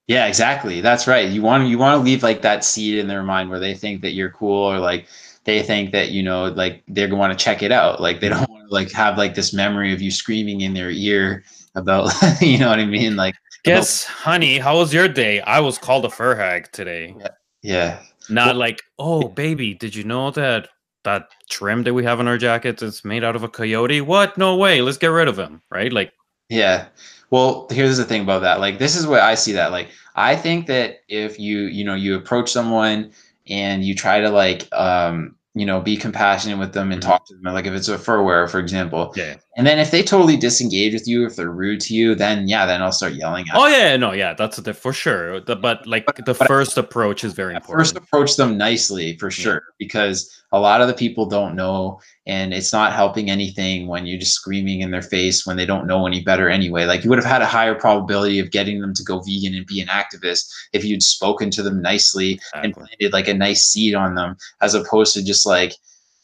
[0.09, 0.81] Yeah, exactly.
[0.81, 1.29] That's right.
[1.29, 4.03] You want you want to leave like that seed in their mind where they think
[4.03, 5.07] that you're cool or like
[5.45, 8.01] they think that you know like they're going to want to check it out.
[8.01, 10.91] Like they don't want to like have like this memory of you screaming in their
[10.91, 13.17] ear about you know what I mean?
[13.17, 13.35] Like
[13.65, 15.41] Guess, honey, how was your day?
[15.41, 17.15] I was called a fur hag today.
[17.63, 18.01] yeah.
[18.29, 20.69] Not like, oh, baby, did you know that
[21.05, 24.01] that trim that we have on our jackets is made out of a coyote?
[24.01, 24.37] What?
[24.37, 24.83] No way.
[24.83, 25.63] Let's get rid of him.
[25.71, 25.93] Right?
[25.93, 26.13] Like,
[26.49, 26.87] Yeah.
[27.33, 28.61] Well, here's the thing about that.
[28.61, 29.73] Like this is what I see that.
[29.73, 33.13] Like I think that if you, you know, you approach someone
[33.49, 37.07] and you try to like um, you know, be compassionate with them and Mhm.
[37.07, 39.17] talk to them, like if it's a fur wearer, for example.
[39.17, 39.37] yeah.
[39.55, 42.65] And then if they totally disengage with you, if they're rude to you, then yeah,
[42.65, 45.41] then I'll start yelling at Oh yeah, no, yeah, that's the for sure.
[45.41, 47.79] The, but like the but- first approach is very important.
[47.79, 49.43] first approach them nicely for Yeah.
[49.45, 54.07] sure because a lot of the people don't know and it's not helping anything when
[54.07, 57.09] you're just screaming in their face when they don't know any better anyway like you
[57.11, 59.89] would have had a higher probability of getting them to go vegan and be an
[59.89, 64.37] activist if you'd spoken to them nicely and planted like a nice seed on them
[64.61, 65.75] as opposed to just like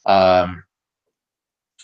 [0.07, 0.63] um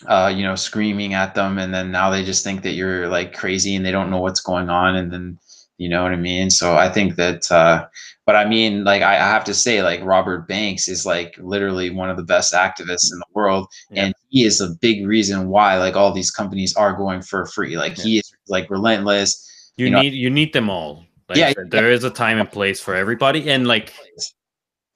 [0.07, 3.33] uh you know screaming at them and then now they just think that you're like
[3.33, 5.39] crazy and they don't know what's going on and then
[5.77, 7.85] you know what i mean so i think that uh
[8.25, 11.91] but I mean, like I, I have to say, like Robert Banks is like literally
[11.91, 14.05] one of the best activists in the world, Yeah.
[14.05, 17.77] and he is a big reason why like all these companies are going for free.
[17.77, 19.71] Like he is like relentless.
[19.77, 21.05] You, you know- need you need them all.
[21.29, 23.93] Like Yeah, there is a time and place for everybody, and like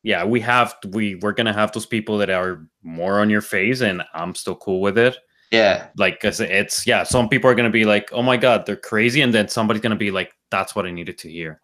[0.03, 3.81] yeah, we have we we're gonna have those people that are more on your face,
[3.81, 5.17] and I'm still cool with it.
[5.51, 8.75] Yeah, Like, cause it's yeah, some people are gonna be like, oh my god, they're
[8.77, 11.61] crazy, and then somebody's gonna be like, that's what I needed to hear.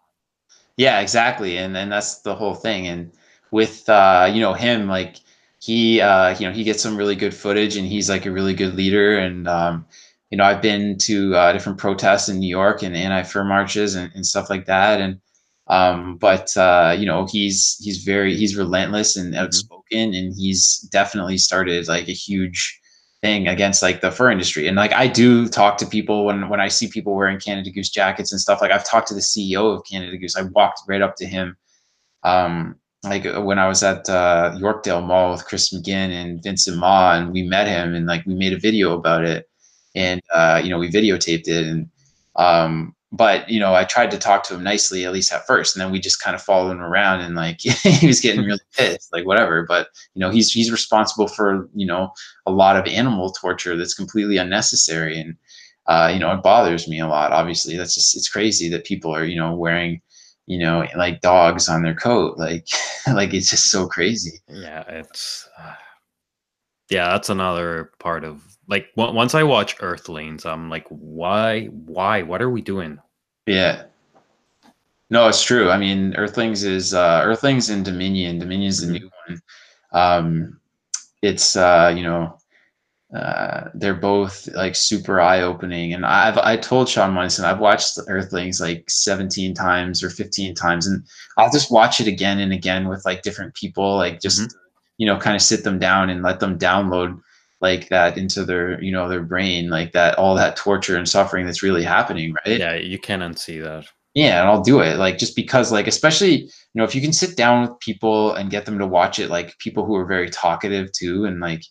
[0.77, 1.57] yeah, exactly.
[1.57, 2.87] And and that's the whole thing.
[2.87, 3.11] And
[3.51, 5.17] with uh, you know him, like
[5.59, 8.53] he uh, you know he gets some really good footage, and he's like a really
[8.53, 9.17] good leader.
[9.17, 9.85] And um,
[10.31, 14.11] you know I've been to uh, different protests in New York and anti-fur marches and,
[14.15, 15.01] and stuff like that.
[15.01, 15.19] And
[15.67, 21.37] um, but uh, you know he's he's very he's relentless and outspoken, and he's definitely
[21.37, 22.79] started like a huge
[23.21, 24.67] thing against like the fur industry.
[24.67, 27.89] And like I do talk to people when when I see people wearing Canada Goose
[27.89, 28.61] jackets and stuff.
[28.61, 30.35] Like I've talked to the CEO of Canada Goose.
[30.35, 31.57] I walked right up to him.
[32.23, 36.77] Um, like uh, when I was at uh, Yorkdale Mall with Chris McGinn and Vincent
[36.77, 39.49] Ma, and we met him, and like we made a video about it,
[39.95, 41.89] and uh, you know we videotaped it, and
[42.35, 45.75] um, but you know I tried to talk to him nicely at least at first,
[45.75, 48.59] and then we just kind of followed him around, and like he was getting really
[48.75, 49.65] pissed, like whatever.
[49.67, 52.11] But you know he's he's responsible for you know
[52.45, 55.35] a lot of animal torture that's completely unnecessary, and
[55.87, 57.31] uh, you know it bothers me a lot.
[57.31, 60.01] Obviously, that's just it's crazy that people are you know wearing
[60.45, 62.67] you know like dogs on their coat, like
[63.13, 64.41] like it's just so crazy.
[64.49, 65.73] Yeah, it's uh,
[66.89, 72.21] yeah, that's another part of like on- once I watch Earthlings, I'm like, why, why,
[72.23, 72.99] what are we doing?
[73.45, 73.83] Yeah.
[75.09, 75.69] No, it's true.
[75.69, 78.39] I mean, Earthlings is uh, Earthlings and Dominion.
[78.39, 79.01] Dominion's the Mhm.
[79.01, 79.41] new one.
[79.93, 80.59] Um,
[81.21, 82.37] it's uh, you know,
[83.15, 85.93] uh, they're both like super eye opening.
[85.93, 90.87] And I've I told Shaun Monson I've watched Earthlings like 17 times or 15 times,
[90.87, 91.03] and
[91.37, 94.55] I'll just watch it again and again with like different people, like just
[94.97, 97.19] you know, kind of sit them down and let them download
[97.61, 101.45] like that into their you know their brain, like that all that torture and suffering
[101.45, 102.59] that's really happening, right?
[102.59, 103.87] Yeah, you can't unsee that.
[104.13, 107.13] yeah and i'll do it like just because like especially you know if you can
[107.13, 110.29] sit down with people and get them to watch it like people who are very
[110.29, 111.61] talkative too and like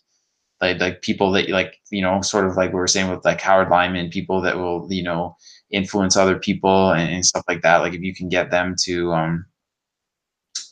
[0.61, 3.41] like like people that like you know sort of like we were saying with like
[3.41, 5.35] howard lyman people that will you know
[5.71, 9.11] influence other people and, and stuff like that like if you can get them to
[9.13, 9.45] um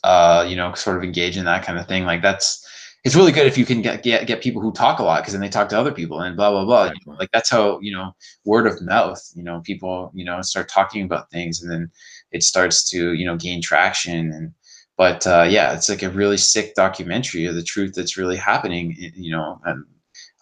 [0.04, 2.63] uh you know sort of engage in that kind of thing like that's
[3.04, 5.32] it's really good if you can get get, get people who talk a lot because
[5.32, 7.16] then they talk to other people and blah blah blah exactly.
[7.18, 8.12] like that's how you know
[8.44, 11.90] word of mouth you know people you know start talking about things and then
[12.32, 14.52] it starts to you know gain traction and
[14.96, 18.94] but uh, yeah it's like a really sick documentary of the truth that's really happening
[19.14, 19.84] you know and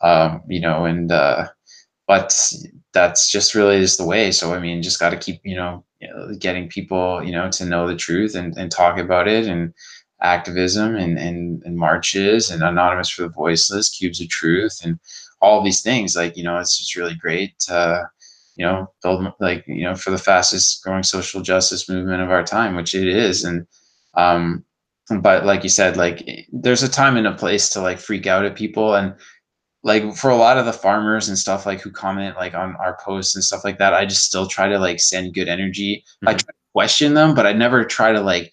[0.02, 1.47] um, you know and uh,
[2.06, 2.52] but
[2.93, 5.84] that's just really just the way so i mean just got to keep you know
[6.39, 9.72] getting people you know to know the truth and, and talk about it and
[10.23, 14.99] activism and, and, and marches and anonymous for the voiceless cubes of truth and
[15.40, 18.09] all these things like you know it's just really great to
[18.57, 22.44] you know build like you know for the fastest growing social justice movement of our
[22.44, 23.44] time which it is.
[23.44, 23.66] And
[24.15, 24.65] um
[25.20, 28.44] but like you said like there's a time and a place to like freak out
[28.44, 28.94] at people.
[28.94, 29.15] And
[29.82, 32.97] like for a lot of the farmers and stuff like who comment like on our
[33.03, 36.05] posts and stuff like that i just still try to like send good energy.
[36.24, 36.28] Mm-hmm.
[36.28, 38.53] i question them but i never try to like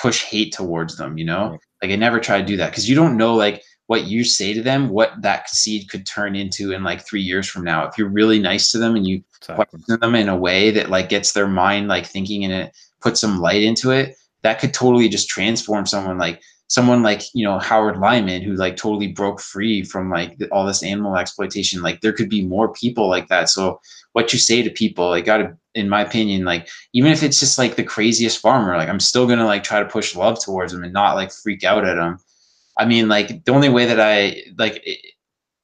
[0.00, 1.58] push hate towards them, you know?
[1.82, 4.54] Like I never try to do that because you don't know like what you say
[4.54, 7.86] to them, what that seed could turn into in like three years from now.
[7.86, 9.66] If you're really nice to them and you exactly.
[9.66, 13.20] question them in a way that like gets their mind like thinking and it puts
[13.20, 16.40] some light into it, that could totally just transform someone like
[16.70, 20.84] someone like you know Howard Lyman who like totally broke free from like all this
[20.84, 21.82] animal exploitation.
[21.82, 23.50] Like there could be more people like that.
[23.50, 23.80] So
[24.12, 27.40] what you say to people, like got to in my opinion, like even if it's
[27.40, 30.72] just like the craziest farmer, like I'm still gonna like try to push love towards
[30.72, 32.18] them and not like freak out at them.
[32.78, 34.86] I mean, like the only way that I like,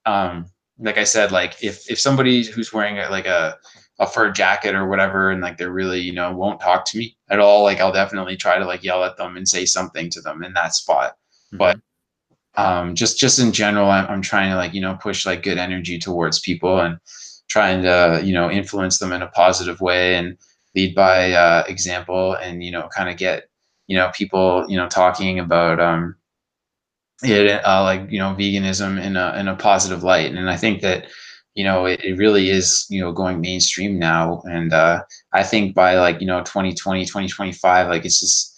[0.07, 0.47] um,
[0.81, 3.57] like I said, like if if somebody who's wearing like a
[3.99, 7.17] a fur jacket or whatever, and like they're really you know won't talk to me
[7.29, 10.21] at all, like I'll definitely try to like yell at them and say something to
[10.21, 11.17] them in that spot.
[11.53, 11.59] Mm-hmm.
[11.59, 11.81] But
[12.57, 15.59] um, just just in general, I'm, I'm trying to like you know push like good
[15.59, 16.99] energy towards people and
[17.49, 20.37] trying to you know influence them in a positive way and
[20.75, 23.49] lead by uh, example and you know kind of get
[23.87, 26.17] you know people you know talking about um
[27.23, 30.83] it uh, like you know veganism in a in a positive light and i think
[30.83, 31.07] that
[31.57, 34.43] you know it, it really is you know going mainstream now.
[34.45, 35.03] And uh
[35.33, 38.55] i think by like you know 2020 2025 like it's just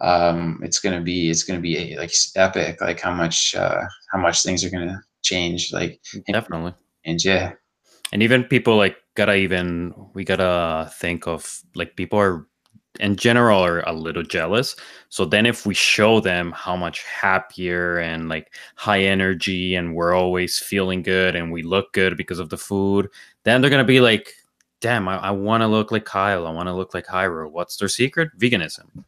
[0.00, 4.42] um it's gonna be it's gonna be like epic like how much uh how much
[4.42, 6.00] things are gonna change like
[6.30, 6.74] definitely.
[7.04, 7.52] and yeah.
[8.12, 12.46] And even people like gotta even we gotta think of like people are
[13.00, 14.76] in general are a little jealous
[15.14, 20.12] so then if we show them how much happier and like high energy and we're
[20.12, 23.08] always feeling good and we look good because of the food
[23.44, 24.34] then they're gonna be like
[24.80, 27.52] damn i, I want to look like kyle i want to look like Hyrule.
[27.52, 29.04] what's their secret veganism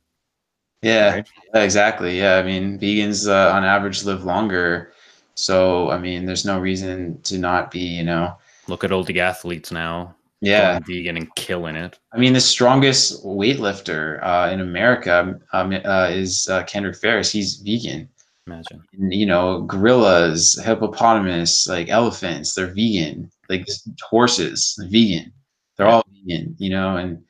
[0.83, 1.29] yeah, right?
[1.55, 4.93] exactly yeah i mean vegans uh, on average live longer
[5.35, 8.37] so i mean there's no reason to not be you know
[8.69, 10.16] Look at all the athletes now.
[10.47, 11.99] Yeah, vegan and killing it.
[12.13, 17.33] I mean, the strongest weightlifter uh, in America um, uh, is uh, Kendrick Farris.
[17.33, 18.09] He's vegan.
[18.47, 18.81] Imagine.
[18.93, 23.29] And, you know, gorillas, hippopotamus, like elephants, they're vegan.
[23.49, 23.67] Like
[24.01, 25.33] horses, vegan.
[25.77, 26.55] They're all vegan.
[26.59, 27.25] You know, and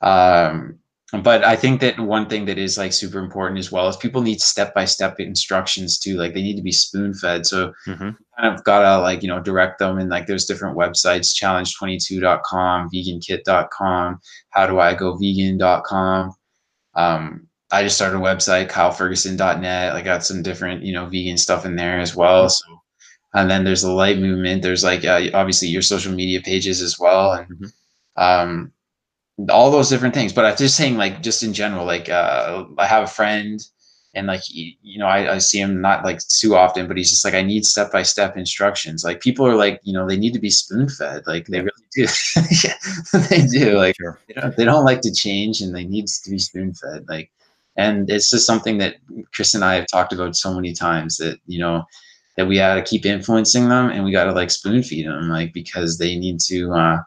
[0.00, 0.78] um,
[1.22, 4.22] but I think that one thing that is like super important as well is people
[4.22, 6.16] need step by step instructions too.
[6.16, 7.46] Like they need to be spoon fed.
[7.46, 8.10] So mm-hmm.
[8.38, 14.20] kind of gotta like, you know, direct them and like there's different websites, challenge22.com, vegankit.com,
[14.50, 16.34] how do I go vegan.com.
[16.94, 19.92] Um, I just started a website, kyleferguson.net.
[19.92, 22.48] I got some different, you know, vegan stuff in there as well.
[22.48, 22.64] So,
[23.34, 24.62] and then there's the light movement.
[24.62, 27.32] There's like, uh, obviously your social media pages as well.
[27.32, 28.22] And, mm-hmm.
[28.22, 28.72] um,
[29.50, 30.32] all those different things.
[30.32, 33.60] But I'm just saying, like, just in general, like, uh, I have a friend
[34.14, 37.10] and like, he, you know, I, I see him not like too often, but he's
[37.10, 39.02] just like, I need step by step instructions.
[39.02, 41.26] Like, people are like, you know, they need to be spoon fed.
[41.26, 42.06] Like, they really do.
[43.28, 43.76] they do.
[43.76, 44.20] Like, sure.
[44.28, 47.08] they, don't, they don't like to change and they need to be spoon fed.
[47.08, 47.30] Like,
[47.76, 48.96] and it's just something that
[49.34, 51.84] Chris and I have talked about so many times that, you know,
[52.36, 55.28] that we got to keep influencing them and we got to like spoon feed them,
[55.28, 56.98] like, because they need to, uh,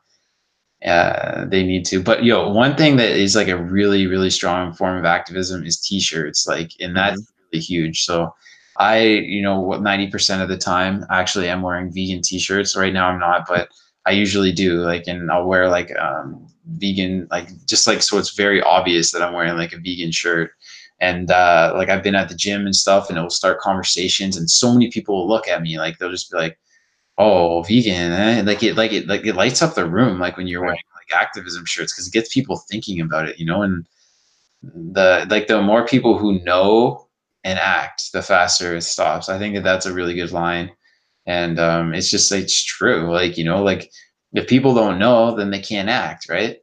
[0.87, 2.01] uh, they need to.
[2.01, 5.79] But yo, one thing that is like a really, really strong form of activism is
[5.79, 6.47] t-shirts.
[6.47, 7.43] Like, and that's mm-hmm.
[7.51, 8.03] really huge.
[8.03, 8.33] So
[8.77, 12.75] I, you know, what 90% of the time actually I'm wearing vegan t-shirts.
[12.75, 13.69] Right now I'm not, but
[14.05, 14.81] I usually do.
[14.81, 19.21] Like, and I'll wear like um, vegan, like just like so it's very obvious that
[19.21, 20.51] I'm wearing like a vegan shirt.
[20.99, 24.35] And uh, like I've been at the gym and stuff, and it will start conversations,
[24.35, 26.57] and so many people will look at me like they'll just be like,
[27.17, 28.41] oh vegan eh?
[28.45, 31.19] like it like it like it lights up the room like when you're wearing like
[31.19, 33.61] activism shirts because it gets people thinking about it you know?
[33.61, 33.87] And
[34.63, 37.07] the like the more people who know
[37.43, 39.29] and act the faster it stops.
[39.29, 40.71] I think that that's a really good line.
[41.25, 43.91] And um it's just it's true like you know like
[44.33, 46.57] if people don't know then they can't act right?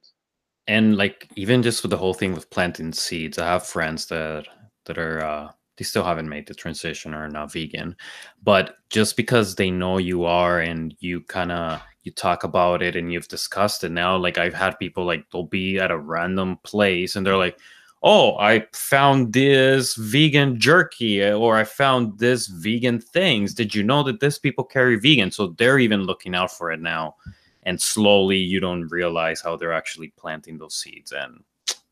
[0.67, 4.47] And like even just with the whole thing with planting seeds i have friends that
[4.87, 7.97] that are uh they still haven't made the transition or are not vegan.
[8.43, 12.97] But just because they know you are and you kind of you talk about it
[12.97, 16.59] and you've discussed it now, like I've had people like they'll be at a random
[16.63, 17.59] place and they're like,
[18.03, 23.55] "Oh, I found this vegan jerky or I found this vegan things.
[23.55, 26.81] Did you know that this people carry vegan?" So they're even looking out for it
[26.81, 27.17] now.
[27.65, 31.43] And slowly you don't realize how they're actually planting those seeds and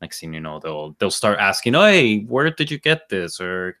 [0.01, 3.39] next thing you know they'll they'll start asking oh, hey where did you get this
[3.39, 3.77] or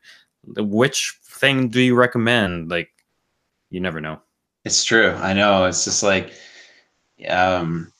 [0.57, 2.89] which thing do you recommend like
[3.69, 4.19] you never know
[4.65, 6.33] it's true i know it's just like
[7.27, 7.91] um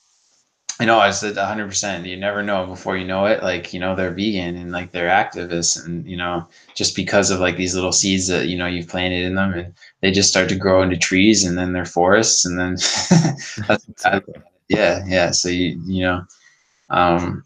[0.80, 2.04] I know I said 100%.
[2.04, 3.44] You never know before you know it.
[3.44, 7.38] Like, you know, they're vegan and like they're activists and, you know, just because of
[7.38, 10.48] like these little seeds that, you know, you've planted in them and they just start
[10.48, 12.72] to grow into trees and then they're forests and then,
[13.68, 14.04] that's,
[14.68, 15.30] yeah, yeah.
[15.30, 16.24] So, you, you know,
[16.90, 17.44] um,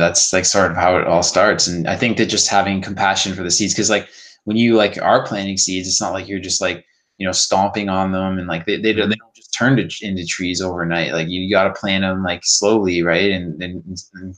[0.00, 1.66] that's like sort of how it all starts.
[1.66, 4.08] And I think that just having compassion for the seeds, because like
[4.44, 6.84] when you like are planting seeds, it's not like you're just like
[7.18, 10.26] you know stomping on them and like they they, they don't just turn to, into
[10.26, 11.12] trees overnight.
[11.12, 13.30] Like you, you got to plant them like slowly, right?
[13.32, 13.82] And then
[14.14, 14.34] and,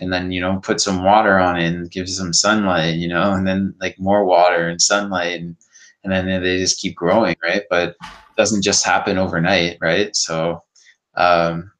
[0.00, 3.32] and then you know put some water on it and give some sunlight, you know,
[3.32, 5.56] and then like more water and sunlight and
[6.04, 7.64] and then they just keep growing, right?
[7.68, 7.96] But it
[8.36, 10.14] doesn't just happen overnight, right?
[10.14, 10.62] So
[11.16, 11.72] um,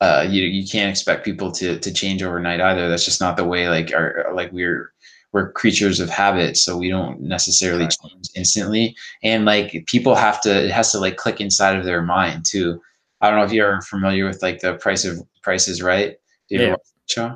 [0.00, 2.88] uh, you you can't expect people to to change overnight either.
[2.88, 3.68] That's just not the way.
[3.68, 4.92] Like our like we're
[5.32, 7.96] we're creatures of habit, so we don't necessarily right.
[8.02, 8.96] change instantly.
[9.22, 12.80] And like people have to, it has to like click inside of their mind too.
[13.20, 16.16] I don't know if you're familiar with like the price of prices, right?
[16.48, 16.76] yeah.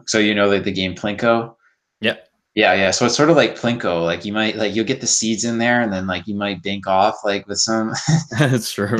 [0.06, 1.54] So you know like the game Plinko.
[2.00, 2.28] Yep.
[2.54, 2.90] Yeah, yeah.
[2.90, 4.04] So it's sort of like Plinko.
[4.04, 6.62] Like you might like you'll get the seeds in there, and then like you might
[6.62, 7.92] bank off like with some.
[8.38, 8.98] That's true.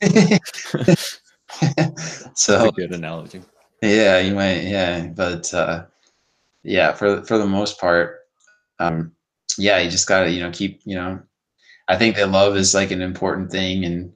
[2.34, 3.42] so good analogy.
[3.82, 4.62] Yeah, you might.
[4.62, 5.84] Yeah, but uh,
[6.62, 8.20] yeah, for for the most part,
[8.78, 9.12] um,
[9.58, 11.20] yeah, you just gotta you know keep you know.
[11.88, 14.12] I think that love is like an important thing, and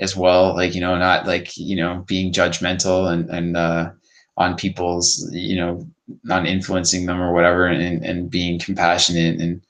[0.00, 3.90] as well, like you know, not like you know being judgmental and and uh,
[4.36, 5.86] on people's you know
[6.24, 9.62] not influencing them or whatever, and and being compassionate and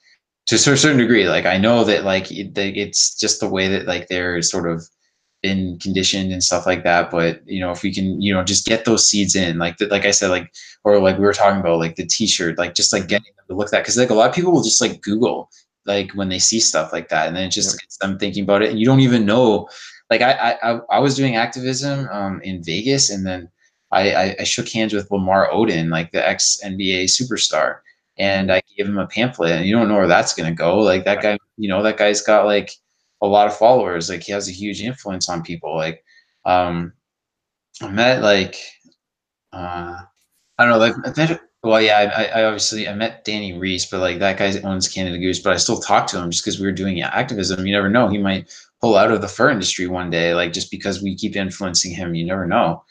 [0.46, 1.28] to a certain degree.
[1.28, 4.86] Like I know that like it, it's just the way that like they're sort of
[5.42, 7.10] been conditioned and stuff like that.
[7.10, 9.86] But you know, if we can, you know, just get those seeds in, like the,
[9.86, 10.52] like I said, like
[10.84, 13.54] or like we were talking about, like the T-shirt, like just like getting them to
[13.54, 15.50] look at that because like a lot of people will just like Google
[15.86, 17.80] like when they see stuff like that, and then it just yep.
[17.80, 19.68] gets them thinking about it, and you don't even know.
[20.10, 23.48] Like I I I was doing activism um, in Vegas, and then
[23.92, 27.78] I, I shook hands with Lamar Odom, like the ex NBA superstar,
[28.18, 30.78] and I gave him a pamphlet, and you don't know where that's gonna go.
[30.78, 32.72] Like that guy, you know, that guy's got like
[33.22, 34.08] a lot of followers.
[34.08, 35.74] Like he has a huge influence on people.
[35.76, 36.04] Like
[36.44, 36.92] um,
[37.82, 38.56] I met like
[39.52, 40.00] uh,
[40.58, 40.78] I don't know.
[40.78, 44.38] Like I met, well, yeah, I, I obviously I met Dani Reiss, but like that
[44.38, 45.40] guy owns Canada Goose.
[45.40, 47.66] But I still talk to him just because we were doing activism.
[47.66, 50.34] You never know; he might pull out of the fur industry one day.
[50.34, 52.84] Like just because we keep influencing him, you never know.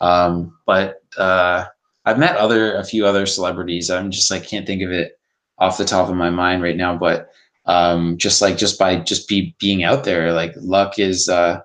[0.00, 1.66] Um, but uh,
[2.04, 3.90] I've met other a few other celebrities.
[3.90, 5.18] I'm just like can't think of it
[5.58, 7.30] off the top of my mind right now, but
[7.70, 11.60] um, just like just by just be being out there like luck is uh,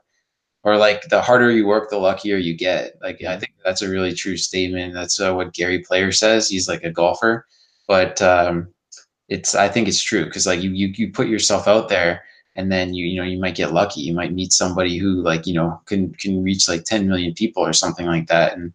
[0.63, 2.93] or like the harder you work the luckier you get.
[3.01, 4.93] Like i think that's a really true statement.
[4.93, 6.47] That's uh, what gary player says.
[6.47, 7.47] He's like a golfer.
[7.87, 8.67] But um,
[9.29, 12.23] it's i think it's true because like you, you you put yourself out there
[12.55, 14.01] and then you you know you might get lucky.
[14.01, 17.65] You might meet somebody who like you know can can reach like 10 million people
[17.65, 18.53] or something like that.
[18.55, 18.73] And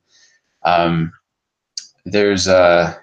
[0.65, 1.12] um,
[2.05, 2.98] there's a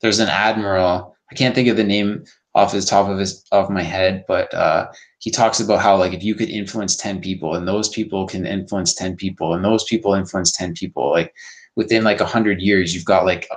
[0.00, 1.16] there's an admiral.
[1.30, 2.24] I can't think of the name
[2.58, 4.90] off the top of his of my head, but uh,
[5.20, 8.44] he talks about how like if you could influence 10 people and those people can
[8.44, 11.32] influence 10 people and those people influence 10 people, like
[11.76, 13.48] within like a hundred years, you've got like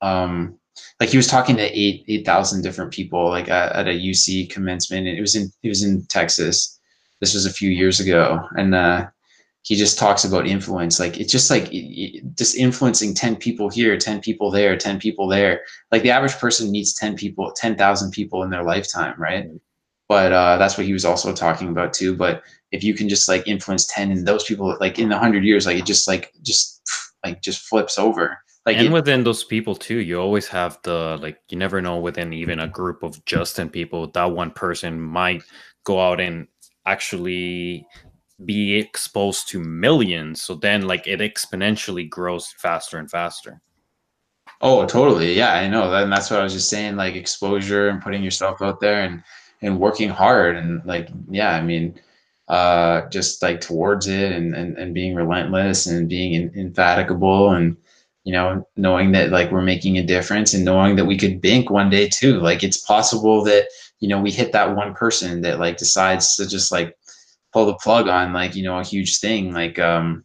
[0.00, 0.58] um
[0.98, 4.50] like he was talking to eight eight thousand different people like at, at, a UC
[4.50, 6.80] commencement and it was in it was in Texas.
[7.20, 8.40] This was a few years ago.
[8.56, 9.06] And uh
[9.62, 10.98] he just talks about influence.
[10.98, 14.98] Like it's just like it, it, just influencing 10 people here 10 people there 10
[14.98, 15.62] people there.
[15.90, 19.46] Like the average person needs 10 people 10,000 people in their lifetime right?
[20.08, 22.14] But uh, that's what he was also talking about too.
[22.16, 25.44] But if you can just like influence 10 and those people like in the 100
[25.44, 26.82] years like it just like just
[27.24, 28.38] like just flips over.
[28.66, 31.98] Like and it, within those people too you always have the like you never know
[31.98, 35.44] within even a group of just 10 people that one person might
[35.84, 36.48] go out and
[36.84, 37.86] actually
[38.44, 43.60] be exposed to millions so then like it exponentially grows faster and faster
[44.60, 48.02] oh totally yeah i know and that's what i was just saying like exposure and
[48.02, 49.22] putting yourself out there and
[49.62, 51.98] and working hard and like yeah i mean
[52.48, 57.76] uh just like towards it and and, and being relentless and being in, infatigable and
[58.24, 61.70] you know, knowing that like we're making a difference and knowing that we could bink
[61.70, 62.38] one day too.
[62.38, 63.66] Like it's possible that,
[63.98, 66.96] you know, we hit that one person that like decides to just like
[67.52, 70.24] pull the plug on like, you know, a huge thing like um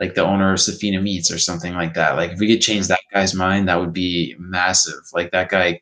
[0.00, 2.16] like the owner of Sofina Meats or something like that.
[2.16, 5.00] Like if we could change that guy's mind, that would be massive.
[5.14, 5.80] Like that guy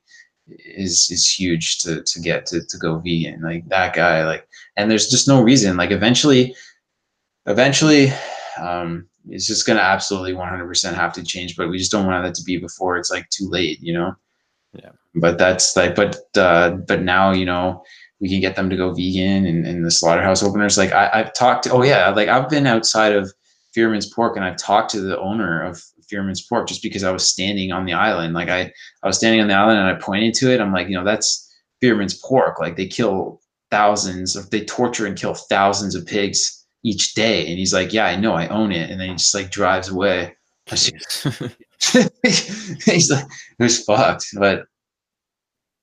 [0.48, 3.42] is is huge to to get to to go vegan.
[3.42, 4.46] Like that guy, like
[4.76, 5.76] and there's just no reason.
[5.76, 6.55] Like eventually
[7.46, 8.12] eventually
[8.60, 12.34] um it's just gonna absolutely 100% have to change, but we just don't want that
[12.34, 14.14] to be before it's like too late, you know.
[14.74, 14.90] Yeah.
[15.14, 17.82] But that's like, but uh, but now you know
[18.24, 20.78] we can get them to go vegan and, and the slaughterhouse openers.
[20.78, 23.30] Like I, I've talked to, oh yeah, like I've been outside of
[23.76, 27.28] Fearman's Pork and I've talked to the owner of Fearman's Pork just because I was
[27.28, 28.32] standing on the island.
[28.32, 28.72] Like I,
[29.02, 30.59] I was standing on the island and I pointed to it.
[30.59, 32.59] I'm like, you know, that's Fearman's Pork.
[32.59, 37.46] Like they kill thousands of, they torture and kill thousands of pigs each day.
[37.46, 38.88] And he's like, yeah, I know, I own it.
[38.88, 40.34] And then he just like drives away.
[40.70, 41.26] he's
[43.10, 44.24] like, it was fucked.
[44.38, 44.64] But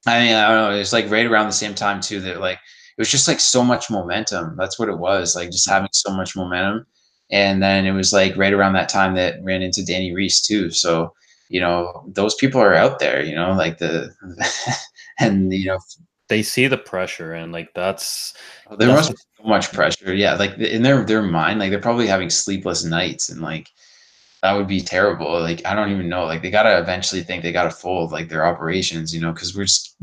[0.06, 0.74] I mean, I don't know.
[0.74, 3.40] It was like right around the same time too that like it was just like
[3.40, 4.56] so much momentum.
[4.56, 5.36] That's what it was.
[5.36, 6.86] Like just having so much momentum.
[7.30, 10.70] And then it was like right around that time that ran into Dani Reiss too.
[10.70, 11.14] So,
[11.48, 14.10] you know, those people are out there, you know, like the
[15.20, 15.78] and you know
[16.28, 18.34] they see the pressure and like that's
[18.78, 20.14] there that's must be so much pressure.
[20.14, 23.68] Yeah, like in their their mind, like they're probably having sleepless nights and like
[24.42, 25.40] that would be terrible.
[25.40, 26.24] Like I don't even know.
[26.24, 29.64] Like they gotta eventually think they gotta fold like their operations, you know, because we're
[29.64, 29.96] just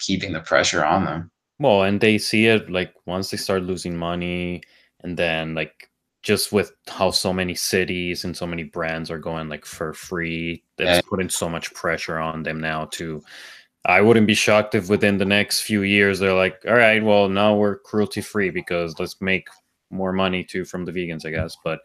[0.00, 1.30] keeping the pressure on them.
[1.58, 4.62] Well, and they see it like once they start losing money,
[5.00, 5.90] and then like
[6.22, 10.62] just with how so many cities and so many brands are going like for free,
[10.78, 11.00] it's yeah.
[11.08, 13.22] putting so much pressure on them now to
[13.84, 17.28] I wouldn't be shocked if within the next few years they're like, all right, well
[17.28, 19.48] now we're cruelty free because let's make
[19.90, 21.56] more money too from the vegans, I guess.
[21.64, 21.80] But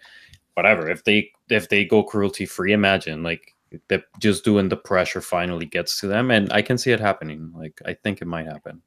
[0.57, 3.55] whatever, if they if they go cruelty free, imagine like
[3.89, 7.53] that just doing the pressure finally gets to them, and I can see it happening.
[7.55, 8.81] Like I think it might happen.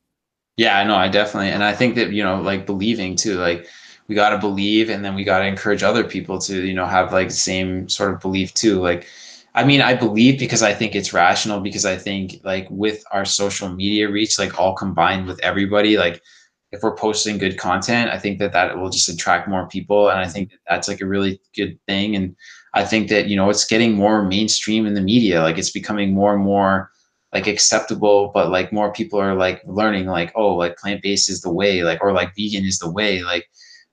[0.56, 3.66] Yeah, I know, I definitely, and I think that you know, like believing too, like
[4.08, 6.86] we got to believe, and then we got to encourage other people to you know
[6.86, 9.06] have like the same sort of belief too, like
[9.54, 13.24] I mean, I believe because I think it's rational because I think like with our
[13.24, 16.22] social media reach, like all combined with everybody, like
[16.72, 20.08] if we're posting good content, I think that that will just attract more people.
[20.08, 22.14] And I think that that's like a really good thing.
[22.14, 22.36] And
[22.74, 25.42] I think that, you know, it's getting more mainstream in the media.
[25.42, 26.90] Like it's becoming more and more
[27.32, 31.52] like acceptable, but like more people are like learning like, oh, like plant-based is the
[31.52, 33.22] way, like, or like vegan is the way.
[33.22, 33.48] Like,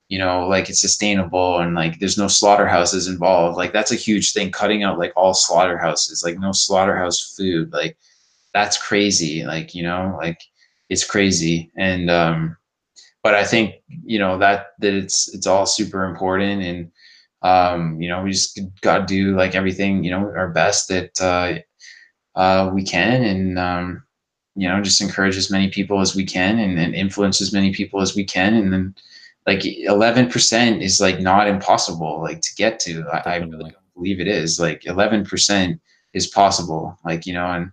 [0.10, 3.58] you know, like it's sustainable and like there's no slaughterhouses involved.
[3.58, 7.74] Like that's a huge thing, cutting out like all slaughterhouses, like no slaughterhouse food.
[7.74, 7.98] Like
[8.54, 9.44] that's crazy.
[9.44, 10.42] Like, you know, like
[10.90, 11.72] it's crazy.
[11.76, 12.57] And um
[13.28, 13.76] but I think,
[14.06, 16.92] you know, that that it's it's all super important and
[17.42, 21.56] um, you know, we just gotta do like everything, you know, our best that uh
[22.40, 24.04] uh we can and um
[24.56, 27.74] you know, just encourage as many people as we can and, and influence as many
[27.74, 28.96] people as we can and then
[29.46, 33.06] like 11% is like not impossible like to get to.
[33.12, 34.58] I, I really believe it is.
[34.58, 35.78] Like 11%
[36.14, 37.72] is possible like you know and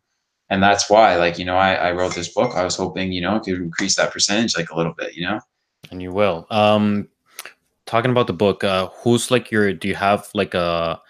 [0.51, 2.55] and that's why like you know I, I wrote this book.
[2.55, 5.41] I was hoping you know to increase that percentage like a little bit you know?
[5.91, 6.47] And you will.
[6.51, 7.09] Um
[7.87, 11.01] talking about the book uh who's like your do you have like a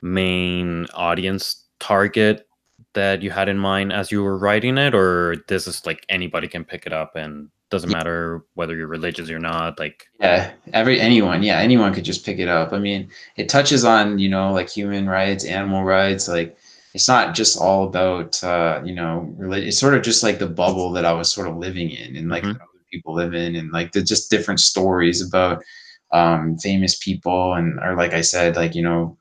[0.00, 2.46] main audience target
[2.94, 4.94] that you had in mind as you were writing it?
[4.94, 9.30] Or this is like anybody can pick it up and doesn't matter whether you're religious
[9.30, 12.72] or not like yeah every anyone yeah anyone could just pick it up.
[12.72, 16.56] I mean it touches on you know like human rights animal rights like
[16.94, 20.46] it's not just all about uh you know religion it's sort of just like the
[20.46, 22.56] bubble that i was sort of living in and like mm-hmm.
[22.56, 25.62] other people live in and like the just different stories about
[26.12, 29.16] um famous people and or like i said like you know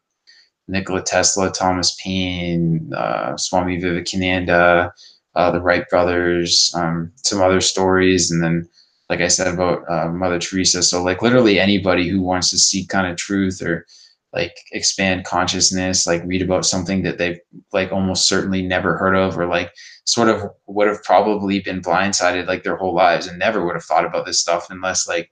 [0.72, 4.94] Nikola Tesla, Thomas Paine, uh, Swami Vivekananda,
[5.36, 8.68] uh, the Wright brothers, um, some other stories, and then,
[9.10, 10.82] like I said about uh, Mother Teresa.
[10.82, 13.86] So, like literally anybody who wants to seek kind of truth or
[14.34, 17.40] like expand consciousness, like read about something that they've
[17.74, 19.74] like almost certainly never heard of, or like
[20.06, 23.84] sort of would have probably been blindsided like their whole lives and never would have
[23.84, 25.32] thought about this stuff unless like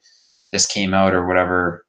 [0.52, 1.86] this came out or whatever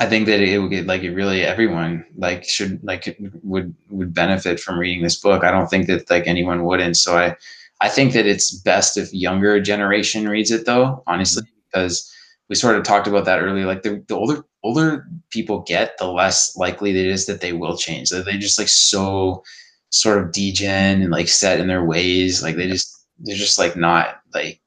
[0.00, 4.14] I think that it would get like it really everyone like should like would would
[4.14, 5.42] benefit from reading this book.
[5.42, 6.96] I don't think that like anyone wouldn't.
[6.96, 7.36] So I
[7.80, 11.60] I think that it's best if younger generation reads it though, honestly, mm-hmm.
[11.72, 12.14] because
[12.48, 13.66] we sort of talked about that earlier.
[13.66, 17.76] Like the, the older older people get, the less likely it is that they will
[17.76, 18.10] change.
[18.10, 19.42] That they just like so
[19.90, 22.42] sort of degen and like set in their ways.
[22.42, 24.60] Like they just they're just like not like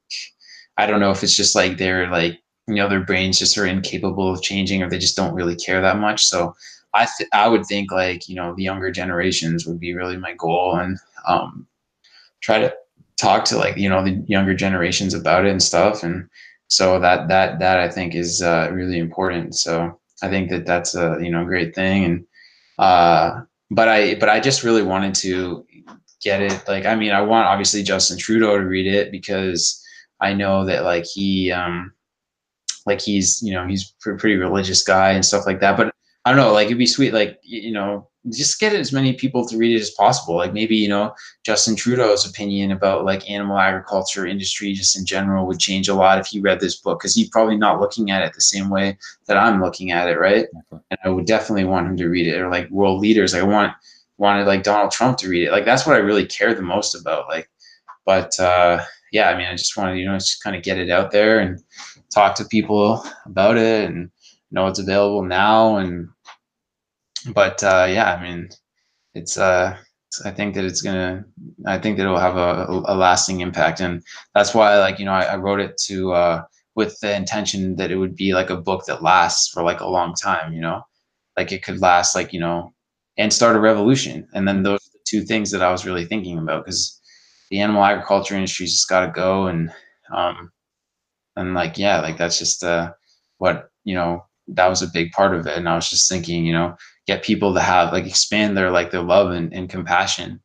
[0.78, 3.66] I don't know if it's just like they're like you know their brains just are
[3.66, 6.54] incapable of changing or they just don't really care that much so
[6.94, 10.34] I th- I would think like you know the younger generations would be really my
[10.34, 10.98] goal and
[11.28, 11.68] um,
[12.42, 12.74] try to
[13.18, 16.28] talk to like you know the younger generations about it and stuff and
[16.72, 19.56] so that that that I think is uh, really important.
[19.56, 22.06] So I think that that's a you know great thing.
[22.06, 22.26] And
[22.80, 25.66] uh, but I but I just really wanted to
[26.24, 26.64] get it.
[26.70, 29.86] Like I mean I want obviously Justin Trudeau to read it because
[30.22, 31.92] I know that like he um
[32.86, 35.76] like he's you know he's pretty religious guy and stuff like that.
[35.76, 35.91] But
[36.26, 39.48] I don't know like it'd be sweet like you know just get as many people
[39.48, 40.36] to read it as possible.
[40.36, 45.48] Like maybe you know Justin Trudeau's opinion about like animal agriculture industry just in general
[45.48, 48.22] would change a lot if he read this book because he's probably not looking at
[48.22, 50.46] it the same way that I'm looking at it right?
[50.72, 53.74] And I would definitely want him to read it or like world leaders I want
[54.18, 55.52] wanted like Donald Trump to read it.
[55.52, 57.50] Like that's what I really care the most about like
[58.06, 60.90] but uh yeah, I mean, I just wanted, you know, just kind of get it
[60.90, 61.62] out there and
[62.14, 64.10] talk to people about it and
[64.52, 65.78] know it's available now.
[65.78, 66.10] And,
[67.34, 68.50] but uh, yeah, I mean,
[69.14, 69.78] it's, uh,
[70.26, 71.26] I think that it's gonna,
[71.68, 73.82] I think that it'll have a, a lasting impact.
[73.82, 74.04] And
[74.36, 76.44] that's why, like, you know, I, I wrote it to, uh,
[76.76, 79.90] with the intention that it would be like a book that lasts for like a
[79.90, 80.84] long time, you know,
[81.38, 82.74] like it could last, like, you know,
[83.18, 84.28] and start a revolution.
[84.34, 87.02] And then those are the two things that I was really thinking about because
[87.50, 89.72] the animal agriculture industry's just got to go and
[90.14, 90.52] um
[91.36, 92.92] and like yeah like that's just uh
[93.38, 94.26] what you know
[94.56, 95.58] that was a big part of it.
[95.58, 96.76] And i was just thinking you know
[97.08, 100.40] get people to have like expand their like their love and, and compassion.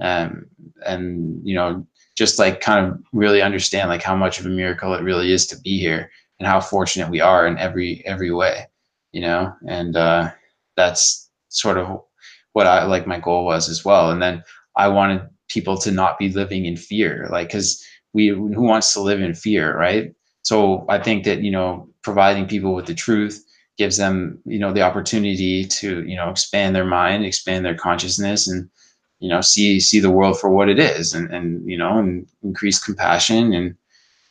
[0.00, 0.46] Um
[0.86, 1.86] and you know
[2.16, 5.46] just like kind of really understand like how much of a miracle it really is
[5.46, 8.66] to be here and how fortunate we are in every every way
[9.12, 9.52] you know?
[9.66, 10.30] And uh
[10.76, 12.00] that's sort of
[12.52, 14.10] what i like my goal was as well.
[14.10, 14.42] And then
[14.76, 17.82] i wanted people to not be living in fear like because
[18.12, 20.14] we who wants to live in fear right?
[20.42, 23.44] So i think that you know providing people with the truth
[23.78, 28.48] gives them you know the opportunity to you know expand their mind expand their consciousness
[28.48, 28.68] and
[29.20, 32.26] you know see see the world for what it is and and you know and
[32.42, 33.52] increase compassion.
[33.54, 33.74] And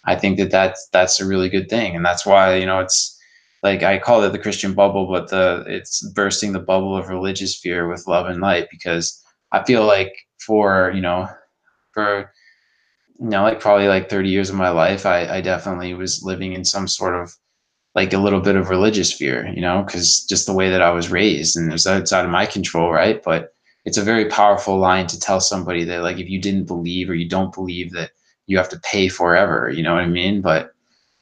[0.06, 1.96] i think that that's that's a really good thing.
[1.96, 3.18] And that's why you know it's
[3.64, 7.56] like i call it the christian bubble but the it's bursting the bubble of religious
[7.56, 11.28] fear with love and light because i feel like for you know
[11.94, 12.32] for
[13.20, 16.54] you know like probably like 30 years of my life i i definitely was living
[16.54, 17.36] in some sort of
[17.98, 20.92] like a little bit of religious fear you know because just the way that i
[20.92, 23.54] was raised and it's outside of my control right but
[23.86, 27.16] it's a very powerful line to tell somebody that like if you didn't believe or
[27.16, 28.12] you don't believe that
[28.48, 30.72] you have to pay forever you know what i mean but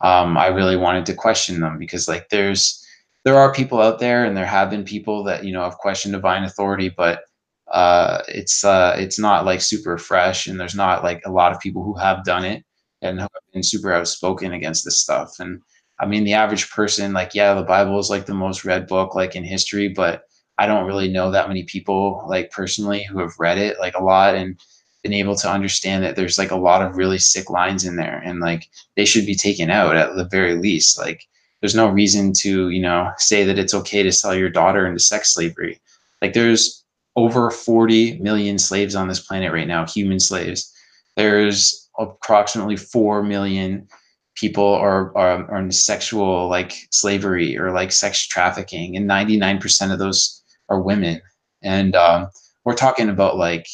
[0.02, 2.86] um, i really wanted to question them because like there's
[3.24, 6.14] there are people out there and there have been people that you know have questioned
[6.14, 7.24] divine authority but
[7.72, 11.60] uh, it's uh, it's not like super fresh, and there's not like a lot of
[11.60, 12.64] people who have done it
[13.02, 15.40] and have been super outspoken against this stuff.
[15.40, 15.62] And
[16.00, 19.16] I mean, the average person, like, yeah, the Bible is like the most read book
[19.16, 20.24] like in history, but
[20.58, 24.04] I don't really know that many people like personally who have read it like a
[24.04, 24.60] lot and
[25.04, 28.22] been able to understand that there's like a lot of really sick lines in there
[28.26, 30.98] and like they should be taken out at the very least.
[30.98, 31.28] Like
[31.62, 35.00] there's no reason to, you know, say that it's okay to sell your daughter into
[35.00, 35.80] sex slavery.
[36.22, 36.84] Like there's
[37.16, 40.74] over 40 million slaves on this planet right now, human slaves.
[41.16, 43.88] There's approximately 4 million
[44.36, 50.00] people are, are, are in sexual like slavery or like sex trafficking, and 99% of
[50.00, 51.22] those are women.
[51.62, 52.30] And um,
[52.64, 53.68] we're talking about like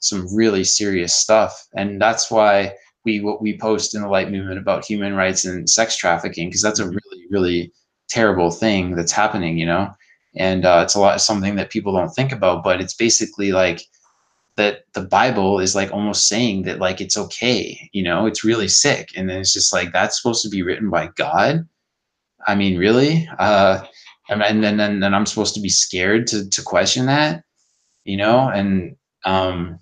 [0.00, 1.66] some really serious stuff.
[1.74, 2.74] And that's why
[3.04, 6.62] we what we post in the light movement about human rights and sex trafficking, because
[6.62, 7.72] that's a really, really
[8.08, 9.94] terrible thing that's happening, you know?
[10.36, 13.52] and uh, it's a lot of something that people don't think about but it's basically
[13.52, 13.82] like
[14.60, 18.68] that the bible is like almost saying that like it's okay you know it's really
[18.68, 21.66] sick and then it's just like that's supposed to be written by god?
[22.46, 23.28] I mean really?
[23.38, 23.84] Uh
[24.28, 27.42] and then then, then i'm supposed to be scared to to question that
[28.04, 28.48] you know?
[28.48, 29.78] And um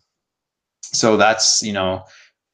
[0.82, 2.04] so that's you know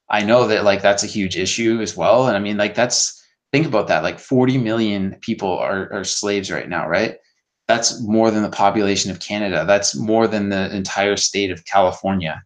[0.09, 3.23] i know that like that's a huge issue as well and i mean like that's
[3.53, 7.17] think about that like 40 million people are, are slaves right now right
[7.67, 9.65] that's more than the population of Canada.
[9.67, 12.43] That's more than the entire state of California.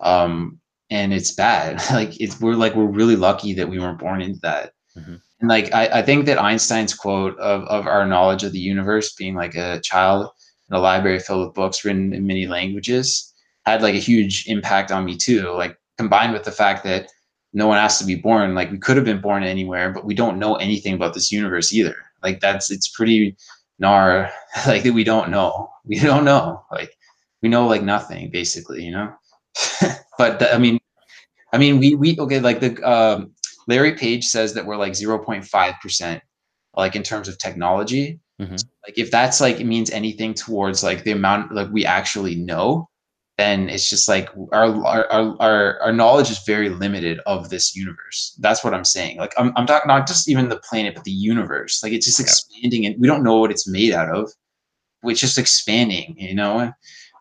[0.00, 0.58] Um,
[0.90, 1.80] and it's bad.
[1.92, 4.72] like it's we're like we're really lucky that we weren't born into that.
[4.96, 5.16] Mm-hmm.
[5.40, 9.14] And like I, I think that Einstein's quote of, of our knowledge of the universe
[9.14, 10.30] being like a child
[10.68, 13.32] in a library filled with books written in many languages
[13.66, 15.50] had like a huge impact on me too.
[15.50, 17.10] Like combined with the fact that
[17.52, 20.14] no one has to be born, like we could have been born anywhere, but we
[20.14, 21.96] don't know anything about this universe either.
[22.22, 23.36] Like that's it's pretty
[23.80, 24.30] nor
[24.66, 25.70] like that we don't know.
[25.84, 26.62] We don't know.
[26.70, 26.92] Like
[27.42, 29.12] we know like nothing basically, you know.
[30.18, 30.78] but the, I mean,
[31.52, 32.38] I mean, we we okay.
[32.38, 33.32] Like the um,
[33.66, 36.22] Larry Page says that we're like zero point five percent,
[36.76, 38.20] like in terms of technology.
[38.40, 38.54] Mm-hmm.
[38.86, 42.88] like if that's like it means anything towards like the amount like we actually know,
[43.40, 45.06] then it's just like our our
[45.40, 48.36] our, our knowledge is very limited of this universe.
[48.40, 49.18] That's what I'm saying.
[49.18, 51.82] Like I'm I'm talking not just even the planet, but the universe.
[51.82, 54.32] Like it's just expanding, and we don't know what it's made out of.
[55.04, 56.72] It's just expanding, you know.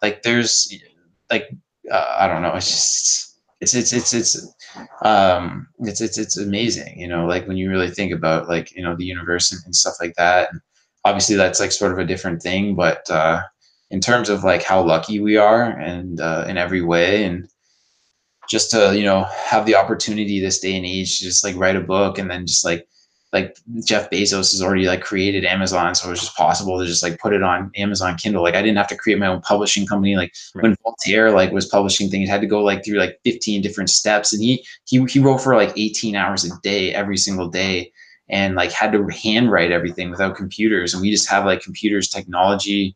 [0.01, 0.73] Like there's
[1.31, 1.49] like
[1.91, 2.55] uh, I don't know.
[2.55, 4.55] It's just it's it's it's it's
[5.03, 7.25] um it's it's it's amazing, you know.
[7.25, 10.15] Like when you really think about like you know the universe and, and stuff like
[10.15, 10.51] that.
[10.51, 10.61] And
[11.05, 13.09] obviously, that's like sort of a different thing, but.
[13.09, 13.41] uh
[13.91, 17.49] in terms of like how lucky we are and uh, in every way and
[18.49, 21.75] just to you know have the opportunity this day and age to just like write
[21.75, 22.87] a book and then just like
[23.31, 23.55] like
[23.85, 27.19] Jeff Bezos has already like created Amazon, so it was just possible to just like
[27.19, 28.41] put it on Amazon Kindle.
[28.41, 30.15] Like I didn't have to create my own publishing company.
[30.15, 30.63] Like right.
[30.63, 34.33] when Voltaire like was publishing things, had to go like through like 15 different steps,
[34.33, 37.91] and he he he wrote for like 18 hours a day every single day,
[38.29, 40.95] and like had to handwrite everything without computers.
[40.95, 42.95] And we just have like computers technology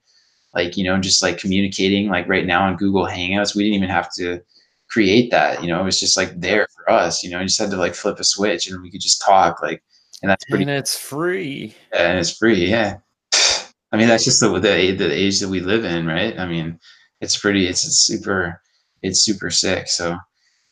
[0.54, 3.90] like you know just like communicating like right now on google hangouts we didn't even
[3.90, 4.42] have to
[4.90, 7.60] create that you know it was just like there for us you know you just
[7.60, 9.84] had to like flip a switch and we could just talk like
[10.22, 11.76] and that's pretty and it's free.
[11.94, 12.98] Yeah, and it's free yeah.
[13.92, 16.38] I mean that's just the, the the age that we live in right?
[16.40, 16.80] I mean
[17.22, 18.62] it's pretty it's, it's super
[19.02, 20.16] it's super sick so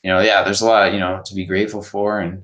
[0.03, 2.43] you know yeah there's a lot you know to be grateful for and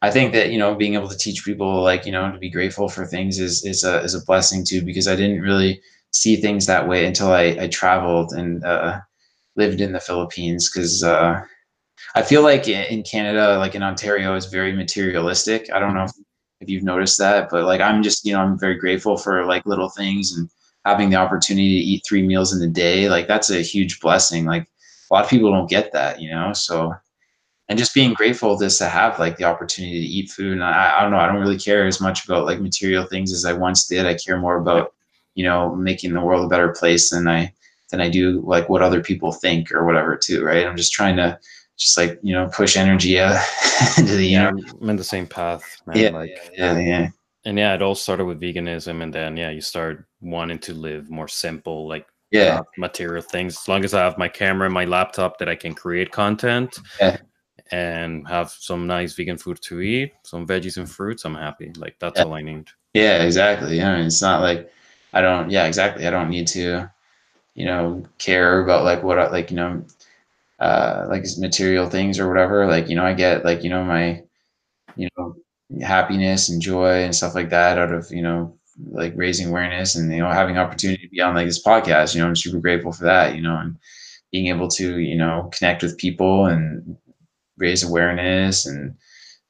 [0.00, 2.50] I think that you know being able to teach people like you know to be
[2.50, 5.80] grateful for things is is a is a blessing too because I didn't really
[6.18, 9.00] see things that way until I, I traveled and uh,
[9.56, 11.40] lived in the Philippines because uh,
[12.14, 15.70] I feel like in Canada, like in Ontario, is very materialistic.
[15.72, 16.12] I don't know if,
[16.60, 19.64] if you've noticed that, but like I'm just you know I'm very grateful for like
[19.66, 20.50] little things and
[20.84, 23.08] having the opportunity to eat three meals in a day.
[23.08, 24.44] Like that's a huge blessing.
[24.44, 24.64] Like
[25.10, 26.52] a lot of people don't get that, you know.
[26.52, 26.94] So
[27.68, 30.54] and just being grateful just to have like the opportunity to eat food.
[30.54, 33.32] And I, I don't know, I don't really care as much about like material things
[33.32, 34.06] as I once did.
[34.06, 34.94] I care more about
[35.38, 37.50] you know making the world a better place than i
[37.90, 40.66] than i do like what other people think or whatever too right?
[40.66, 41.38] I'm just trying to
[41.76, 43.40] just like you know push energy uh,
[43.98, 47.08] into the yeah, i'm in the same path man yeah, like yeah, yeah, yeah.
[47.44, 51.08] and yeah it all started with veganism and then yeah you start wanting to live
[51.08, 52.60] more simple like yeah.
[52.76, 53.56] material things.
[53.56, 56.78] As long as i have my camera and my laptop that i can create content
[57.00, 57.16] yeah.
[57.70, 61.72] and have some nice vegan food to eat some veggies and fruits i'm happy.
[61.76, 62.24] Like that's yeah.
[62.24, 62.68] all i need.
[62.92, 63.76] Yeah exactly.
[63.76, 64.70] Yeah I mean, it's not like
[65.12, 66.06] I don't, yeah, exactly.
[66.06, 66.90] I don't need to,
[67.54, 69.84] you know, care about like what, I, like, you know,
[70.60, 72.66] uh, like material things or whatever.
[72.66, 74.22] Like, you know, I get like, you know, my,
[74.96, 75.36] you know,
[75.82, 78.56] happiness and joy and stuff like that out of, you know,
[78.92, 82.20] like raising awareness and, you know, having opportunity to be on like this podcast, you
[82.22, 83.76] know, I'm super grateful for that, you know, and
[84.32, 86.96] being able to, you know, connect with people and
[87.58, 88.96] raise awareness and,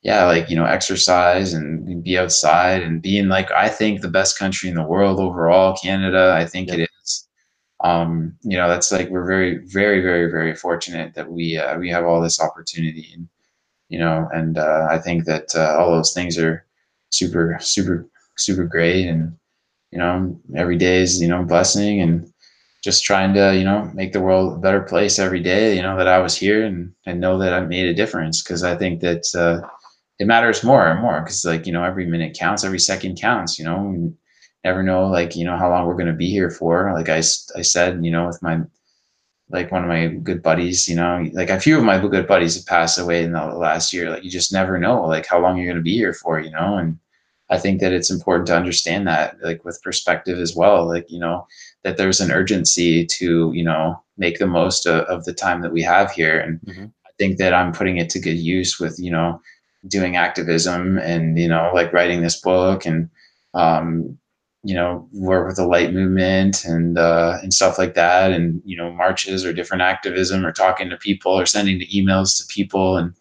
[0.02, 4.08] yeah, like, you know, exercise and be outside and be in like, I think the
[4.08, 7.28] best country in the world overall, Canada, I think it is.
[7.84, 11.90] Um, you know, that's like, we're very, very, very, very fortunate that we, uh, we
[11.90, 13.28] have all this opportunity and,
[13.88, 16.66] you know, and, uh, I think that, uh, all those things are
[17.10, 18.06] super, super,
[18.36, 19.06] super great.
[19.08, 19.36] And,
[19.92, 22.32] you know, every day is, you know, blessing and,
[22.84, 25.96] just trying to you know make the world a better place every day you know
[25.96, 29.00] that i was here and and know that i made a difference because i think
[29.00, 29.66] that uh,
[30.19, 33.59] it matters more and more because like you know every minute counts every second counts
[33.59, 34.12] you know we
[34.65, 37.19] never know like you know how long we're going to be here for like I,
[37.19, 38.61] I said you know with my
[39.51, 42.57] like one of my good buddies you know like a few of my good buddies
[42.57, 45.57] have passed away in the last year like you just never know like how long
[45.57, 46.99] you're going to be here for you know and
[47.49, 51.19] i think that it's important to understand that like with perspective as well like you
[51.19, 51.47] know
[51.85, 55.73] that there's an urgency to you know make the most of, of the time that
[55.73, 56.85] we have here and mm-hmm.
[57.07, 59.40] i think that i'm putting it to good use with you know
[59.89, 63.09] doing activism and you know like writing this book and
[63.55, 64.19] um,
[64.62, 68.32] you know work with the light movement and uh, and stuff like that.
[68.32, 72.39] And you know marches or different activism or talking to people or sending the emails
[72.39, 73.15] to people and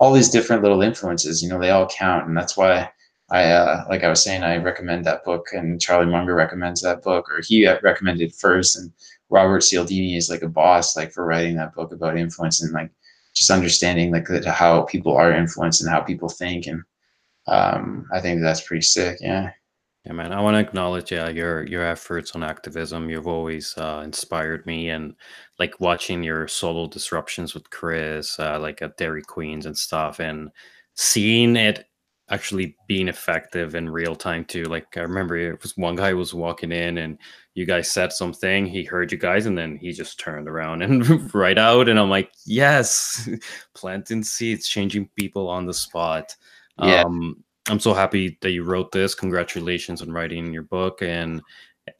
[0.00, 2.26] all these different little influences you know they all count.
[2.26, 2.90] And that's why
[3.30, 7.02] I uh, like I was saying I recommend that book and Charlie Munger recommends that
[7.02, 8.76] book or he recommended first.
[8.76, 8.92] And
[9.30, 12.90] Robert Cialdini is like a boss like for writing that book about influence and like
[13.38, 16.82] just understanding like how people are influenced and how people think and
[17.46, 19.50] um, i think that's pretty sick yeah.
[20.04, 23.10] Yeah man i want to acknowledge yeah your your efforts on activism.
[23.10, 25.14] You've always uh, inspired me and
[25.58, 30.50] like watching your solo disruptions with chris uh, like at dairy queens and stuff and
[30.94, 31.87] seeing it
[32.30, 34.64] actually being effective in real time too.
[34.64, 37.18] Like I remember it was one guy was walking in and
[37.54, 41.34] you guys said something, he heard you guys, and then he just turned around and
[41.34, 41.88] right out.
[41.88, 43.28] And I'm like, yes,
[43.74, 46.36] planting seeds, changing people on the spot.
[46.80, 47.02] Yeah.
[47.02, 49.14] Um, I'm so happy that you wrote this.
[49.14, 51.42] Congratulations on writing your book and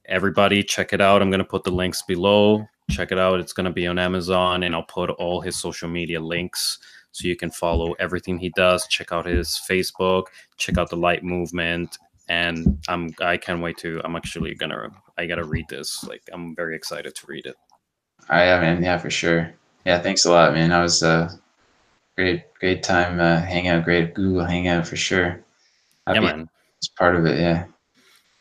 [0.06, 1.22] everybody check it out.
[1.22, 2.66] I'm going to put the links below.
[2.90, 3.40] Check it out.
[3.40, 6.78] It's going to be on Amazon and I'll put all his social media links
[7.12, 8.86] so you can follow everything he does.
[8.86, 10.24] Check out his Facebook,
[10.56, 11.98] check out the light movement
[12.28, 16.04] and I'm I can't wait to I'm actually to I got to read this.
[16.04, 17.56] Like I'm very excited to read it.
[18.28, 18.82] I am, man.
[18.82, 19.52] Yeah, for sure.
[19.84, 20.72] Yeah, thanks a lot, man.
[20.72, 21.30] I was uh
[22.16, 25.42] great great time uh hanging out, great Google hangout for sure.
[26.06, 26.48] Happy yeah, man.
[26.78, 27.64] It's part of it, yeah.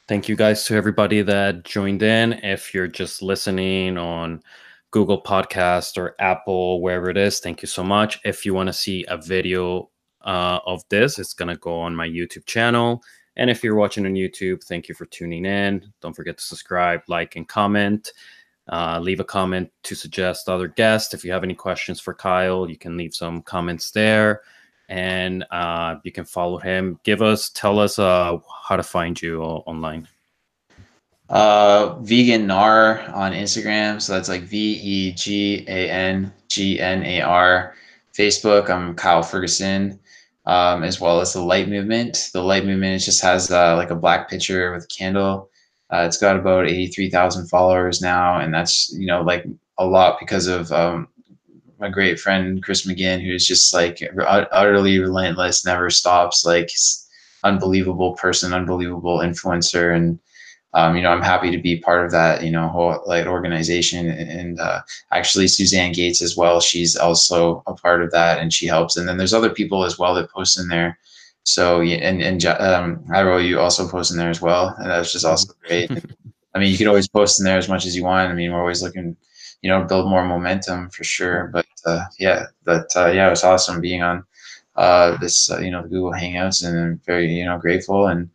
[0.07, 2.33] Thank you guys to everybody that joined in.
[2.33, 4.41] If you're just listening on
[4.91, 8.19] Google Podcast or Apple, wherever it is, thank you so much.
[8.23, 9.89] If you want to see a video
[10.21, 13.01] uh, of this, it's going to go on my YouTube channel.
[13.35, 15.91] And if you're watching on YouTube, thank you for tuning in.
[16.01, 18.11] Don't forget to subscribe, like, and comment.
[18.69, 21.13] Uh, leave a comment to suggest other guests.
[21.13, 24.41] If you have any questions for Kyle, you can leave some comments there
[24.89, 26.99] and uh, you can follow him.
[27.03, 28.37] Give us, tell us uh,
[28.67, 30.07] how to find you online.
[31.29, 34.01] Uh, vegan nar on Instagram.
[34.01, 37.75] So that's like V E G A N G N A R.
[38.17, 39.99] Facebook, I'm Kyle Ferguson,
[40.47, 42.29] um, as well as the Light Movement.
[42.33, 45.49] The Light Movement it just has uh, like a black picture with a candle.
[45.93, 49.45] Uh, it's got about 83,000 followers now, and that's you know like
[49.77, 51.09] a lot because of um,
[51.79, 56.71] my great friend Chris McGinn, who's just like utterly relentless, never stops, like
[57.43, 60.19] unbelievable person, unbelievable influencer, and
[60.77, 64.09] um, you know I'm happy to be part of that you know whole like organization.
[64.11, 64.81] And uh,
[65.11, 68.95] actually Suzanne Gates as well, she's also a part of that, and she helps.
[68.95, 70.99] And then there's other people as well that post in there.
[71.43, 75.11] So yeah, and and um, Iro, you also post in there as well, and that's
[75.11, 75.89] just also great.
[76.53, 78.29] I mean, you could always post in there as much as you want.
[78.31, 79.17] I mean, we're always looking
[79.63, 81.49] you know build more momentum for sure.
[81.51, 84.23] But uh, yeah, but uh, yeah, it was awesome being on
[84.75, 88.29] uh, this uh, you know the Google Hangouts, and I'm very you know grateful and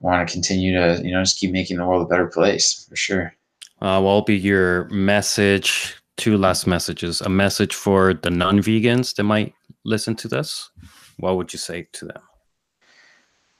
[0.00, 2.96] want to continue to you know just keep making the world a better place for
[2.96, 3.34] sure.
[3.80, 5.94] Uh, what will be your message?
[6.16, 7.20] Two last messages.
[7.20, 9.52] A message for the non-vegans that might
[9.84, 10.70] listen to this.
[11.18, 12.22] What would you say to them?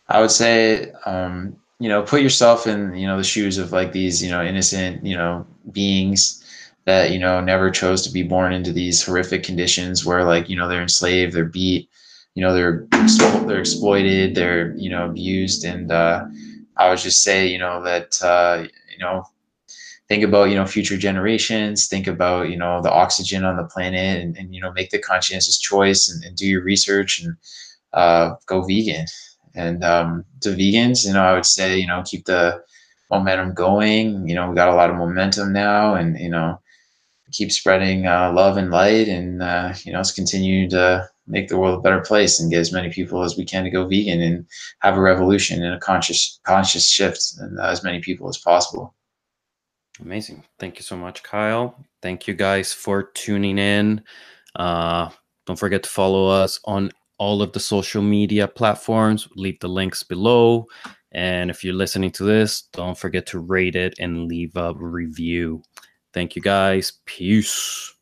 [0.08, 3.92] I would say, um, you know, put yourself in, you know, the shoes of like
[3.92, 6.42] these, you know, innocent, you know, beings
[6.86, 10.56] that you know never chose to be born into these horrific conditions where like you
[10.56, 11.90] know they're enslaved they're beat
[12.36, 12.86] you know they're
[13.46, 16.24] they're exploited they're you know abused and uh,
[16.78, 19.24] i would just say you know that uh, you know
[20.08, 24.22] think about you know future generations think about you know the oxygen on the planet
[24.22, 27.36] and, and you know make the conscientious choice and, and do your research and
[27.94, 29.06] uh, go vegan
[29.54, 32.62] and um, to vegans you know i would say you know keep the
[33.10, 36.60] momentum going you know we got a lot of momentum now and you know
[37.32, 41.58] keep spreading uh, love and light, and uh, you know, let's continue to make the
[41.58, 44.20] world a better place and get as many people as we can to go vegan
[44.20, 44.46] and
[44.80, 48.94] have a revolution and a conscious conscious shift and uh, as many people as possible.
[50.00, 50.44] Amazing.
[50.58, 51.82] Thank you so much, Kyle.
[52.02, 54.02] Thank you guys for tuning in.
[54.54, 55.08] Uh,
[55.46, 59.28] don't forget to follow us on all of the social media platforms.
[59.36, 60.66] Leave the links below.
[61.12, 65.62] And if you're listening to this, don't forget to rate it and leave a review.
[66.12, 66.92] Thank you guys.
[67.06, 67.95] Peace.